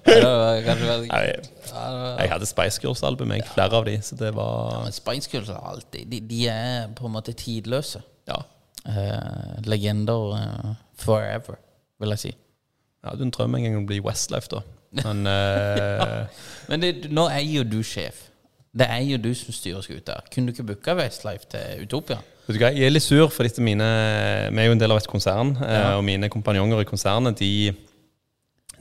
Ja, 0.09 0.15
det 0.15 0.25
var 0.25 0.63
kanskje 0.65 0.89
veldig- 0.93 1.11
Nei, 1.13 1.25
Ja, 1.69 1.83
det 1.93 1.99
var- 2.01 2.21
jeg 2.23 2.31
hadde 2.33 2.49
Spice 2.49 2.81
Girls-album, 2.85 3.35
jeg. 3.37 3.45
Flere 3.53 3.77
av 3.83 3.85
de. 3.89 3.97
Så 4.03 4.17
det 4.17 4.31
var 4.37 4.85
Men 4.87 4.97
Spice 4.97 5.29
Girls 5.33 5.51
er 5.53 5.61
alltid 5.73 6.07
de, 6.15 6.21
de 6.31 6.41
er 6.49 6.89
på 6.97 7.07
en 7.11 7.13
måte 7.19 7.35
tidløse. 7.37 8.01
Ja. 8.31 8.41
Eh, 8.89 9.61
legender 9.69 10.33
eh, 10.39 10.73
forever, 11.03 11.59
vil 12.01 12.15
jeg 12.17 12.23
si. 12.25 12.33
Jeg 12.33 13.11
hadde 13.13 13.27
en 13.29 13.35
drøm 13.37 13.55
en 13.59 13.63
gang 13.67 13.77
om 13.77 13.85
å 13.85 13.91
bli 13.91 14.01
Westlife, 14.01 14.49
da. 14.55 14.63
Men 14.93 15.27
eh, 15.27 16.27
Men 16.71 16.81
det, 16.81 17.11
nå 17.11 17.27
er 17.33 17.43
jo 17.45 17.63
du 17.65 17.83
sjef. 17.83 18.25
Det 18.79 18.87
er 18.89 19.01
jo 19.09 19.17
du 19.19 19.31
som 19.35 19.53
styrer 19.57 19.81
skuta. 19.83 20.19
Kunne 20.33 20.49
du 20.49 20.53
ikke 20.53 20.67
booka 20.75 20.95
Westlife 20.99 21.49
til 21.51 21.83
Utopia? 21.87 22.19
Vet 22.47 22.57
du 22.57 22.63
hva, 22.63 22.71
Jeg 22.73 22.87
er 22.87 22.93
litt 22.93 23.03
sur, 23.05 23.27
for 23.33 23.45
dette 23.49 23.61
mine, 23.65 23.85
vi 24.53 24.61
er 24.63 24.69
jo 24.69 24.73
en 24.77 24.81
del 24.81 24.93
av 24.95 25.01
et 25.01 25.09
konsern. 25.11 25.55
Ja. 25.61 25.97
Og 25.99 26.05
mine 26.07 26.29
kompanjonger 26.33 26.81
i 26.85 26.89
konsernet 26.89 27.41
de, 27.41 27.73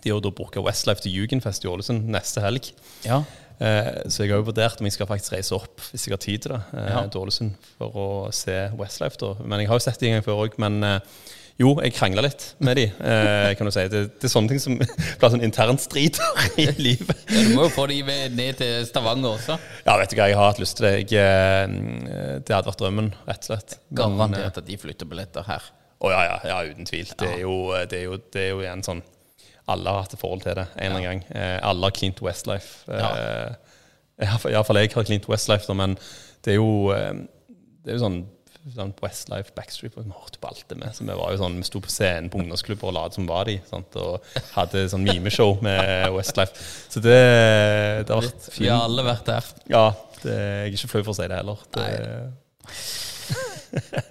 de 0.04 0.12
har 0.14 0.22
da 0.24 0.32
booka 0.32 0.62
Westlife 0.64 1.02
til 1.04 1.16
Jugendfest 1.18 1.66
i 1.66 1.72
Ålesund 1.72 2.08
neste 2.14 2.44
helg. 2.44 2.70
Ja. 3.08 3.22
Eh, 3.60 4.04
Så 4.12 4.24
jeg 4.24 4.32
har 4.36 4.44
jo 4.44 4.50
vurdert 4.52 4.80
om 4.80 4.86
jeg 4.86 4.94
skal 4.94 5.08
faktisk 5.10 5.34
reise 5.34 5.56
opp 5.58 5.82
hvis 5.90 6.06
jeg 6.08 6.14
har 6.14 6.22
tid 6.22 6.44
til 6.46 6.52
det, 6.54 6.62
eh, 6.78 6.92
Ja. 6.94 7.08
til 7.08 7.24
Ålesund 7.24 7.56
for 7.80 7.92
å 8.04 8.08
se 8.36 8.70
Westlife. 8.78 9.18
da. 9.24 9.34
Men 9.44 9.60
jeg 9.64 9.68
har 9.72 9.76
jo 9.80 9.86
sett 9.88 10.00
det 10.00 10.10
en 10.12 10.20
gang 10.22 10.28
før 10.28 10.44
òg. 10.46 10.60
Men 10.60 10.84
eh, 10.84 11.00
jo, 11.58 11.72
jeg 11.82 11.94
krangla 11.98 12.22
litt 12.22 12.44
med 12.62 12.78
de, 12.78 12.84
eh, 12.86 13.52
kan 13.58 13.66
du 13.66 13.74
si. 13.74 13.88
Det, 13.90 14.04
det 14.22 14.28
er 14.28 14.32
sånne 14.32 14.52
ting 14.52 14.62
som 14.62 14.76
blir 15.20 15.32
sånn 15.34 15.46
intern 15.46 15.80
strid 15.82 16.20
i 16.62 16.68
livet. 16.78 17.24
ja 17.34 17.42
du 17.48 17.56
må 17.58 17.66
jo 17.66 17.72
få 17.74 17.88
de 17.90 17.98
med 18.06 18.36
ned 18.38 18.60
til 18.60 18.86
Stavanger 18.86 19.40
også. 19.40 19.58
Ja, 19.88 19.96
vet 19.98 20.14
du 20.14 20.20
hva, 20.20 20.28
jeg 20.30 20.38
har 20.38 20.52
hatt 20.52 20.62
lyst 20.62 20.78
til 20.78 20.86
det. 20.86 20.94
Jeg, 21.10 21.18
eh, 21.18 22.38
det 22.46 22.54
hadde 22.54 22.70
vært 22.70 22.84
drømmen, 22.84 23.10
rett 23.26 23.42
og 23.42 23.50
slett. 23.50 23.78
Men, 23.90 23.98
eh, 23.98 24.04
Garantert 24.04 24.62
at 24.62 24.70
de 24.70 24.78
flytter 24.84 25.10
billetter 25.10 25.50
her. 25.50 25.66
Å 25.98 26.14
ja, 26.14 26.22
ja, 26.28 26.38
ja, 26.46 26.58
uten 26.70 26.86
tvil. 26.86 27.10
Det 27.18 27.32
er 27.40 27.42
jo, 27.42 27.56
det 27.90 28.04
er 28.04 28.06
jo, 28.06 28.20
det 28.34 28.44
er 28.44 28.52
jo 28.54 28.66
en 28.70 28.86
sånn 28.86 29.02
Alle 29.68 29.92
har 29.92 30.06
hatt 30.06 30.14
et 30.14 30.22
forhold 30.22 30.46
til 30.46 30.54
det 30.56 30.68
en 30.78 30.86
eller 30.86 31.00
annen 31.00 31.08
gang. 31.08 31.24
Eh, 31.34 31.58
alle 31.66 31.90
har 31.90 31.96
cleant 31.98 32.22
Westlife. 32.24 32.86
Eh, 32.88 33.58
Iallfall 34.28 34.80
jeg 34.80 34.94
har 34.94 35.10
cleant 35.10 35.28
Westlife, 35.30 35.66
da, 35.68 35.74
men 35.78 35.98
det 36.46 36.54
er 36.54 36.62
jo 36.62 36.94
eh, 36.94 37.26
Det 37.84 37.92
er 37.92 37.98
jo 37.98 38.04
sånn, 38.06 38.22
sånn 38.76 38.92
Westlife 39.02 39.54
Backstreet 39.56 39.96
Vi 39.98 40.04
hørte 40.12 40.40
på 40.42 40.50
alt 40.50 40.64
det 40.70 40.78
med. 40.80 40.96
Så 40.96 41.06
vi 41.08 41.16
var 41.20 41.32
jo 41.34 41.40
sånn, 41.42 41.56
vi 41.62 41.68
sto 41.68 41.80
på 41.84 41.92
scenen 41.92 42.30
på 42.34 42.40
ungdomsklubber 42.42 42.90
og 42.90 42.96
lot 42.98 43.16
som 43.18 43.28
var 43.30 43.48
de. 43.50 43.58
Sant? 43.70 43.96
Og 44.02 44.26
hadde 44.56 44.86
sånn 44.92 45.06
mimeshow 45.08 45.58
med 45.66 46.08
Westlife. 46.16 46.58
Så 46.92 47.00
det, 47.04 47.16
det 48.08 48.14
har 48.14 48.26
vært 48.26 48.50
Vi 48.58 48.68
har 48.72 48.84
alle 48.88 49.06
vært 49.08 49.26
der. 49.30 49.50
Ja, 49.72 49.86
det, 50.24 50.36
jeg 50.36 50.68
er 50.68 50.76
ikke 50.76 50.92
flau 50.96 51.04
for 51.08 51.14
å 51.14 51.18
si 51.22 51.30
det 51.32 51.40
heller. 51.40 51.64
Det, 51.78 51.88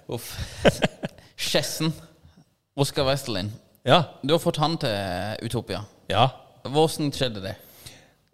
Uff. 0.15 0.33
Skjessen. 1.37 1.93
Oskar 2.77 3.07
Westerlin. 3.09 3.51
ja, 3.87 4.03
Du 4.21 4.33
har 4.35 4.39
fått 4.43 4.57
han 4.61 4.77
til 4.81 5.45
Utopia. 5.47 5.85
ja. 6.11 6.27
Hvordan 6.67 7.13
skjedde 7.15 7.39
det? 7.45 7.53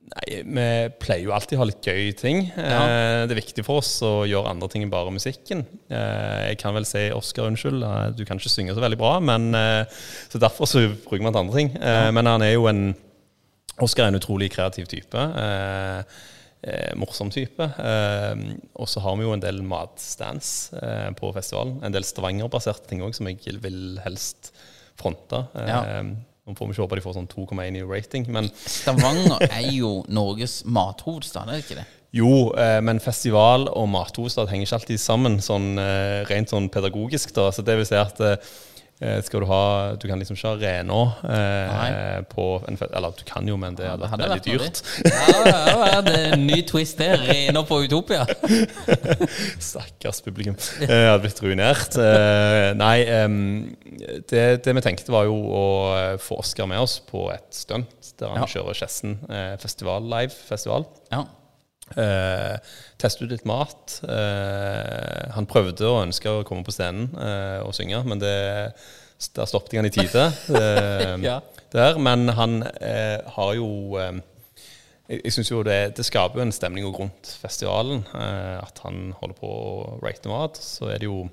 Nei, 0.04 0.42
Vi 0.44 0.66
pleier 1.02 1.24
jo 1.26 1.32
alltid 1.34 1.58
å 1.58 1.62
ha 1.64 1.68
litt 1.70 1.88
gøy 1.88 2.12
ting. 2.20 2.42
Eh, 2.60 3.24
det 3.26 3.34
er 3.34 3.40
viktig 3.40 3.64
for 3.66 3.80
oss 3.82 3.96
å 4.06 4.26
gjøre 4.30 4.52
andre 4.52 4.68
ting 4.70 4.84
enn 4.86 4.92
bare 4.94 5.14
musikken. 5.16 5.64
Eh, 5.90 6.50
jeg 6.52 6.60
kan 6.62 6.76
vel 6.76 6.86
si 6.86 7.06
Oskar 7.16 7.48
unnskyld, 7.50 7.86
eh, 7.88 8.12
du 8.18 8.26
kan 8.28 8.38
ikke 8.38 8.52
synge 8.52 8.76
så 8.76 8.84
veldig 8.84 9.00
bra, 9.00 9.16
men, 9.24 9.50
så 10.30 10.42
derfor 10.44 10.70
så 10.70 10.84
bruker 10.92 11.24
man 11.24 11.34
til 11.34 11.44
andre 11.46 11.58
ting. 11.62 11.74
Eh, 11.80 12.12
Men 12.12 12.30
han 12.30 12.46
er 12.46 12.54
jo 12.58 12.68
en 12.70 12.86
Oskar 13.82 14.06
er 14.06 14.12
en 14.12 14.20
utrolig 14.20 14.52
kreativ 14.54 14.86
type. 14.92 15.18
Eh, 15.18 16.04
eh, 16.64 16.92
morsom 17.00 17.32
type. 17.34 17.64
Eh, 17.64 18.44
og 18.78 18.88
så 18.92 19.02
har 19.02 19.18
vi 19.18 19.26
jo 19.26 19.34
en 19.34 19.42
del 19.42 19.64
matstands 19.66 20.72
eh, 20.78 21.10
på 21.18 21.32
festivalen. 21.34 21.80
En 21.82 21.96
del 21.96 22.06
Stavanger-baserte 22.06 22.86
ting 22.92 23.02
òg, 23.02 23.16
som 23.18 23.32
jeg 23.32 23.40
vil 23.64 23.98
helst 24.06 24.54
fronte. 25.00 25.48
Ja. 25.58 25.82
Nå 26.44 26.58
får 26.58 26.68
vi 26.68 26.74
ikke 26.76 26.84
håpe 26.84 26.98
de 27.00 27.04
får 27.06 27.14
sånn 27.16 27.28
2,1 27.32 27.78
i 27.80 27.84
rating, 27.88 28.26
men 28.36 28.50
Stavanger 28.52 29.46
er 29.48 29.70
jo 29.72 30.02
Norges 30.12 30.58
mathovedstad, 30.68 31.48
er 31.48 31.56
det 31.56 31.64
ikke 31.64 31.78
det? 31.80 31.86
Jo, 32.14 32.52
eh, 32.60 32.80
men 32.84 33.00
festival 33.02 33.70
og 33.72 33.88
mathovedstad 33.90 34.52
henger 34.52 34.68
ikke 34.68 34.80
alltid 34.82 35.02
sammen 35.02 35.40
sånn 35.42 35.80
eh, 35.82 36.20
rent 36.30 36.52
sånn 36.52 36.68
pedagogisk. 36.74 37.32
da, 37.34 37.48
så 37.50 37.64
det 37.66 37.78
vil 37.80 37.88
si 37.88 37.96
at 37.98 38.20
eh, 38.22 38.52
skal 39.26 39.44
du 39.44 39.48
ha 39.50 39.62
Du 40.00 40.06
kan 40.10 40.20
liksom 40.22 40.38
ikke 40.38 40.52
ha 40.52 40.58
Renå 40.62 41.00
eh, 41.28 42.20
på 42.32 42.46
en 42.70 42.78
fest 42.80 42.94
Eller 42.96 43.16
du 43.18 43.24
kan 43.28 43.48
jo, 43.50 43.58
men 43.60 43.76
det 43.80 43.88
hadde 43.90 44.08
vært 44.08 44.24
veldig 44.24 44.44
dyrt. 44.46 44.82
Ja, 45.06 45.38
ja, 45.50 45.74
ja, 45.96 46.02
det 46.06 46.14
er 46.20 46.36
en 46.38 46.46
ny 46.48 46.62
twist 46.70 47.02
der. 47.02 47.18
Rener 47.28 47.66
på 47.68 47.82
Utopia. 47.86 48.24
Stakkars 49.72 50.22
publikum. 50.26 50.56
Jeg 50.82 50.90
hadde 51.10 51.22
blitt 51.26 51.42
ruinert. 51.44 51.98
Eh, 52.00 52.72
nei, 52.80 52.98
det, 54.30 54.44
det 54.66 54.76
vi 54.78 54.84
tenkte 54.86 55.14
var 55.14 55.28
jo 55.30 55.36
å 55.38 55.64
eh, 55.98 56.16
få 56.22 56.40
Oskar 56.44 56.68
med 56.70 56.82
oss 56.84 56.98
på 57.08 57.28
et 57.34 57.48
stunt 57.56 57.92
der 58.20 58.34
han 58.34 58.44
Ja. 58.44 58.50
kjører 58.50 58.78
Skjessen 58.78 59.18
eh, 59.30 59.54
festival, 59.62 60.04
live 60.12 60.34
festival. 60.34 60.86
Ja. 61.14 61.24
Eh, 62.00 62.56
teste 62.98 63.26
ut 63.26 63.32
litt 63.34 63.46
mat. 63.46 63.98
Eh, 64.08 65.32
han 65.36 65.48
prøvde 65.50 65.86
og 65.90 66.06
ønska 66.08 66.32
å 66.40 66.44
komme 66.48 66.64
på 66.66 66.74
scenen 66.74 67.10
eh, 67.20 67.60
og 67.66 67.76
synge, 67.76 68.00
men 68.08 68.22
det, 68.24 68.34
der 69.36 69.50
stoppet 69.50 69.76
jeg 69.76 69.84
han 69.84 69.90
i 69.90 69.94
tide. 69.94 70.24
eh, 70.62 71.16
Ja. 71.28 71.40
der, 71.76 72.00
men 72.02 72.30
han 72.38 72.62
eh, 72.80 73.20
har 73.36 73.54
jo 73.60 73.70
Jeg, 74.00 75.20
jeg 75.26 75.34
synes 75.36 75.52
jo 75.52 75.64
det, 75.68 75.98
det 75.98 76.06
skaper 76.08 76.40
jo 76.40 76.46
en 76.48 76.56
stemning 76.56 76.88
rundt 76.88 77.34
festivalen. 77.42 78.06
Eh, 78.16 78.58
at 78.64 78.80
han 78.86 79.12
holder 79.20 79.36
på 79.42 79.50
å 79.52 79.98
rate 80.02 80.32
mat. 80.32 80.58
Så 80.64 80.88
er 80.90 81.04
det 81.04 81.10
jo 81.12 81.26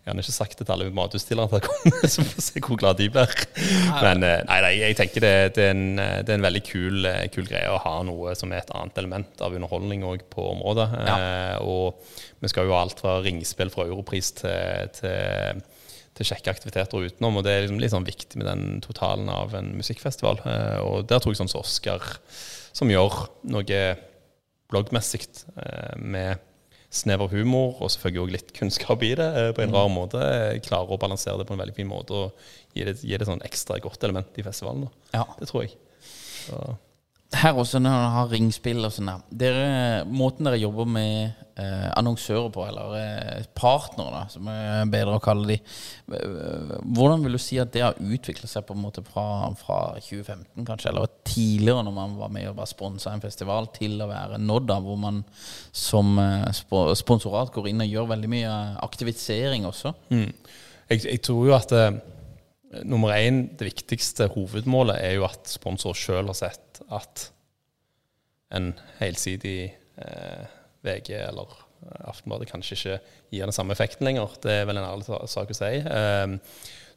jeg 0.00 0.14
har 0.14 0.22
ikke 0.22 0.32
sagt 0.32 0.58
det 0.58 0.64
til 0.64 0.72
alle 0.72 0.92
matutstillerne 0.96 1.50
at 1.50 1.60
det 1.60 1.68
kommer, 1.68 2.06
så 2.12 2.22
får 2.24 2.38
vi 2.38 2.44
se 2.46 2.62
hvor 2.64 2.78
glad 2.80 2.96
de 2.96 3.08
blir. 3.12 3.34
Men 4.00 4.24
eh, 4.24 4.38
nei, 4.48 4.58
nei, 4.64 4.70
jeg 4.80 4.96
tenker 4.96 5.24
det, 5.24 5.32
det, 5.58 5.66
er 5.66 5.74
en, 5.74 5.98
eh, 6.00 6.14
det 6.24 6.32
er 6.32 6.38
en 6.40 6.46
veldig 6.46 6.62
kul, 6.64 7.04
eh, 7.10 7.26
kul 7.34 7.44
greie 7.48 7.68
å 7.68 7.82
ha 7.84 7.92
noe 8.08 8.32
som 8.38 8.54
er 8.54 8.62
et 8.62 8.72
annet 8.76 9.00
element 9.02 9.44
av 9.44 9.54
underholdning 9.58 10.06
òg 10.08 10.24
på 10.32 10.46
området. 10.54 10.88
Eh, 11.04 11.56
og 11.60 12.00
vi 12.40 12.52
skal 12.52 12.66
jo 12.66 12.74
ha 12.74 12.80
alt 12.86 13.02
fra 13.02 13.18
ringspill 13.20 13.72
fra 13.74 13.84
Europris 13.90 14.32
til, 14.40 14.90
til, 14.96 15.62
til 16.16 16.32
kjekke 16.32 16.56
aktiviteter 16.56 17.06
utenom. 17.10 17.36
Og 17.36 17.44
det 17.44 17.52
er 17.52 17.66
liksom 17.66 17.84
litt 17.84 17.92
sånn 17.92 18.08
viktig 18.08 18.40
med 18.40 18.48
den 18.48 18.84
totalen 18.84 19.28
av 19.32 19.52
en 19.60 19.74
musikkfestival. 19.76 20.40
Eh, 20.48 20.78
og 20.80 21.10
der 21.12 21.20
tror 21.20 21.36
jeg 21.36 21.44
sånn 21.44 21.52
som 21.52 21.60
Oskar, 21.60 22.08
som 22.72 22.88
gjør 22.88 23.26
noe 23.52 23.84
bloggmessig 24.70 25.26
eh, 25.60 25.98
med 26.00 26.40
snever 26.90 27.30
humor 27.30 27.78
og 27.78 27.92
selvfølgelig 27.94 28.22
også 28.22 28.34
litt 28.34 28.52
kunnskap 28.56 29.04
i 29.06 29.12
det 29.18 29.28
eh, 29.38 29.50
på 29.54 29.62
en 29.64 29.74
rar 29.74 29.90
måte. 29.92 30.20
Klarer 30.66 30.90
å 30.90 31.00
balansere 31.00 31.38
det 31.40 31.46
på 31.48 31.54
en 31.54 31.62
veldig 31.62 31.76
fin 31.76 31.90
måte 31.90 32.16
og 32.16 32.46
gi 32.74 32.86
det, 32.88 32.96
gi 33.06 33.16
det 33.18 33.28
sånn 33.28 33.44
ekstra 33.46 33.78
godt 33.82 34.06
element 34.06 34.40
i 34.40 34.46
festivalen. 34.46 34.88
Da. 34.88 35.20
Ja. 35.20 35.26
Det 35.38 35.50
tror 35.50 35.66
jeg. 35.66 35.76
Så, 36.02 36.58
Her 37.30 37.54
også, 37.54 37.78
når 37.78 37.92
man 37.94 38.10
har 38.16 38.32
ringspill 38.32 38.82
og 38.82 38.90
sånn 38.90 39.12
der. 39.38 40.02
Måten 40.10 40.48
dere 40.48 40.58
jobber 40.58 40.88
med 40.90 41.28
eh, 41.60 41.84
annonsører 41.94 42.48
på, 42.50 42.64
eller 42.66 42.96
eh, 42.98 43.44
partnere, 43.54 44.24
som 44.32 44.48
er 44.50 44.88
bedre 44.90 45.14
å 45.14 45.22
kalle 45.22 45.52
de. 45.52 45.58
eh, 46.16 46.72
Hvordan 46.90 47.22
vil 47.22 47.36
du 47.38 47.40
si 47.42 47.60
at 47.62 47.70
det 47.70 47.84
har 47.84 48.00
utviklet 48.02 48.50
seg 48.50 48.66
på 48.66 48.74
en 48.74 48.82
måte 48.82 49.04
fra, 49.06 49.46
fra 49.60 49.78
2015, 50.02 50.64
kanskje, 50.66 50.90
eller 50.90 51.12
tidligere, 51.22 51.84
når 51.86 51.94
man 52.00 52.16
var 52.18 52.32
med 52.34 52.48
og 52.50 52.56
bare 52.58 52.72
sponsa 52.72 53.12
en 53.14 53.22
festival, 53.22 53.70
til 53.78 53.94
å 54.02 54.08
være 54.10 54.40
nådd, 54.42 54.66
da, 54.72 54.78
hvor 54.82 54.98
man 54.98 55.20
som 55.70 56.18
eh, 56.18 56.48
sponsorat 56.98 57.52
går 57.54 57.70
inn 57.70 57.84
og 57.86 57.92
gjør 57.94 58.10
veldig 58.16 58.32
mye 58.32 58.56
aktivisering 58.88 59.68
også? 59.70 59.94
jeg, 60.90 61.04
jeg 61.06 61.22
tror 61.22 61.46
jo 61.46 61.54
at 61.54 61.76
eh, 61.78 62.00
nummer 62.82 63.14
én, 63.14 63.44
det 63.54 63.70
viktigste 63.70 64.26
hovedmålet, 64.34 64.98
er 64.98 65.16
jo 65.20 65.28
at 65.30 65.46
sponsor 65.50 65.94
sjøl 65.94 66.26
har 66.34 66.38
sett 66.38 66.66
at 66.96 67.26
en 68.56 68.72
helsidig 68.98 69.58
eh, 70.02 70.46
VG 70.86 71.12
eller 71.22 71.58
Aftenbladet 71.80 72.50
kanskje 72.50 72.76
ikke 72.76 72.96
gir 73.32 73.46
den 73.48 73.54
samme 73.56 73.72
effekten 73.72 74.04
lenger. 74.04 74.34
Det 74.42 74.52
er 74.52 74.66
vel 74.68 74.76
en 74.76 74.84
ærlig 74.84 75.06
sak 75.32 75.52
å 75.52 75.56
si. 75.56 75.70
Eh, 75.80 76.34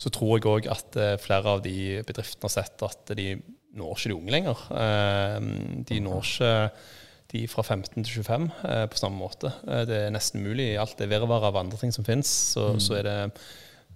så 0.01 0.11
tror 0.11 0.33
jeg 0.35 0.49
òg 0.49 0.67
at 0.73 0.97
eh, 0.99 1.13
flere 1.23 1.53
av 1.55 1.61
de 1.63 2.01
bedriftene 2.03 2.49
har 2.49 2.55
sett 2.57 2.83
at 2.83 3.13
de 3.15 3.29
når 3.73 3.95
ikke 3.95 4.11
de 4.11 4.17
unge 4.17 4.35
lenger. 4.35 4.65
Eh, 4.83 5.37
de 5.87 6.01
når 6.03 6.27
ikke 6.27 6.51
de 7.33 7.47
fra 7.49 7.63
15 7.65 8.03
til 8.03 8.21
25 8.21 8.49
eh, 8.69 8.85
på 8.91 8.99
samme 8.99 9.17
måte. 9.17 9.53
Eh, 9.65 9.85
det 9.89 9.99
er 10.03 10.13
nesten 10.13 10.43
umulig. 10.43 10.73
I 10.73 10.81
alt 10.81 10.99
det 10.99 11.09
virvaret 11.09 11.49
av 11.49 11.61
andre 11.63 11.79
ting 11.79 11.93
som 11.95 12.05
finnes, 12.05 12.29
så, 12.53 12.73
mm. 12.75 12.83
så 12.83 12.99
er 12.99 13.07
det 13.07 13.17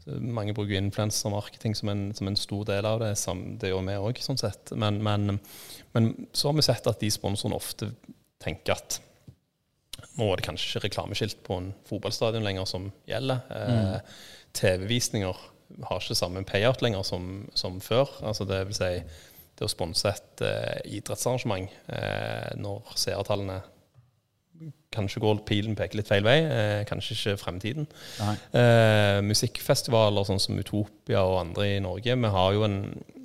mange 0.07 0.53
bruker 0.55 0.79
influensermarketing 0.79 1.75
som, 1.75 1.89
en, 1.91 2.05
som 2.15 2.29
en 2.29 2.39
stor 2.39 2.65
del 2.69 2.87
av 2.87 3.01
det. 3.03 3.13
Det 3.61 3.71
gjør 3.71 3.83
vi 3.87 3.97
òg, 3.99 4.21
sånn 4.23 4.39
sett. 4.39 4.71
Men, 4.79 5.01
men, 5.03 5.39
men, 5.95 6.13
så 6.31 6.49
har 6.49 6.57
vi 6.57 6.65
sett 6.65 6.87
at 6.89 7.03
de 7.03 7.11
sponsorene 7.13 7.57
ofte 7.57 7.91
tenker 8.43 8.77
at 8.77 8.99
nå 10.17 10.27
er 10.29 10.39
det 10.39 10.45
kanskje 10.45 10.69
ikke 10.69 10.85
reklameskilt 10.87 11.39
på 11.45 11.59
en 11.59 11.71
fotballstadion 11.89 12.45
lenger 12.45 12.67
som 12.69 12.89
gjelder. 13.09 13.41
Eh, 13.53 13.77
mm. 13.77 14.11
TV-visninger 14.57 15.45
har 15.89 16.01
ikke 16.01 16.17
samme 16.17 16.45
payout 16.47 16.81
lenger 16.85 17.05
som, 17.05 17.47
som, 17.57 17.81
før. 17.83 18.09
Altså 18.25 18.45
det 18.49 18.61
vil 18.69 18.77
si, 18.77 18.91
det 19.57 19.65
å 19.65 19.71
sponse 19.71 20.13
et 20.13 20.45
eh, 20.45 20.97
idrettsarrangement 20.99 21.69
eh, 21.93 22.53
når 22.61 22.93
seertallene 22.97 23.59
kanskje 24.93 25.21
går 25.23 25.41
pilen 25.47 25.75
peker 25.77 25.99
litt 25.99 26.09
feil 26.09 26.23
vei, 26.25 26.37
Eh, 26.47 26.85
kanskje 26.87 27.15
ikke 27.15 27.37
fremtiden. 27.41 27.87
musikkfestivaler 29.27 30.23
sånn 30.25 30.39
som 30.39 30.57
Utopia 30.57 31.21
og 31.23 31.39
andre 31.41 31.75
i 31.75 31.79
Norge, 31.83 32.15
vi 32.15 32.33
har, 32.37 32.53
jo 32.53 32.63
en, 32.63 32.79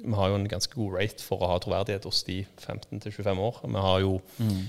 vi 0.04 0.14
har 0.18 0.28
jo 0.28 0.40
en 0.40 0.48
ganske 0.48 0.74
god 0.74 0.98
rate 0.98 1.22
for 1.22 1.42
å 1.42 1.52
ha 1.52 1.58
troverdighet 1.62 2.04
hos 2.04 2.22
de 2.24 2.44
15-25 2.58 3.38
år. 3.38 3.62
Vi 3.64 3.86
har 3.86 4.00
jo 4.00 4.20
mm. 4.38 4.60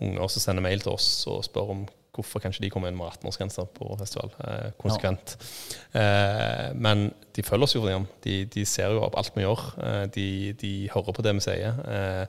unger 0.00 0.28
som 0.28 0.40
sender 0.40 0.62
mail 0.62 0.80
til 0.80 0.92
oss 0.92 1.26
og 1.28 1.44
spør 1.44 1.74
om 1.76 1.86
hvorfor 2.18 2.42
kanskje 2.42 2.64
de 2.64 2.70
kommer 2.72 2.90
inn 2.90 2.98
med 2.98 3.06
18-årsgrense 3.12 3.64
på 3.76 3.88
festival 4.00 4.32
eh, 4.42 4.70
konsekvent. 4.80 5.36
Ja. 5.94 6.00
Eh, 6.00 6.68
men 6.74 7.10
de 7.36 7.44
følger 7.46 7.68
oss 7.68 7.76
jo 7.76 7.84
for. 7.84 8.08
De, 8.24 8.38
de, 8.50 8.64
ser 8.66 8.94
jo 8.94 9.04
opp 9.06 9.18
alt 9.20 9.36
vi 9.36 9.44
gjør. 9.44 9.66
Eh, 9.84 10.04
de, 10.14 10.28
de, 10.58 10.72
hører 10.94 11.14
på 11.14 11.26
det 11.26 11.36
vi 11.38 11.44
sier. 11.46 11.82
Eh, 11.86 12.24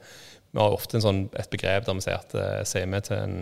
vi 0.49 0.61
har 0.61 0.76
ofte 0.76 1.01
sånn, 1.01 1.28
et 1.38 1.49
begrep 1.53 1.88
der 1.88 1.97
vi 1.97 2.05
sier 2.05 2.20
at 2.22 2.36
eh, 2.38 2.61
sier 2.70 2.89
vi 2.89 3.01
til 3.05 3.17
en 3.17 3.39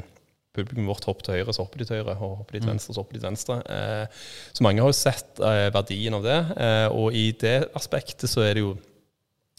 publikum 0.57 0.89
vårt 0.89 1.07
hopper 1.07 1.27
til 1.27 1.37
høyre, 1.37 1.55
så 1.55 1.63
hopper 1.63 1.81
de 1.81 1.87
til 1.89 2.01
høyre. 2.01 2.17
Og 2.17 2.41
hopper 2.41 2.57
de 2.57 2.61
til 2.61 2.67
mm. 2.67 2.73
venstre, 2.73 2.95
så 2.95 3.03
hopper 3.03 3.17
de 3.17 3.21
til 3.21 3.29
venstre. 3.29 3.59
Eh, 3.77 4.27
så 4.57 4.65
mange 4.65 4.83
har 4.83 4.91
jo 4.91 4.97
sett 4.97 5.41
verdien 5.75 6.17
av 6.17 6.25
det. 6.25 6.37
og 6.97 7.15
i 7.15 7.29
det 7.39 7.57
aspektet 7.77 8.31
så 8.31 8.43
er 8.45 8.57
det 8.57 8.65
jo 8.65 8.75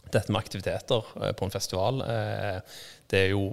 dette 0.08 0.32
med 0.32 0.40
aktiviteter 0.40 1.10
på 1.36 1.46
en 1.46 1.52
festival. 1.52 2.00
det 3.10 3.24
er 3.24 3.34
jo 3.34 3.50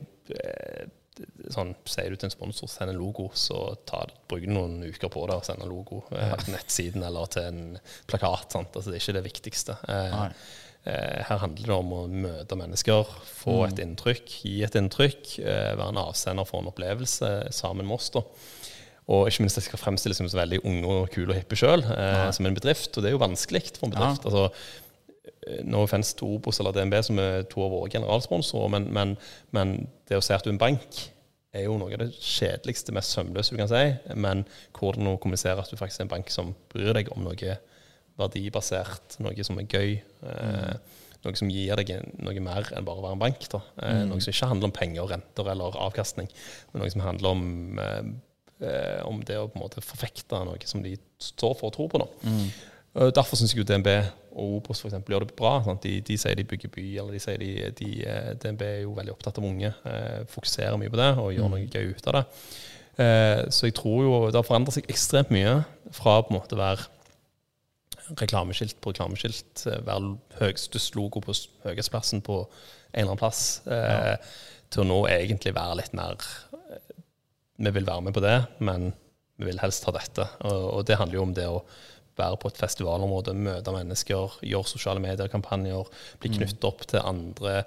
sånn, 1.54 1.74
Sier 1.88 2.12
du 2.12 2.20
til 2.20 2.30
en 2.30 2.34
sponsor 2.34 2.70
send 2.72 2.92
en 2.92 3.00
logo, 3.00 3.30
så 3.38 3.60
tar, 3.88 4.12
bruker 4.30 4.52
noen 4.52 4.82
uker 4.84 5.12
på 5.12 5.24
det 5.30 5.40
å 5.40 5.46
sende 5.46 5.68
logo 5.70 6.04
ja. 6.12 6.36
til 6.42 6.56
nettsiden 6.56 7.06
eller 7.08 7.32
til 7.32 7.50
en 7.50 7.62
plakat. 8.10 8.56
Sant? 8.56 8.76
Altså, 8.76 8.92
det 8.92 9.00
er 9.00 9.06
ikke 9.06 9.18
det 9.20 9.26
viktigste. 9.30 9.78
Eh, 9.92 10.18
eh, 10.26 10.46
her 10.86 11.42
handler 11.42 11.72
det 11.72 11.76
om 11.80 11.94
å 11.98 12.04
møte 12.06 12.58
mennesker, 12.60 13.10
få 13.26 13.56
mm. 13.58 13.66
et 13.68 13.82
inntrykk, 13.82 14.36
gi 14.46 14.56
et 14.68 14.78
inntrykk, 14.78 15.32
eh, 15.42 15.72
være 15.74 15.90
en 15.94 16.04
avsender 16.04 16.46
for 16.46 16.62
en 16.62 16.70
opplevelse 16.70 17.32
sammen 17.56 17.88
med 17.90 17.98
oss. 17.98 18.12
da. 18.14 18.22
Og 19.16 19.28
ikke 19.30 19.46
minst 19.46 19.58
det 19.58 19.66
skal 19.68 19.82
fremstilles 19.82 20.18
som 20.22 20.30
så 20.30 20.40
veldig 20.40 20.64
unge 20.66 20.94
og 20.94 21.12
kule 21.14 21.34
og 21.34 21.38
hippe 21.38 21.58
sjøl, 21.58 21.86
eh, 21.94 22.30
som 22.34 22.46
en 22.46 22.58
bedrift. 22.58 22.94
Og 22.94 23.02
det 23.02 23.12
er 23.12 23.18
jo 23.18 23.22
vanskelig 23.22 23.64
for 23.76 23.88
en 23.90 23.96
bedrift. 23.98 24.26
Ja. 24.26 24.32
altså 24.32 24.50
nå 25.66 25.82
offense 25.86 26.16
to 26.18 26.28
Obos 26.38 26.60
eller 26.60 26.74
DNB, 26.74 26.96
som 27.06 27.20
er 27.22 27.44
to 27.50 27.62
av 27.66 27.74
våre 27.74 27.90
generalsponsorer, 27.94 28.72
men, 28.74 28.88
men, 28.94 29.14
men, 29.54 29.76
det 30.10 30.18
å 30.18 30.24
si 30.26 30.34
at 30.34 30.46
du 30.46 30.50
er 30.50 30.56
en 30.56 30.62
bank, 30.62 31.02
er 31.56 31.68
jo 31.68 31.78
noe 31.80 31.94
av 31.94 32.02
det 32.02 32.12
kjedeligste, 32.18 32.94
mest 32.96 33.14
sømløse 33.16 33.54
du 33.54 33.60
kan 33.62 33.70
si. 33.72 33.84
Men 34.18 34.44
hvordan 34.76 35.14
å 35.14 35.20
kommunisere 35.22 35.62
at 35.62 35.72
du 35.72 35.78
faktisk 35.80 36.02
er 36.02 36.08
en 36.08 36.16
bank 36.18 36.34
som 36.34 36.52
bryr 36.74 36.98
deg 36.98 37.14
om 37.14 37.24
noe 37.26 37.58
verdibasert, 38.20 39.18
noe 39.24 39.48
som 39.48 39.60
er 39.62 39.68
gøy. 39.70 39.98
Eh, 40.30 40.94
noe 41.26 41.40
som 41.40 41.50
gir 41.50 41.82
deg 41.82 41.92
noe 42.22 42.44
mer 42.44 42.70
enn 42.76 42.86
bare 42.86 43.02
å 43.02 43.06
være 43.08 43.18
en 43.18 43.24
bank. 43.24 43.48
Eh, 43.50 43.66
mm. 43.82 44.06
Noe 44.12 44.22
som 44.22 44.34
ikke 44.34 44.52
handler 44.52 44.70
om 44.70 44.76
penger, 44.76 45.10
renter 45.10 45.52
eller 45.56 45.80
avkastning, 45.88 46.30
men 46.72 46.84
noe 46.84 46.94
som 46.94 47.04
handler 47.06 47.34
om, 47.34 47.82
eh, 47.82 48.12
eh, 48.70 49.02
om 49.08 49.24
det 49.26 49.40
å 49.40 49.50
på 49.50 49.60
en 49.60 49.66
måte 49.66 49.84
forfekte 49.84 50.44
noe 50.46 50.70
som 50.70 50.86
de 50.86 50.96
står 51.20 51.58
for 51.60 51.72
og 51.72 51.78
tror 51.78 51.92
på. 51.92 52.04
nå. 52.04 52.10
Mm. 52.24 52.48
Derfor 52.96 53.36
syns 53.36 53.52
jeg 53.52 53.60
jo 53.60 53.68
DNB 53.68 53.90
og 54.36 54.60
Obos 54.60 54.84
eksempel 54.88 55.16
gjør 55.16 55.26
det 55.26 55.36
bra. 55.36 55.58
De, 55.84 55.98
de, 56.04 56.18
sier 56.20 56.36
de 56.38 56.46
bygger 56.48 56.72
by, 56.72 56.86
eller 57.02 57.16
de 57.16 57.22
sier 57.24 57.42
de, 57.42 57.52
de, 57.80 57.90
eh, 58.08 58.32
DNB 58.40 58.64
er 58.68 58.82
jo 58.84 58.96
veldig 58.98 59.14
opptatt 59.16 59.40
av 59.40 59.48
unge. 59.48 59.72
Eh, 59.88 60.22
fokuserer 60.32 60.80
mye 60.80 60.92
på 60.92 61.00
det 61.00 61.12
og 61.22 61.32
gjør 61.36 61.50
mm. 61.50 61.56
noe 61.56 61.70
gøy 61.72 61.94
ut 61.96 62.10
av 62.12 62.18
det. 62.18 62.24
Eh, 63.06 63.42
så 63.56 63.70
jeg 63.70 63.78
tror 63.80 64.04
jo 64.04 64.20
det 64.28 64.40
har 64.40 64.48
forandret 64.48 64.78
seg 64.78 64.92
ekstremt 64.92 65.32
mye 65.36 65.58
fra 65.96 66.22
på 66.24 66.34
en 66.34 66.40
måte 66.40 66.60
være 66.60 66.88
reklameskilt 68.20 68.78
på 68.82 68.94
reklameskilt, 68.94 69.66
hver 69.66 69.86
være 69.88 70.16
høyestest 70.40 70.98
logo 70.98 71.22
på 71.24 71.36
høyhetsplassen 71.66 72.24
på 72.26 72.42
en 72.44 73.02
eller 73.02 73.12
annen 73.12 73.22
plass, 73.22 73.62
eh, 73.66 74.14
ja. 74.14 74.20
til 74.72 74.86
å 74.86 74.90
nå 74.90 75.00
egentlig 75.12 75.56
være 75.56 75.80
litt 75.82 75.96
mer 75.98 76.16
eh, 76.54 76.94
Vi 77.58 77.72
vil 77.72 77.88
være 77.88 78.08
med 78.08 78.16
på 78.16 78.24
det, 78.24 78.38
men 78.60 78.94
vi 79.40 79.50
vil 79.50 79.60
helst 79.60 79.88
ha 79.88 79.94
dette. 79.96 80.28
Og, 80.48 80.64
og 80.78 80.88
det 80.88 80.98
handler 81.00 81.20
jo 81.20 81.26
om 81.26 81.36
det 81.36 81.48
å 81.52 81.64
være 82.16 82.40
på 82.40 82.52
et 82.52 82.60
festivalområde, 82.60 83.36
møte 83.36 83.74
mennesker, 83.76 84.38
gjøre 84.48 84.72
sosiale 84.72 85.04
medier-kampanjer, 85.04 85.90
bli 86.22 86.32
mm. 86.32 86.38
knyttet 86.38 86.68
opp 86.68 86.86
til 86.88 87.04
andre 87.04 87.64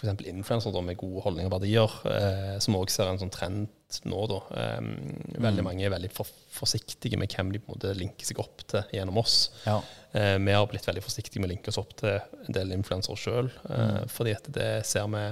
f.eks. 0.00 0.24
influensere 0.30 0.82
med 0.84 0.98
gode 1.00 1.24
holdninger 1.26 1.50
og 1.50 1.56
verdier, 1.58 1.94
eh, 2.08 2.56
som 2.62 2.78
òg 2.78 2.92
ser 2.92 3.10
en 3.10 3.20
sånn 3.20 3.32
trend 3.34 3.68
nå. 4.08 4.24
da. 4.30 4.40
Eh, 4.56 4.80
veldig 5.36 5.64
mm. 5.64 5.66
mange 5.66 5.86
er 5.86 5.94
veldig 5.94 6.10
for, 6.14 6.30
forsiktige 6.54 7.20
med 7.20 7.32
hvem 7.34 7.52
de 7.52 7.60
på 7.62 7.70
en 7.70 7.76
måte 7.76 7.94
linker 7.98 8.28
seg 8.28 8.42
opp 8.42 8.64
til 8.70 8.96
gjennom 8.96 9.20
oss. 9.22 9.38
Ja. 9.66 9.80
Eh, 10.16 10.36
vi 10.40 10.56
har 10.56 10.68
blitt 10.70 10.88
veldig 10.88 11.04
forsiktige 11.04 11.42
med 11.42 11.50
å 11.50 11.54
linke 11.54 11.72
oss 11.72 11.80
opp 11.80 11.94
til 12.00 12.16
en 12.18 12.56
del 12.56 12.76
influensere 12.76 13.18
sjøl, 13.20 13.50
eh, 13.68 13.88
mm. 14.00 14.12
fordi 14.12 14.36
at 14.38 14.52
det 14.56 14.70
ser 14.88 15.10
vi 15.12 15.26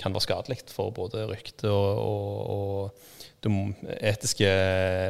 kan 0.00 0.14
være 0.14 0.26
skadelig 0.26 0.64
for 0.74 0.90
både 0.94 1.26
rykte 1.30 1.70
og, 1.70 2.00
og, 2.02 2.54
og 2.54 3.44
de 3.44 3.52
etiske 4.08 4.48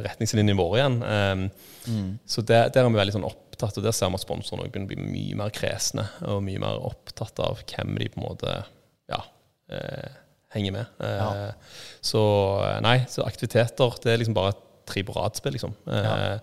retningslinjene 0.04 0.58
våre 0.58 0.80
igjen. 0.80 0.98
Um, 1.00 1.44
mm. 1.86 2.10
Så 2.28 2.42
der, 2.42 2.68
der, 2.74 2.84
er 2.84 2.92
vi 2.92 3.00
veldig 3.00 3.14
sånn 3.16 3.28
opptatt, 3.28 3.78
og 3.78 3.86
der 3.86 3.94
ser 3.96 4.10
vi 4.10 4.18
at 4.18 4.24
sponsorene 4.26 4.68
begynner 4.68 4.90
å 4.90 4.92
bli 4.92 5.06
mye 5.14 5.38
mer 5.40 5.54
kresne 5.54 6.04
og 6.28 6.42
mye 6.44 6.62
mer 6.62 6.82
opptatt 6.84 7.40
av 7.44 7.62
hvem 7.62 7.94
de 8.00 8.10
på 8.12 8.20
en 8.20 8.26
måte 8.26 8.56
eh, 9.72 10.20
henger 10.54 10.76
med. 10.76 10.92
Eh, 11.00 11.16
ja. 11.18 11.48
Så 12.04 12.22
nei, 12.84 12.98
så 13.10 13.26
aktiviteter 13.26 13.98
det 14.04 14.12
er 14.12 14.22
liksom 14.22 14.36
bare 14.36 14.54
triburadspill, 14.88 15.56
liksom. 15.56 15.74
Eh, 15.88 16.08
ja. 16.08 16.38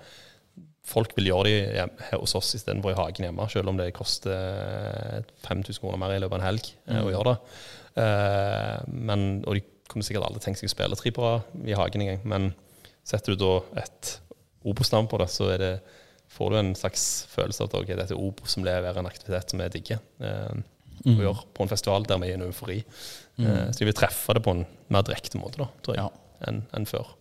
Folk 0.92 1.14
vil 1.16 1.30
gjøre 1.30 1.52
det 1.52 2.16
hos 2.16 2.34
oss 2.36 2.56
istedenfor 2.58 2.96
i 2.96 2.98
hagen 2.98 3.28
hjemme, 3.28 3.46
selv 3.54 3.72
om 3.72 3.78
det 3.80 3.92
koster 3.96 5.22
5000 5.46 5.84
kroner 5.84 6.02
mer 6.02 6.16
i 6.16 6.20
løpet 6.24 6.36
av 6.36 6.42
en 6.42 6.48
helg 6.50 6.72
eh, 6.72 6.98
mm. 6.98 7.06
å 7.06 7.14
gjøre 7.14 7.32
det. 7.32 7.56
Eh, 8.02 8.92
men, 9.12 9.30
og 9.46 9.58
de 9.58 9.64
kunne 9.92 10.08
sikkert 10.08 10.28
aldri 10.28 10.44
tenkt 10.44 10.62
seg 10.62 10.72
å 10.72 10.74
spille 10.74 11.00
tripere 11.00 11.42
i 11.68 11.78
hagen 11.78 12.04
engang. 12.04 12.26
Men 12.28 12.52
setter 13.08 13.36
du 13.36 13.44
da 13.44 13.56
et 13.84 14.18
Obos-navn 14.68 15.08
på 15.10 15.18
det, 15.18 15.30
så 15.34 15.48
det, 15.58 15.72
får 16.32 16.52
du 16.52 16.60
en 16.60 16.76
slags 16.78 17.06
følelse 17.32 17.64
av 17.64 17.72
at 17.72 17.80
okay, 17.80 17.98
dette 17.98 18.14
er 18.16 18.22
Obo 18.22 18.46
som 18.50 18.66
leverer 18.66 19.00
en 19.02 19.10
aktivitet 19.10 19.54
som 19.54 19.64
er 19.64 19.74
digger. 19.74 20.02
Eh, 20.22 20.62
mm. 21.06 21.16
å 21.16 21.26
gjøre 21.26 21.48
på 21.56 21.66
en 21.66 21.72
festival 21.72 22.06
der 22.10 22.22
vi 22.22 22.30
er 22.30 22.36
i 22.36 22.40
en 22.40 22.46
eufori. 22.48 22.78
Mm. 23.38 23.48
Eh, 23.48 23.66
så 23.72 23.82
de 23.82 23.90
vil 23.90 23.98
treffe 23.98 24.38
det 24.38 24.44
på 24.46 24.56
en 24.56 24.64
mer 24.94 25.08
direkte 25.08 25.42
måte, 25.42 25.62
da, 25.64 25.70
tror 25.86 25.98
jeg, 25.98 26.06
ja. 26.06 26.38
enn 26.50 26.62
en 26.78 26.88
før. 26.90 27.16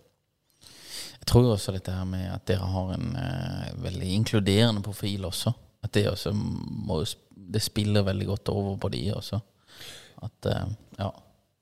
Jeg 1.21 1.29
tror 1.29 1.51
også 1.53 1.75
dette 1.77 1.95
her 1.95 2.07
med 2.09 2.31
at 2.33 2.47
dere 2.49 2.69
har 2.75 2.95
en 2.97 3.11
eh, 3.21 3.73
veldig 3.85 4.13
inkluderende 4.21 4.85
profil 4.85 5.27
også. 5.29 5.53
At 5.85 5.93
det 5.97 6.07
også 6.11 6.33
må, 6.35 7.01
det 7.33 7.63
spiller 7.65 8.05
veldig 8.05 8.29
godt 8.29 8.53
over 8.53 8.79
på 8.81 8.93
de 8.93 9.03
også. 9.17 9.41
At, 10.25 10.49
eh, 10.49 10.71
ja 11.01 11.11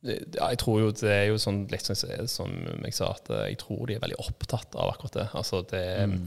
ja, 0.06 0.50
jeg 0.52 0.58
tror 0.62 0.80
jo 0.82 0.90
det 0.94 1.10
er 1.10 1.24
jo 1.32 1.38
sånn 1.42 1.64
litt 1.72 1.88
som 1.88 1.96
jeg, 2.06 2.28
som 2.30 2.52
jeg 2.54 2.94
sa, 2.94 3.10
at 3.16 3.30
eh, 3.34 3.48
jeg 3.52 3.60
tror 3.64 3.88
de 3.88 3.96
er 3.96 4.04
veldig 4.04 4.20
opptatt 4.22 4.76
av 4.78 4.92
akkurat 4.92 5.18
det. 5.18 5.26
Altså 5.40 5.62
det, 5.72 5.84
mm. 6.06 6.20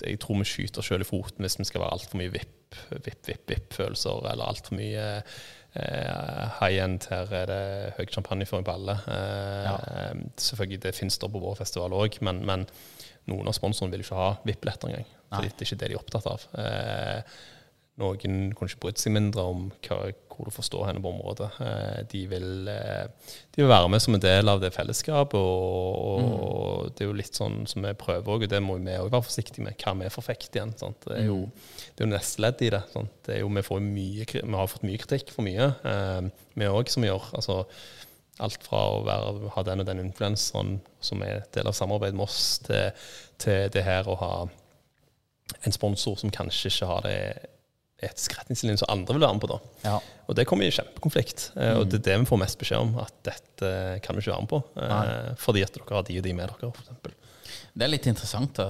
Jeg 0.00 0.18
tror 0.22 0.40
vi 0.40 0.48
skyter 0.48 0.82
oss 0.82 0.88
sjøl 0.90 1.04
i 1.04 1.08
foten 1.08 1.44
hvis 1.44 1.58
vi 1.60 1.68
skal 1.68 1.84
være 1.84 1.96
altfor 1.96 2.20
mye 2.20 2.32
vipp, 2.32 2.78
vipp, 3.04 3.26
vipp, 3.28 3.44
vipp-følelser, 3.50 4.24
eller 4.32 4.48
altfor 4.48 4.78
mye 4.78 5.04
eh, 5.20 6.44
high 6.58 6.80
end. 6.82 7.06
Her 7.10 7.32
er 7.42 7.50
det 7.50 7.62
høy 7.98 8.06
champagne 8.10 8.48
for 8.48 8.62
en 8.62 8.68
balle. 8.68 8.96
Eh, 9.12 9.68
ja. 9.68 9.76
Selvfølgelig, 10.40 10.82
det 10.86 10.96
finnes 10.96 11.18
det 11.20 11.32
på 11.32 11.42
vår 11.42 11.58
festival 11.60 11.96
òg, 11.96 12.18
men, 12.24 12.42
men, 12.48 12.66
noen 13.30 13.46
av 13.46 13.54
sponsorene 13.54 13.94
vil 13.94 14.02
ikke 14.02 14.18
ha 14.18 14.30
VIP-billetter 14.42 14.90
engang. 14.90 15.10
For 15.32 15.46
det 15.46 15.52
er 15.52 15.68
ikke 15.68 15.80
det 15.80 15.90
de 15.92 15.94
er 15.94 16.00
opptatt 16.00 16.26
av. 16.28 16.46
Eh, 16.58 17.36
noen 18.00 18.52
kunne 18.56 18.70
ikke 18.70 18.80
brydd 18.86 19.00
seg 19.00 19.12
mindre 19.12 19.42
om 19.52 19.66
hva, 19.84 19.98
hvor 20.32 20.48
du 20.48 20.54
forstår 20.54 20.86
henne 20.88 21.02
på 21.04 21.10
området. 21.12 21.48
Eh, 21.60 21.98
de 22.08 22.22
vil, 22.30 22.68
eh, 22.72 23.32
de 23.52 23.60
vil, 23.60 23.68
være 23.68 23.90
med 23.92 24.00
som 24.00 24.16
en 24.16 24.22
del 24.22 24.48
av 24.48 24.62
det 24.62 24.72
fellesskapet. 24.72 25.36
Og, 25.36 26.22
og 26.22 26.86
mm. 26.86 26.92
det 26.96 27.04
er 27.04 27.10
jo 27.10 27.18
litt 27.18 27.38
sånn 27.38 27.58
som 27.68 27.84
vi 27.84 27.92
prøver 27.98 28.32
òg, 28.32 28.46
og 28.46 28.52
det 28.52 28.62
må 28.64 28.78
vi 28.80 28.96
òg 28.96 29.10
være 29.12 29.26
forsiktige 29.28 29.66
med. 29.66 29.76
Hva 29.82 29.94
vi 30.00 30.12
forfekter 30.14 30.60
igjen. 30.60 30.72
Sant? 30.80 31.04
Det 31.04 31.18
er 31.18 31.28
jo, 31.28 31.42
mm. 31.44 31.66
det 31.90 32.04
er 32.04 32.08
jo 32.08 32.12
neste 32.14 32.46
ledd 32.46 32.64
i 32.64 32.70
det. 32.72 32.82
det 33.28 33.42
jo, 33.42 33.52
vi, 33.52 33.82
mye, 33.90 34.28
vi, 34.32 34.46
har 34.56 34.72
fått 34.72 34.88
mye 34.88 35.02
kritikk 35.04 35.34
for 35.34 35.46
mye, 35.46 35.68
eh, 35.92 36.48
vi 36.56 36.72
òg, 36.72 36.92
som 36.92 37.06
gjør. 37.06 37.28
altså 37.36 37.60
Alt 38.42 38.64
fra 38.64 38.86
å 38.94 39.02
være, 39.04 39.52
ha 39.52 39.68
den 39.68 39.84
og 39.84 39.86
den 39.86 40.00
influenseren 40.06 40.78
som 41.04 41.20
er 41.22 41.44
del 41.52 41.68
av 41.68 41.76
samarbeidet 41.76 42.16
med 42.16 42.24
oss, 42.24 42.56
til, 42.64 42.88
til 43.36 43.68
det 43.74 43.84
her 43.84 44.08
å 44.08 44.16
ha 44.18 44.34
en 45.62 45.74
sponsor 45.74 46.16
som 46.16 46.32
kanskje 46.32 46.70
ikke 46.72 46.88
har 46.88 47.04
det 47.04 47.18
etiske 48.06 48.38
retningslinjer 48.38 48.82
som 48.82 48.92
andre 48.92 49.16
vil 49.16 49.24
være 49.24 49.38
med 49.38 49.44
på. 49.44 49.50
da. 49.52 49.72
Ja. 49.86 49.96
Og 50.28 50.38
det 50.38 50.46
kommer 50.48 50.66
i 50.66 50.74
kjempekonflikt. 50.74 51.48
Mm. 51.56 51.64
Og 51.78 51.88
det 51.90 52.00
er 52.00 52.06
det 52.10 52.20
vi 52.22 52.30
får 52.30 52.40
mest 52.42 52.60
beskjed 52.60 52.84
om, 52.84 52.94
at 53.02 53.14
dette 53.26 53.72
kan 54.04 54.16
vi 54.16 54.24
ikke 54.24 54.34
være 54.34 54.46
med 54.46 54.52
på. 54.52 54.62
Nei. 54.78 55.02
Fordi 55.42 55.64
at 55.66 55.74
dere 55.76 55.98
har 55.98 56.06
de 56.08 56.18
og 56.20 56.26
de 56.26 56.36
med 56.38 56.52
dere, 56.52 56.72
f.eks. 56.72 57.18
Det 57.72 57.86
er 57.86 57.92
litt 57.92 58.06
interessant 58.08 58.58
da, 58.58 58.66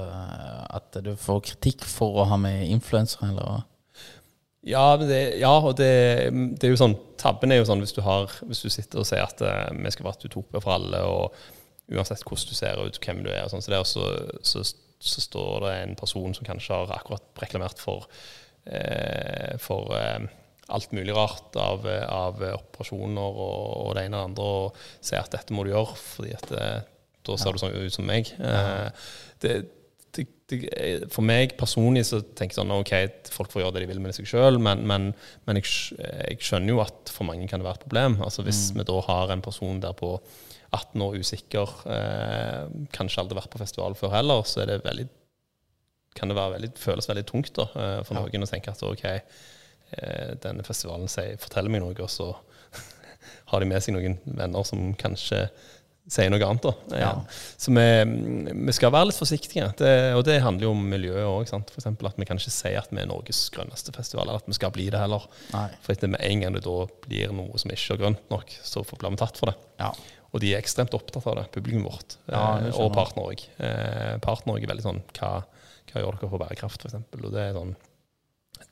at 0.79 0.99
du 1.03 1.13
får 1.19 1.43
kritikk 1.51 1.87
for 1.89 2.23
å 2.23 2.27
ha 2.31 2.39
med 2.41 2.69
influensere, 2.71 3.33
eller 3.33 3.63
Ja, 4.63 4.95
det, 4.97 5.41
ja, 5.43 5.51
og 5.59 5.75
det, 5.81 5.91
det 6.31 6.69
er 6.69 6.71
jo 6.71 6.79
sånn 6.79 6.95
Tabben 7.19 7.51
er 7.51 7.59
jo 7.59 7.67
sånn 7.67 7.83
hvis 7.83 7.95
du, 7.97 7.99
har, 8.07 8.31
hvis 8.47 8.63
du 8.63 8.71
sitter 8.71 9.03
og 9.03 9.09
sier 9.09 9.25
at 9.25 9.43
uh, 9.43 9.75
vi 9.75 9.91
skal 9.95 10.07
være 10.07 10.21
et 10.21 10.29
utopia 10.31 10.63
for 10.63 10.75
alle, 10.77 11.03
og 11.03 11.93
uansett 11.93 12.23
hvordan 12.23 12.51
du 12.51 12.55
ser 12.59 12.83
ut, 12.83 13.01
hvem 13.03 13.25
du 13.27 13.31
er, 13.31 13.45
og 13.45 13.53
sånn, 13.53 13.63
så, 13.63 13.83
så, 13.87 14.63
så, 14.63 14.63
så 15.03 15.25
står 15.27 15.67
det 15.67 15.75
en 15.81 15.99
person 15.99 16.35
som 16.35 16.47
kanskje 16.47 16.79
har 16.79 16.95
akkurat 16.95 17.43
reklamert 17.43 17.83
for, 17.83 18.07
eh, 18.07 18.52
for 19.63 19.91
eh, 19.99 20.31
alt 20.73 20.95
mulig 20.95 21.15
rart 21.17 21.57
av, 21.59 21.85
av 22.07 22.41
operasjoner 22.55 23.43
og, 23.43 23.69
og 23.89 23.95
det 23.97 24.07
ene 24.07 24.21
og 24.21 24.23
det 24.23 24.31
andre, 24.31 24.49
og 24.63 25.05
sier 25.05 25.21
at 25.21 25.35
dette 25.35 25.55
må 25.57 25.67
du 25.67 25.73
gjøre, 25.73 25.97
fordi 25.99 26.35
at 26.37 26.49
det, 26.53 26.67
da 27.27 27.39
ser 27.39 27.55
du 27.55 27.63
sånn 27.63 27.79
ut 27.79 27.95
som 27.95 28.09
meg. 28.09 28.31
Eh, 28.39 29.09
det, 29.43 29.57
det, 30.17 30.27
for 31.13 31.25
meg 31.25 31.57
personlig 31.61 32.05
så 32.09 32.21
tenker 32.23 32.53
jeg 32.53 32.61
sånn 32.61 32.75
OK, 32.75 32.95
folk 33.35 33.53
får 33.53 33.65
gjøre 33.65 33.77
det 33.77 33.85
de 33.85 33.91
vil 33.93 34.03
med 34.05 34.17
seg 34.17 34.29
sjøl, 34.29 34.61
men, 34.63 34.85
men, 34.89 35.11
men 35.49 35.61
jeg, 35.61 35.97
jeg 35.99 36.41
skjønner 36.45 36.75
jo 36.75 36.83
at 36.85 37.13
for 37.13 37.29
mange 37.29 37.49
kan 37.51 37.63
det 37.63 37.69
være 37.69 37.83
et 37.83 37.87
problem. 37.87 38.19
Altså 38.25 38.45
Hvis 38.47 38.71
vi 38.77 38.87
da 38.89 38.99
har 39.09 39.33
en 39.33 39.45
person 39.45 39.81
der 39.83 39.97
på 39.97 40.17
18 40.73 41.05
år 41.05 41.19
usikker, 41.21 41.75
eh, 41.95 42.63
kanskje 42.95 43.25
aldri 43.25 43.41
vært 43.41 43.53
på 43.53 43.61
festival 43.61 43.97
før 43.99 44.17
heller, 44.17 44.47
så 44.49 44.65
er 44.65 44.73
det 44.73 44.85
veldig 44.87 45.09
kan 46.15 46.29
det 46.29 46.37
være 46.37 46.55
veldig, 46.59 46.73
føles 46.79 47.09
veldig 47.09 47.27
tungt 47.31 47.53
da, 47.57 47.69
eh, 47.75 47.99
for 48.07 48.19
noen 48.19 48.45
å 48.47 48.51
tenke 48.51 48.71
at 48.75 48.83
OK, 48.87 49.05
eh, 49.09 50.33
denne 50.43 50.65
festivalen 50.67 51.09
sier, 51.13 51.37
forteller 51.41 51.73
meg 51.73 51.85
noe, 51.85 51.95
og 52.05 52.11
så 52.13 52.31
har 53.53 53.61
de 53.63 53.69
med 53.71 53.83
seg 53.85 53.97
noen 53.97 54.19
venner 54.27 54.67
som 54.69 54.93
kanskje 55.01 55.47
sier 56.11 56.33
noe 56.33 56.43
annet. 56.43 56.65
da. 56.67 56.99
Ja. 56.99 57.11
Så 57.63 57.71
vi, 57.71 57.85
vi 58.67 58.73
skal 58.75 58.91
være 58.93 59.07
litt 59.13 59.19
forsiktige, 59.21 59.69
det, 59.79 59.93
og 60.19 60.25
det 60.27 60.41
handler 60.43 60.67
jo 60.67 60.73
om 60.75 60.81
miljøet 60.91 61.29
òg. 61.29 61.45
F.eks. 61.71 61.87
at 61.87 62.19
vi 62.19 62.27
kan 62.27 62.41
ikke 62.41 62.51
si 62.53 62.73
at 62.77 62.91
vi 62.91 62.99
er 63.05 63.07
Norges 63.09 63.45
grønneste 63.55 63.95
festival, 63.95 64.27
eller 64.27 64.43
at 64.43 64.51
vi 64.51 64.57
skal 64.59 64.73
bli 64.75 64.89
det 64.93 64.99
heller. 64.99 65.29
Nei. 65.55 65.69
For 65.85 65.95
etter 65.95 66.11
med 66.11 66.25
en 66.27 66.43
gang 66.43 66.57
det 66.59 66.65
da 66.67 66.75
blir 67.07 67.31
noe 67.39 67.61
som 67.63 67.71
ikke 67.71 67.95
er 67.95 68.03
grønt 68.03 68.27
nok, 68.35 68.51
så 68.67 68.83
får- 68.83 68.99
blir 69.05 69.15
vi 69.15 69.23
tatt 69.23 69.39
for 69.39 69.53
det. 69.53 69.57
Ja. 69.79 69.93
Og 70.33 70.41
de 70.43 70.51
er 70.57 70.59
ekstremt 70.63 70.95
opptatt 70.99 71.27
av 71.31 71.39
det, 71.39 71.47
publikum 71.55 71.87
vårt. 71.87 72.17
Ja, 72.33 72.43
eh, 72.67 72.75
og 72.83 72.91
partner 72.97 73.31
òg. 73.31 73.47
Eh, 73.63 74.19
partner 74.27 74.59
er 74.59 74.67
veldig 74.73 74.85
sånn 74.89 75.03
hva, 75.21 75.33
hva 75.93 76.03
gjør 76.03 76.19
dere 76.21 76.31
for 76.33 76.39
bærekraft, 76.43 76.85
f.eks.? 76.87 76.95
Og 77.19 77.33
det 77.33 77.41
er 77.49 77.53
sånn 77.59 77.75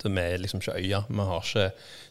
Vi 0.05 0.21
er 0.23 0.39
liksom 0.41 0.61
ikke 0.63 0.77
øya. 0.79 1.03
Vi 1.09 1.25
har 1.29 1.43
ikke 1.45 1.67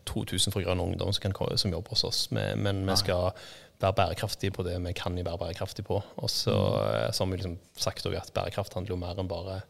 2000 0.05 0.53
fra 0.53 0.61
Grønn 0.65 0.81
Ungdom 0.83 1.13
som, 1.15 1.31
kan, 1.33 1.57
som 1.57 1.71
jobber 1.73 1.89
hos 1.95 2.03
oss. 2.03 2.19
Men, 2.35 2.59
men 2.61 2.83
vi 2.85 2.95
skal 2.99 3.31
være 3.81 3.95
bærekraftige 3.95 4.51
på 4.53 4.63
det 4.67 4.75
vi 4.83 4.91
kan 4.93 5.15
være 5.15 5.37
bærekraftige 5.39 5.85
på. 5.87 6.01
Og 6.17 6.29
så, 6.29 6.51
Mm. 6.53 6.95
eh, 7.07 7.11
så 7.11 7.23
har 7.23 7.31
vi 7.31 7.37
liksom 7.39 7.57
sagt 7.77 8.05
at 8.05 8.31
bærekraft 8.35 8.73
handler 8.73 8.93
jo 8.93 8.99
mer 8.99 9.17
enn 9.19 9.27
bare 9.31 9.61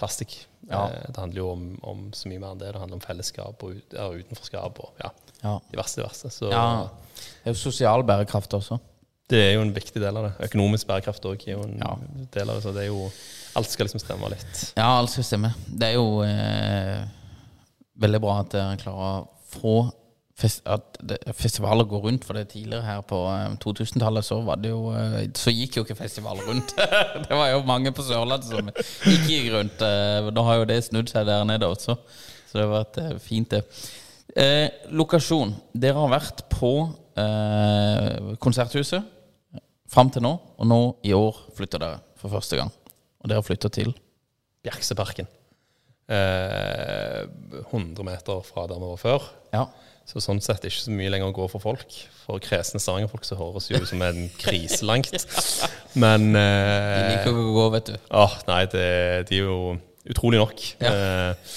plastikk. 0.00 0.46
Ja. 0.70 0.86
Eh, 0.88 1.06
det 1.12 1.16
handler 1.20 1.42
jo 1.42 1.50
om, 1.52 1.66
om 1.84 2.06
så 2.16 2.28
mye 2.32 2.40
mer 2.40 2.54
enn 2.56 2.58
det. 2.62 2.72
Det 2.72 2.80
handler 2.80 2.96
om 2.96 3.04
fellesskap 3.04 3.62
og 3.62 3.76
utenforskap 3.92 4.80
og 4.80 4.94
ja, 5.04 5.10
Ja. 5.44 5.58
diverse, 5.70 6.00
diverse. 6.00 6.30
Så 6.32 6.50
ja. 6.50 6.88
Det 7.44 7.50
er 7.50 7.52
jo 7.52 7.60
sosial 7.60 8.02
bærekraft 8.08 8.54
også. 8.56 8.78
Det 9.30 9.40
er 9.44 9.52
jo 9.56 9.62
en 9.64 9.72
viktig 9.76 10.00
del 10.02 10.16
av 10.20 10.26
det. 10.28 10.32
Økonomisk 10.48 10.88
bærekraft 10.90 11.24
òg 11.30 11.46
er 11.48 11.54
jo 11.56 11.62
en 11.66 11.78
Ja. 11.80 11.94
del 12.34 12.50
av 12.50 12.56
det. 12.58 12.62
Så 12.66 12.72
det 12.74 12.82
er 12.84 12.90
jo 12.90 13.10
Alt 13.56 13.66
skal 13.72 13.86
liksom 13.88 13.98
stemme 14.02 14.28
litt. 14.30 14.58
Ja, 14.76 14.98
alt 15.00 15.10
skal 15.10 15.24
stemme. 15.26 15.48
Det 15.66 15.88
er 15.88 15.94
jo 15.96 16.20
eh, 16.22 17.00
veldig 17.98 18.20
bra 18.22 18.36
at 18.44 18.52
dere 18.54 18.76
klarer 18.78 19.16
å 19.24 19.28
få 19.50 19.72
fest, 20.40 20.62
at 20.70 21.00
det, 21.02 21.18
festivaler 21.34 21.84
går 21.90 22.04
rundt. 22.06 22.24
For 22.24 22.38
det 22.38 22.46
tidligere 22.52 22.86
her 22.86 23.00
på 23.02 23.18
eh, 23.32 23.56
2000-tallet 23.64 24.24
så 24.24 24.38
var 24.46 24.56
det 24.62 24.70
jo 24.70 24.92
eh, 24.94 25.26
Så 25.34 25.50
gikk 25.50 25.80
jo 25.80 25.82
ikke 25.84 25.98
festivaler 25.98 26.46
rundt. 26.46 26.76
det 27.26 27.34
var 27.40 27.50
jo 27.50 27.62
mange 27.66 27.90
på 27.92 28.06
Sørlandet 28.06 28.46
som 28.52 28.70
ikke 28.70 29.26
gikk 29.26 29.50
rundt. 29.56 29.82
Eh, 29.82 30.30
nå 30.30 30.46
har 30.46 30.60
jo 30.62 30.68
det 30.70 30.78
snudd 30.86 31.10
seg 31.10 31.26
der 31.26 31.42
nede 31.50 31.66
også, 31.66 31.98
så 32.50 32.58
det 32.58 32.66
har 32.68 32.74
vært 32.78 33.02
eh, 33.02 33.18
fint, 33.18 33.50
det. 33.50 33.64
Eh, 34.38 34.68
lokasjon. 34.94 35.56
Dere 35.74 35.98
har 35.98 36.12
vært 36.14 36.44
på 36.54 36.74
eh, 37.18 38.36
Konserthuset 38.38 39.16
fram 39.90 40.10
til 40.12 40.24
nå, 40.24 40.32
og 40.60 40.70
nå 40.70 40.80
i 41.06 41.12
år 41.16 41.36
flytter 41.56 41.82
dere 41.82 42.00
for 42.20 42.32
første 42.32 42.58
gang. 42.60 42.70
Og 43.20 43.30
dere 43.32 43.44
flytter 43.44 43.72
til 43.74 43.92
Bjerkseparken. 44.64 45.28
Eh, 46.10 47.22
100 47.70 48.04
meter 48.06 48.42
fra 48.46 48.66
der 48.70 48.80
vi 48.80 48.90
var 48.90 49.00
før. 49.00 49.30
Ja. 49.54 49.66
Så 50.10 50.18
sånn 50.24 50.40
sett 50.42 50.64
ikke 50.66 50.82
så 50.82 50.94
mye 50.94 51.10
lenger 51.12 51.30
å 51.30 51.34
gå 51.36 51.46
for 51.52 51.62
folk. 51.62 51.94
For 52.24 52.42
kresne 52.42 52.80
stavangerfolk 52.82 53.26
så 53.26 53.38
høres 53.38 53.68
jo 53.70 53.78
ut 53.78 53.90
som 53.90 54.02
en 54.02 54.24
krise 54.42 54.82
langt. 54.88 55.12
Men 55.94 56.32
De 56.34 56.40
eh, 56.40 57.10
liker 57.14 57.36
å 57.36 57.52
gå, 57.54 57.66
vet 57.76 57.92
du. 57.92 58.00
Åh, 58.18 58.34
nei, 58.50 58.64
det, 58.72 58.88
de 59.30 59.38
er 59.38 59.46
jo 59.46 59.60
utrolig 60.10 60.40
nok. 60.42 60.64
Ja. 60.82 60.90
Eh, 60.90 61.54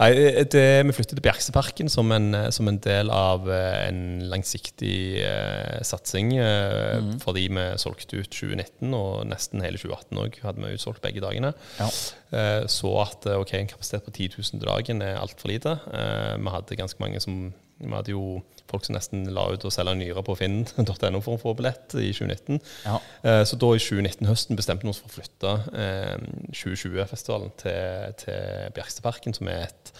nei, 0.00 0.08
det, 0.50 0.64
vi 0.88 0.94
flyttet 0.96 1.14
til 1.18 1.24
Bjerkseparken 1.24 1.90
som 1.92 2.10
en, 2.16 2.32
som 2.54 2.68
en 2.70 2.78
del 2.82 3.10
av 3.12 3.46
eh, 3.52 3.88
en 3.90 4.00
langsiktig 4.32 5.20
eh, 5.22 5.80
satsing. 5.86 6.34
Eh, 6.40 6.78
Mhm. 7.00 7.18
Fordi 7.22 7.46
vi 7.52 7.64
solgte 7.78 8.18
ut 8.20 8.30
2019, 8.32 8.94
og 8.96 9.26
nesten 9.30 9.62
hele 9.62 9.78
2018 9.78 10.18
òg 10.20 10.38
hadde 10.42 10.64
vi 10.64 10.74
utsolgt 10.76 11.02
begge 11.04 11.22
dagene. 11.22 11.52
Ja. 11.78 11.88
Eh, 12.32 12.66
så 12.70 12.90
at 13.04 13.26
eh, 13.26 13.38
ok, 13.38 13.54
en 13.60 13.70
kapasitet 13.70 14.04
på 14.06 14.10
10 14.16 14.28
000 14.54 14.64
dagen 14.64 15.02
er 15.02 15.20
altfor 15.20 15.48
lite. 15.52 15.76
Eh, 15.92 16.36
vi 16.40 16.54
hadde 16.56 16.78
ganske 16.80 17.00
mange 17.02 17.20
som 17.22 17.52
Vi 17.80 17.90
hadde 17.92 18.12
jo 18.12 18.22
folk 18.70 18.84
som 18.86 18.94
nesten 18.94 19.24
la 19.34 19.48
ut 19.50 19.64
å 19.66 19.72
selge 19.74 19.96
nyrer 19.98 20.22
på 20.26 20.36
finn.no 20.38 21.20
for 21.24 21.34
å 21.34 21.40
få 21.42 21.54
billett 21.58 21.96
i 21.98 22.12
2019. 22.14 22.60
Ja. 22.86 23.00
Eh, 23.26 23.42
Så 23.48 23.58
da 23.58 23.72
i 23.74 23.80
2019-høsten 23.82 24.58
bestemte 24.60 24.86
vi 24.86 24.92
oss 24.92 25.00
for 25.02 25.10
å 25.10 25.16
flytte 25.16 25.56
eh, 25.74 26.16
2020-festivalen 26.54 27.50
til, 27.58 28.14
til 28.22 28.70
Bjerkstadparken, 28.76 29.34
som 29.34 29.50
er 29.50 29.66
et, 29.68 29.92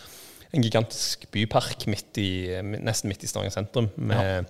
en 0.55 0.63
gigantisk 0.67 1.27
bypark 1.35 1.89
midt 1.91 2.21
i, 2.23 2.31
nesten 2.63 3.11
midt 3.11 3.25
i 3.27 3.31
Stavanger 3.31 3.55
sentrum. 3.59 3.91
med 3.97 4.47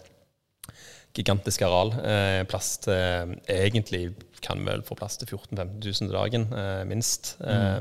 gigantisk 1.17 1.65
areal. 1.67 1.91
Eh, 2.07 2.43
plass 2.51 2.77
til 2.85 3.35
Egentlig 3.51 4.05
kan 4.45 4.61
vi 4.61 4.69
vel 4.71 4.85
få 4.87 4.97
plass 4.97 5.19
til 5.21 5.29
14 5.29 5.59
000-15 5.59 5.81
000 5.83 5.97
til 6.07 6.15
dagen, 6.15 6.47
eh, 6.57 6.85
minst. 6.89 7.35
Eh, 7.45 7.81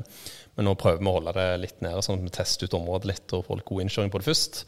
men 0.58 0.68
nå 0.68 0.74
prøver 0.80 1.00
vi 1.00 1.08
å 1.12 1.14
holde 1.20 1.36
det 1.38 1.50
litt 1.62 1.84
nede, 1.86 2.02
sånn 2.04 2.20
at 2.20 2.26
vi 2.26 2.34
tester 2.36 2.68
ut 2.68 2.80
området 2.80 3.08
litt 3.12 3.36
og 3.38 3.45
får 3.47 3.62
litt 3.62 3.70
god 3.70 3.86
innkjøring 3.86 4.12
på 4.12 4.20
det 4.24 4.28
først. 4.32 4.64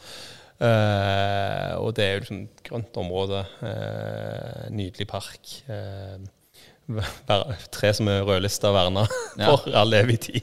Eh, 0.62 1.72
og 1.82 1.96
det 1.98 2.04
er 2.06 2.12
jo 2.14 2.20
liksom 2.24 2.42
et 2.46 2.60
grønt 2.68 2.94
område, 3.02 3.40
eh, 3.66 4.68
nydelig 4.70 5.08
park. 5.10 5.42
Eh, 5.68 6.18
tre 7.72 7.94
som 7.96 8.08
er 8.12 8.26
rødlista 8.28 8.68
og 8.70 8.76
verna 8.76 9.04
Ja. 9.40 9.46
for 9.56 9.72
all 9.78 9.94
evig 9.98 10.20
tid. 10.28 10.42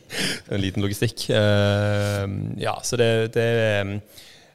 En 0.50 0.60
liten 0.62 0.82
logistikk. 0.82 1.18
Eh, 1.30 2.26
ja, 2.62 2.74
så 2.82 2.96
det, 2.98 3.10
det 3.36 3.44
er 3.44 3.84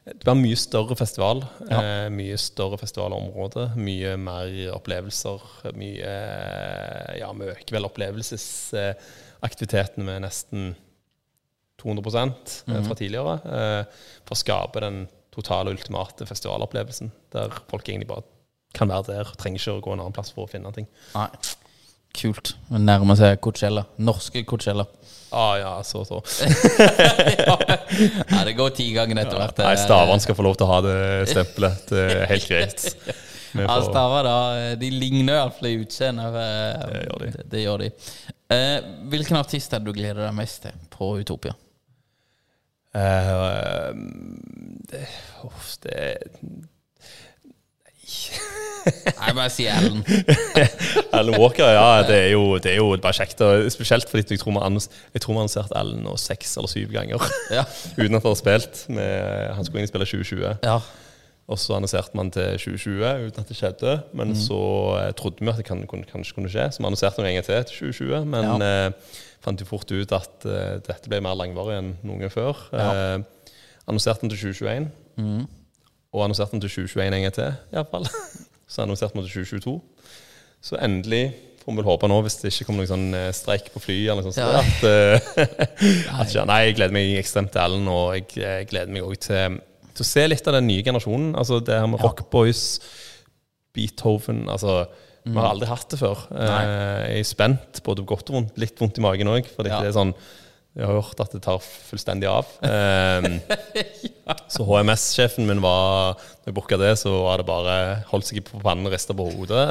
det 0.04 0.20
blir 0.20 0.36
mye 0.36 0.56
større 0.60 0.92
festival. 1.00 1.38
Eh, 1.64 2.10
mye 2.12 2.36
større 2.36 2.76
festivalområde. 2.76 3.70
Mye 3.80 4.18
mer 4.20 4.52
opplevelser. 4.76 5.40
Mye 5.80 6.12
Ja, 7.16 7.30
vi 7.32 7.48
øker 7.48 7.72
vel 7.78 7.88
opplevelsesaktiviteten 7.88 10.04
med 10.04 10.20
nesten 10.26 10.74
200 11.80 12.04
eh, 12.68 12.82
fra 12.84 12.94
tidligere. 12.94 13.40
Eh, 13.48 13.84
for 14.26 14.34
å 14.36 14.42
skape 14.42 14.76
den 14.84 15.06
totale 15.34 15.74
ultimate 15.74 16.26
festivalopplevelsen. 16.28 17.12
Der 17.34 17.52
folk 17.70 17.88
egentlig 17.88 18.08
bare 18.10 18.24
kan 18.74 18.90
være 18.90 19.10
der. 19.10 19.34
Trenger 19.38 19.60
ikke 19.60 19.76
å 19.76 19.84
gå 19.84 19.92
en 19.94 20.02
annen 20.02 20.16
plass 20.16 20.32
for 20.34 20.46
å 20.46 20.50
finne 20.50 20.72
ting. 20.74 20.88
Nei. 21.14 21.28
Kult. 22.14 22.52
Vi 22.70 22.78
nærmer 22.78 23.18
seg 23.18 23.40
Coachella. 23.42 23.82
Norske 24.06 24.44
Coachella. 24.46 24.84
Ah, 25.34 25.56
ja, 25.58 25.72
så, 25.82 26.04
så. 26.06 26.20
ja, 27.48 28.44
det 28.46 28.54
går 28.54 28.70
ti 28.78 28.86
ganger 28.94 29.24
etter 29.24 29.40
hvert. 29.40 29.62
Nei, 29.66 29.74
Stavern 29.82 30.22
skal 30.22 30.38
få 30.38 30.46
lov 30.46 30.54
til 30.60 30.68
å 30.68 30.70
ha 30.70 30.78
det 30.86 30.98
stempelet. 31.32 31.80
Det 31.90 32.04
er 32.04 32.22
helt 32.32 32.46
greit. 32.52 32.86
Ja, 33.58 33.80
Stavern, 33.82 34.28
da. 34.28 34.38
De 34.78 34.92
ligner 34.94 35.40
iallfall 35.40 35.72
i 35.72 35.74
utseendet. 35.82 36.38
Det 36.38 37.02
gjør 37.02 37.24
de. 37.24 37.32
Det, 37.34 37.48
det 37.50 37.64
gjør 37.64 37.82
de. 37.82 37.90
Eh, 38.54 38.78
hvilken 39.10 39.40
artist 39.40 39.74
er 39.74 39.82
det 39.82 39.90
du 39.90 39.98
gleder 39.98 40.22
deg 40.28 40.38
mest 40.38 40.62
til 40.68 40.86
på 40.94 41.16
Utopia? 41.18 41.56
Eh, 42.94 43.90
det, 44.90 45.06
oh, 45.44 45.60
det 45.82 46.00
Nei, 49.16 49.30
bare 49.32 49.48
si 49.52 49.64
Ellen. 49.70 50.02
Alan 51.16 51.38
Walker, 51.40 51.64
ja, 51.72 52.02
det 52.04 52.16
er 52.26 52.32
jo, 52.34 52.58
det 52.60 52.74
er 52.74 52.76
jo 52.82 52.90
bare 53.00 53.16
kjekt. 53.16 53.40
Spesielt 53.72 54.10
fordi 54.10 54.34
jeg 54.36 54.42
tror 54.44 54.58
vi 54.58 54.60
annonserte 55.32 55.76
Alan 55.78 56.02
nå 56.04 56.12
seks 56.20 56.52
eller 56.60 56.68
syv 56.68 56.92
ganger. 56.92 57.24
Ja. 57.54 57.64
Uten 58.00 58.18
at 58.18 58.26
han 58.26 58.28
har 58.34 58.36
spilt. 58.40 58.82
Med, 58.92 59.54
han 59.56 59.64
skulle 59.64 59.80
egentlig 59.80 59.94
spille 59.94 60.10
2020. 60.12 60.68
ja. 60.68 60.78
Og 61.44 61.58
så 61.60 61.74
annonserte 61.76 62.16
man 62.16 62.30
til 62.32 62.54
2020 62.56 63.02
uten 63.26 63.42
at 63.42 63.48
det 63.50 63.56
skjedde. 63.58 63.90
Men 64.16 64.30
Mm. 64.32 64.38
så 64.46 64.60
eh, 64.96 65.10
trodde 65.12 65.44
vi 65.44 65.50
at 65.52 65.58
det 65.60 65.66
kan, 65.68 65.82
kanskje 65.86 66.32
kunne 66.38 66.48
skje, 66.48 66.70
så 66.72 66.80
vi 66.80 66.86
annonserte 66.88 67.20
en 67.20 67.34
gang 67.34 67.44
til 67.44 67.64
til 67.68 67.92
2020. 67.92 68.24
Men 68.32 68.62
eh, 68.64 69.18
fant 69.44 69.60
jo 69.60 69.66
fort 69.68 69.92
ut 69.92 70.14
at 70.16 70.46
eh, 70.48 70.78
dette 70.86 71.10
ble 71.12 71.20
mer 71.20 71.36
langvarig 71.36 71.76
enn 71.82 71.90
noen 72.00 72.22
gang 72.24 72.32
før. 72.32 72.62
Ja. 72.72 72.86
Eh, 72.94 73.26
Annonserte 73.88 74.20
den 74.24 74.30
til 74.32 74.38
2021. 74.54 75.46
Og 76.14 76.22
annonserte 76.24 76.52
den 76.56 76.60
til 76.64 76.70
2021 76.70 77.06
en 77.18 77.22
gang 77.26 77.34
til, 77.36 77.56
iallfall. 77.74 78.06
Så 78.72 78.82
annonserte 78.84 79.16
vi 79.18 79.26
til 79.28 79.44
2022. 79.44 79.74
Så 80.64 80.78
endelig 80.80 81.24
får 81.64 81.76
vi 81.78 81.84
håpe 81.86 82.08
nå, 82.08 82.16
hvis 82.24 82.36
det 82.42 82.50
ikke 82.52 82.66
kommer 82.68 82.84
noen 82.84 82.90
sånn 82.92 83.14
eh, 83.16 83.30
streik 83.36 83.70
på 83.72 83.80
flyet 83.80 84.10
eller 84.12 84.24
noe 84.24 84.32
sånt, 84.32 84.40
Ja. 84.40 84.60
at, 84.60 84.82
eh, 84.84 86.10
at 86.20 86.34
Nei, 86.48 86.58
jeg 86.66 86.76
gleder 86.76 86.92
meg 86.96 87.14
ekstremt 87.20 87.52
til 87.54 87.62
Ellen, 87.64 87.86
og 87.88 88.12
jeg, 88.18 88.26
eh, 88.44 88.64
gleder 88.68 88.92
meg 88.92 89.04
òg 89.06 89.16
til, 89.24 89.56
til 89.94 90.04
å 90.04 90.08
se 90.08 90.26
litt 90.28 90.48
av 90.50 90.58
den 90.58 90.66
nye 90.68 90.84
generasjonen. 90.84 91.30
Altså 91.40 91.60
det 91.64 91.78
her 91.80 91.88
med 91.88 92.00
Rockboys, 92.04 92.64
Beethoven 93.74 94.44
Altså, 94.52 94.84
vi 95.24 95.30
Mm. 95.32 95.36
har 95.40 95.54
aldri 95.54 95.66
hatt 95.70 95.88
det 95.88 95.98
før. 95.98 96.18
Nei. 96.36 96.64
jeg 97.08 97.18
er 97.20 97.24
spent, 97.24 97.80
både 97.82 98.04
godt 98.04 98.28
og 98.28 98.34
vondt. 98.36 98.58
Litt 98.60 98.76
vondt 98.78 98.98
i 99.00 99.00
magen 99.00 99.26
òg, 99.32 99.46
for 99.56 99.64
Ja. 99.64 99.80
det 99.80 99.88
er 99.88 99.92
sånn 99.96 100.12
jeg 100.74 100.88
har 100.88 100.96
hørt 100.98 101.20
at 101.22 101.30
det 101.34 101.42
tar 101.44 101.62
fullstendig 101.62 102.26
av. 102.26 102.48
Ehm, 102.66 103.38
Så 104.50 104.64
HMS-sjefen 104.66 105.46
min 105.46 105.60
var 105.62 106.16
Når 106.16 106.50
jeg 106.50 106.56
booka 106.56 106.78
det, 106.80 106.94
så 106.98 107.12
var 107.26 107.38
det 107.38 107.46
bare 107.46 107.76
holdt 108.10 108.30
seg 108.30 108.42
på 108.46 108.58
pannen 108.62 108.88
og 108.88 108.94
rista 108.94 109.14
på 109.14 109.26
hodet. 109.30 109.64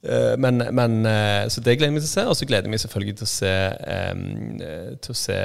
Uh, 0.00 0.34
men, 0.40 0.62
men 0.72 0.94
eh, 1.04 1.44
Så 1.52 1.60
det 1.60 1.74
gleder 1.76 1.90
jeg 1.90 1.96
meg 1.98 2.04
til 2.06 2.10
å 2.10 2.14
se. 2.14 2.26
Og 2.32 2.38
så 2.38 2.48
gleder 2.48 2.66
jeg 2.66 2.74
meg 2.74 2.82
selvfølgelig 2.82 3.16
til 3.20 3.26
å 3.26 3.32
se 3.34 3.54
eh, 3.94 4.94
Til 5.04 5.12
å 5.12 5.18
se 5.18 5.40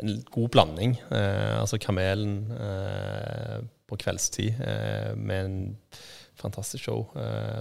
en 0.00 0.14
god 0.32 0.48
blanding. 0.54 0.96
Uh, 1.10 1.60
altså 1.60 1.78
Kamelen 1.82 2.48
uh, 2.54 3.60
på 3.90 3.98
kveldstid 4.00 4.56
uh, 4.60 5.12
med 5.18 5.44
en 5.44 5.60
fantastisk 6.40 6.86
show. 6.86 7.02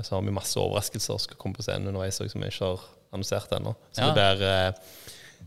Så 0.03 0.15
har 0.15 0.21
vi 0.23 0.31
masse 0.31 0.55
overraskelser 0.55 1.17
som 1.17 1.19
skal 1.19 1.35
komme 1.35 1.57
på 1.57 1.65
scenen 1.65 1.89
underveis 1.91 2.15
som 2.15 2.45
jeg 2.45 2.53
ikke 2.53 2.69
har 2.69 2.85
annonsert 3.13 3.51
ennå. 3.57 3.75
Så 3.93 4.01
Ja. 4.01 4.07
det 4.13 4.13
blir 4.17 4.47
eh, 4.47 4.71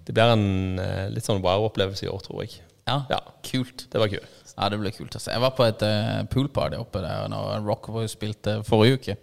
det 0.04 0.12
blir 0.16 0.32
en 0.34 0.78
eh, 0.82 1.08
litt 1.14 1.24
sånn 1.24 1.42
wow-opplevelse 1.44 2.04
i 2.06 2.10
år, 2.10 2.20
tror 2.24 2.42
jeg. 2.42 2.60
Ja, 2.88 3.04
Ja. 3.10 3.20
kult. 3.46 3.86
Det 3.90 4.00
var 4.00 4.08
kult. 4.08 4.28
Ja, 4.56 4.68
det 4.68 4.78
ble 4.80 4.90
kult. 4.92 5.14
Altså. 5.14 5.30
Jeg 5.30 5.40
var 5.40 5.50
på 5.56 5.64
et 5.64 5.82
uh, 5.82 6.24
poolparty 6.28 6.76
oppe 6.76 7.00
der 7.00 7.28
når 7.32 7.62
Rockboy 7.64 8.06
spilte 8.10 8.58
forrige 8.66 8.98
uke. 8.98 9.16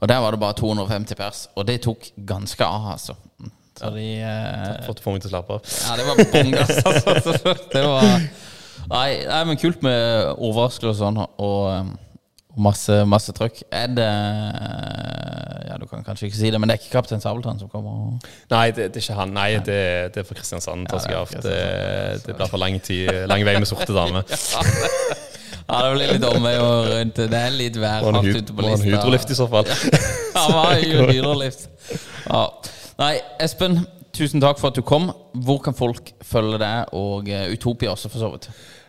Og 0.00 0.08
der 0.08 0.18
var 0.22 0.30
det 0.34 0.40
bare 0.40 0.54
250 0.54 1.14
pers, 1.18 1.48
og 1.54 1.66
det 1.66 1.80
tok 1.82 2.08
ganske 2.26 2.64
av, 2.64 2.88
altså. 2.92 3.14
Så 3.78 3.90
de 3.94 4.06
eh, 4.18 4.82
For 4.86 4.90
at 4.90 4.98
du 4.98 5.02
får 5.04 5.12
meg 5.14 5.22
til 5.22 5.30
å 5.30 5.34
slappe 5.36 5.54
av. 5.54 5.60
Ja, 5.86 5.96
det 5.98 6.06
var 6.08 6.16
bongas, 6.32 6.72
altså. 6.90 7.54
Det 7.72 7.84
var 7.86 8.04
Nei, 8.88 9.24
nei 9.28 9.40
men 9.44 9.58
kult 9.60 9.82
med 9.84 10.34
overraskelser 10.38 10.94
og 10.94 10.96
sånn, 10.96 11.18
og, 11.20 11.58
um, 11.76 11.90
masse, 12.62 12.94
masse 13.08 13.32
trøkk. 13.36 13.62
Er 13.72 13.90
det 13.94 14.08
Ja, 15.68 15.76
du 15.80 15.86
kan 15.90 16.04
kanskje 16.06 16.28
ikke 16.28 16.38
si 16.38 16.50
det, 16.50 16.60
men 16.60 16.70
det 16.70 16.76
er 16.76 16.82
ikke 16.82 16.94
Kaptein 16.96 17.22
Sabeltann 17.22 17.60
som 17.60 17.70
kommer? 17.72 18.18
Nei, 18.50 18.66
det, 18.70 18.90
det 18.94 19.00
er 19.02 19.06
ikke 19.06 19.18
han. 19.20 19.34
Nei, 19.36 19.50
det, 19.64 19.80
det 20.14 20.22
er 20.22 20.28
fra 20.28 20.38
Kristiansand. 20.38 20.86
Ja, 20.88 20.98
tar 20.98 21.04
seg 21.04 21.42
det 21.46 21.56
Det, 22.26 22.36
blir 22.36 22.50
for 22.50 22.62
lang 22.62 22.78
tid 22.82 23.10
Lang 23.30 23.44
vei 23.46 23.58
med 23.60 23.68
sorte 23.70 23.94
dame. 23.94 24.24
Ja, 25.68 25.82
det 25.84 25.88
blir 25.98 26.14
litt 26.14 26.24
omvei 26.24 26.54
og 26.62 26.86
rundt. 26.88 27.18
Det 27.28 27.36
er 27.36 27.52
litt 27.52 27.76
vær 27.76 28.06
Og 28.06 28.08
en, 28.08 28.16
hardt 28.16 28.30
hyd, 28.30 28.38
ute 28.40 28.54
på 28.56 28.64
og 28.64 28.70
en 28.72 28.84
hydrolift 28.86 29.32
i 29.34 29.36
så 29.36 29.44
fall. 29.52 29.68
Ja, 29.68 30.44
var 30.54 30.78
jo 30.80 31.04
hydrolift. 31.10 31.66
Ja. 32.24 32.40
Nei, 33.02 33.10
Espen, 33.44 33.82
tusen 34.16 34.40
takk 34.40 34.60
for 34.62 34.72
at 34.72 34.78
du 34.78 34.84
kom. 34.86 35.10
Hvor 35.44 35.60
kan 35.64 35.76
folk 35.76 36.14
følge 36.24 36.60
deg 36.62 36.94
og 36.96 37.28
eh, 37.28 37.50
Utopia 37.52 37.92
også, 37.92 38.08
for 38.08 38.24
så 38.24 38.32
vidt? 38.32 38.48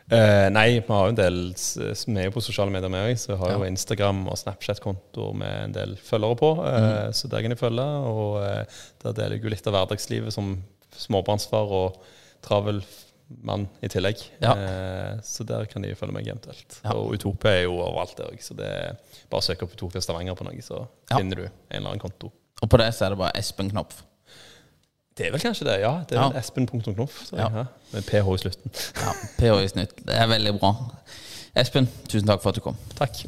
Eh, 0.10 0.48
nei, 0.50 0.80
vi 0.80 0.90
har 0.90 1.04
jo 1.06 1.12
en 1.12 1.18
del 1.18 1.36
Vi 1.54 2.16
er 2.18 2.30
jo 2.30 2.34
på 2.34 2.42
sosiale 2.42 2.74
medier 2.74 2.90
med 2.90 3.12
òg, 3.12 3.20
så 3.22 3.36
vi 3.36 3.40
har 3.44 3.52
jo 3.54 3.68
Instagram 3.68 4.24
og 4.32 4.40
Snapchat-konto 4.42 5.28
med 5.38 5.68
en 5.68 5.76
del 5.76 5.94
følgere 6.02 6.40
på. 6.40 6.50
Uh, 6.64 6.78
mm. 6.80 7.14
Så 7.14 7.30
der 7.30 7.46
kan 7.46 7.54
jeg 7.54 7.62
følge. 7.62 7.86
Og 8.10 8.40
uh, 8.42 8.80
der 9.04 9.20
deler 9.20 9.38
jeg 9.38 9.46
jo 9.46 9.54
litt 9.54 9.70
av 9.70 9.78
hverdagslivet 9.78 10.34
som 10.34 10.56
småbarnsfar 10.98 11.76
og 11.82 12.02
travel 12.46 12.82
mann 13.46 13.68
i 13.86 13.92
tillegg. 13.94 14.24
Ja. 14.42 14.56
Så 15.22 15.46
der 15.46 15.68
kan 15.70 15.84
de 15.86 15.94
følge 15.96 16.16
meg 16.16 16.26
eventuelt. 16.26 16.80
Ja. 16.82 16.96
Og 16.98 17.14
Utopia 17.14 17.60
er 17.60 17.68
jo 17.68 17.76
overalt 17.78 18.16
det 18.18 18.26
òg, 18.26 18.40
så 18.42 18.58
det 18.58 18.66
er 18.66 18.98
bare 19.30 19.44
å 19.44 19.46
søke 19.46 19.68
opp 19.68 19.76
Utopia 19.78 20.02
Stavanger 20.02 20.34
på 20.40 20.48
noe, 20.48 20.64
så 20.66 20.88
Ja. 21.12 21.20
finner 21.20 21.36
du 21.36 21.44
en 21.46 21.52
eller 21.70 21.92
annen 21.92 22.02
konto. 22.02 22.32
Og 22.60 22.68
på 22.68 22.80
det 22.82 22.90
så 22.98 23.06
er 23.06 23.14
det 23.14 23.22
bare 23.22 23.38
Espen 23.38 23.70
Knopf. 23.70 24.02
Det 25.20 25.28
er 25.28 25.34
vel 25.36 25.42
kanskje 25.44 25.66
det, 25.68 25.74
ja. 25.84 25.92
Det 26.08 26.16
er 26.16 26.22
Ja. 26.22 26.30
vel 26.32 26.40
espen.knopf. 26.40 27.18
Ja. 27.36 27.50
Ja. 27.60 27.64
Med 27.92 28.06
ph 28.08 28.34
i 28.34 28.38
slutten. 28.40 28.72
Ja, 29.04 29.12
PH 29.40 29.60
i 29.66 29.68
snitt. 29.74 29.94
Det 30.08 30.16
er 30.16 30.28
veldig 30.32 30.54
bra. 30.62 30.72
Espen, 31.60 31.90
tusen 32.08 32.28
takk 32.30 32.42
for 32.42 32.54
at 32.54 32.56
du 32.56 32.64
kom. 32.64 32.78
Takk. 32.96 33.26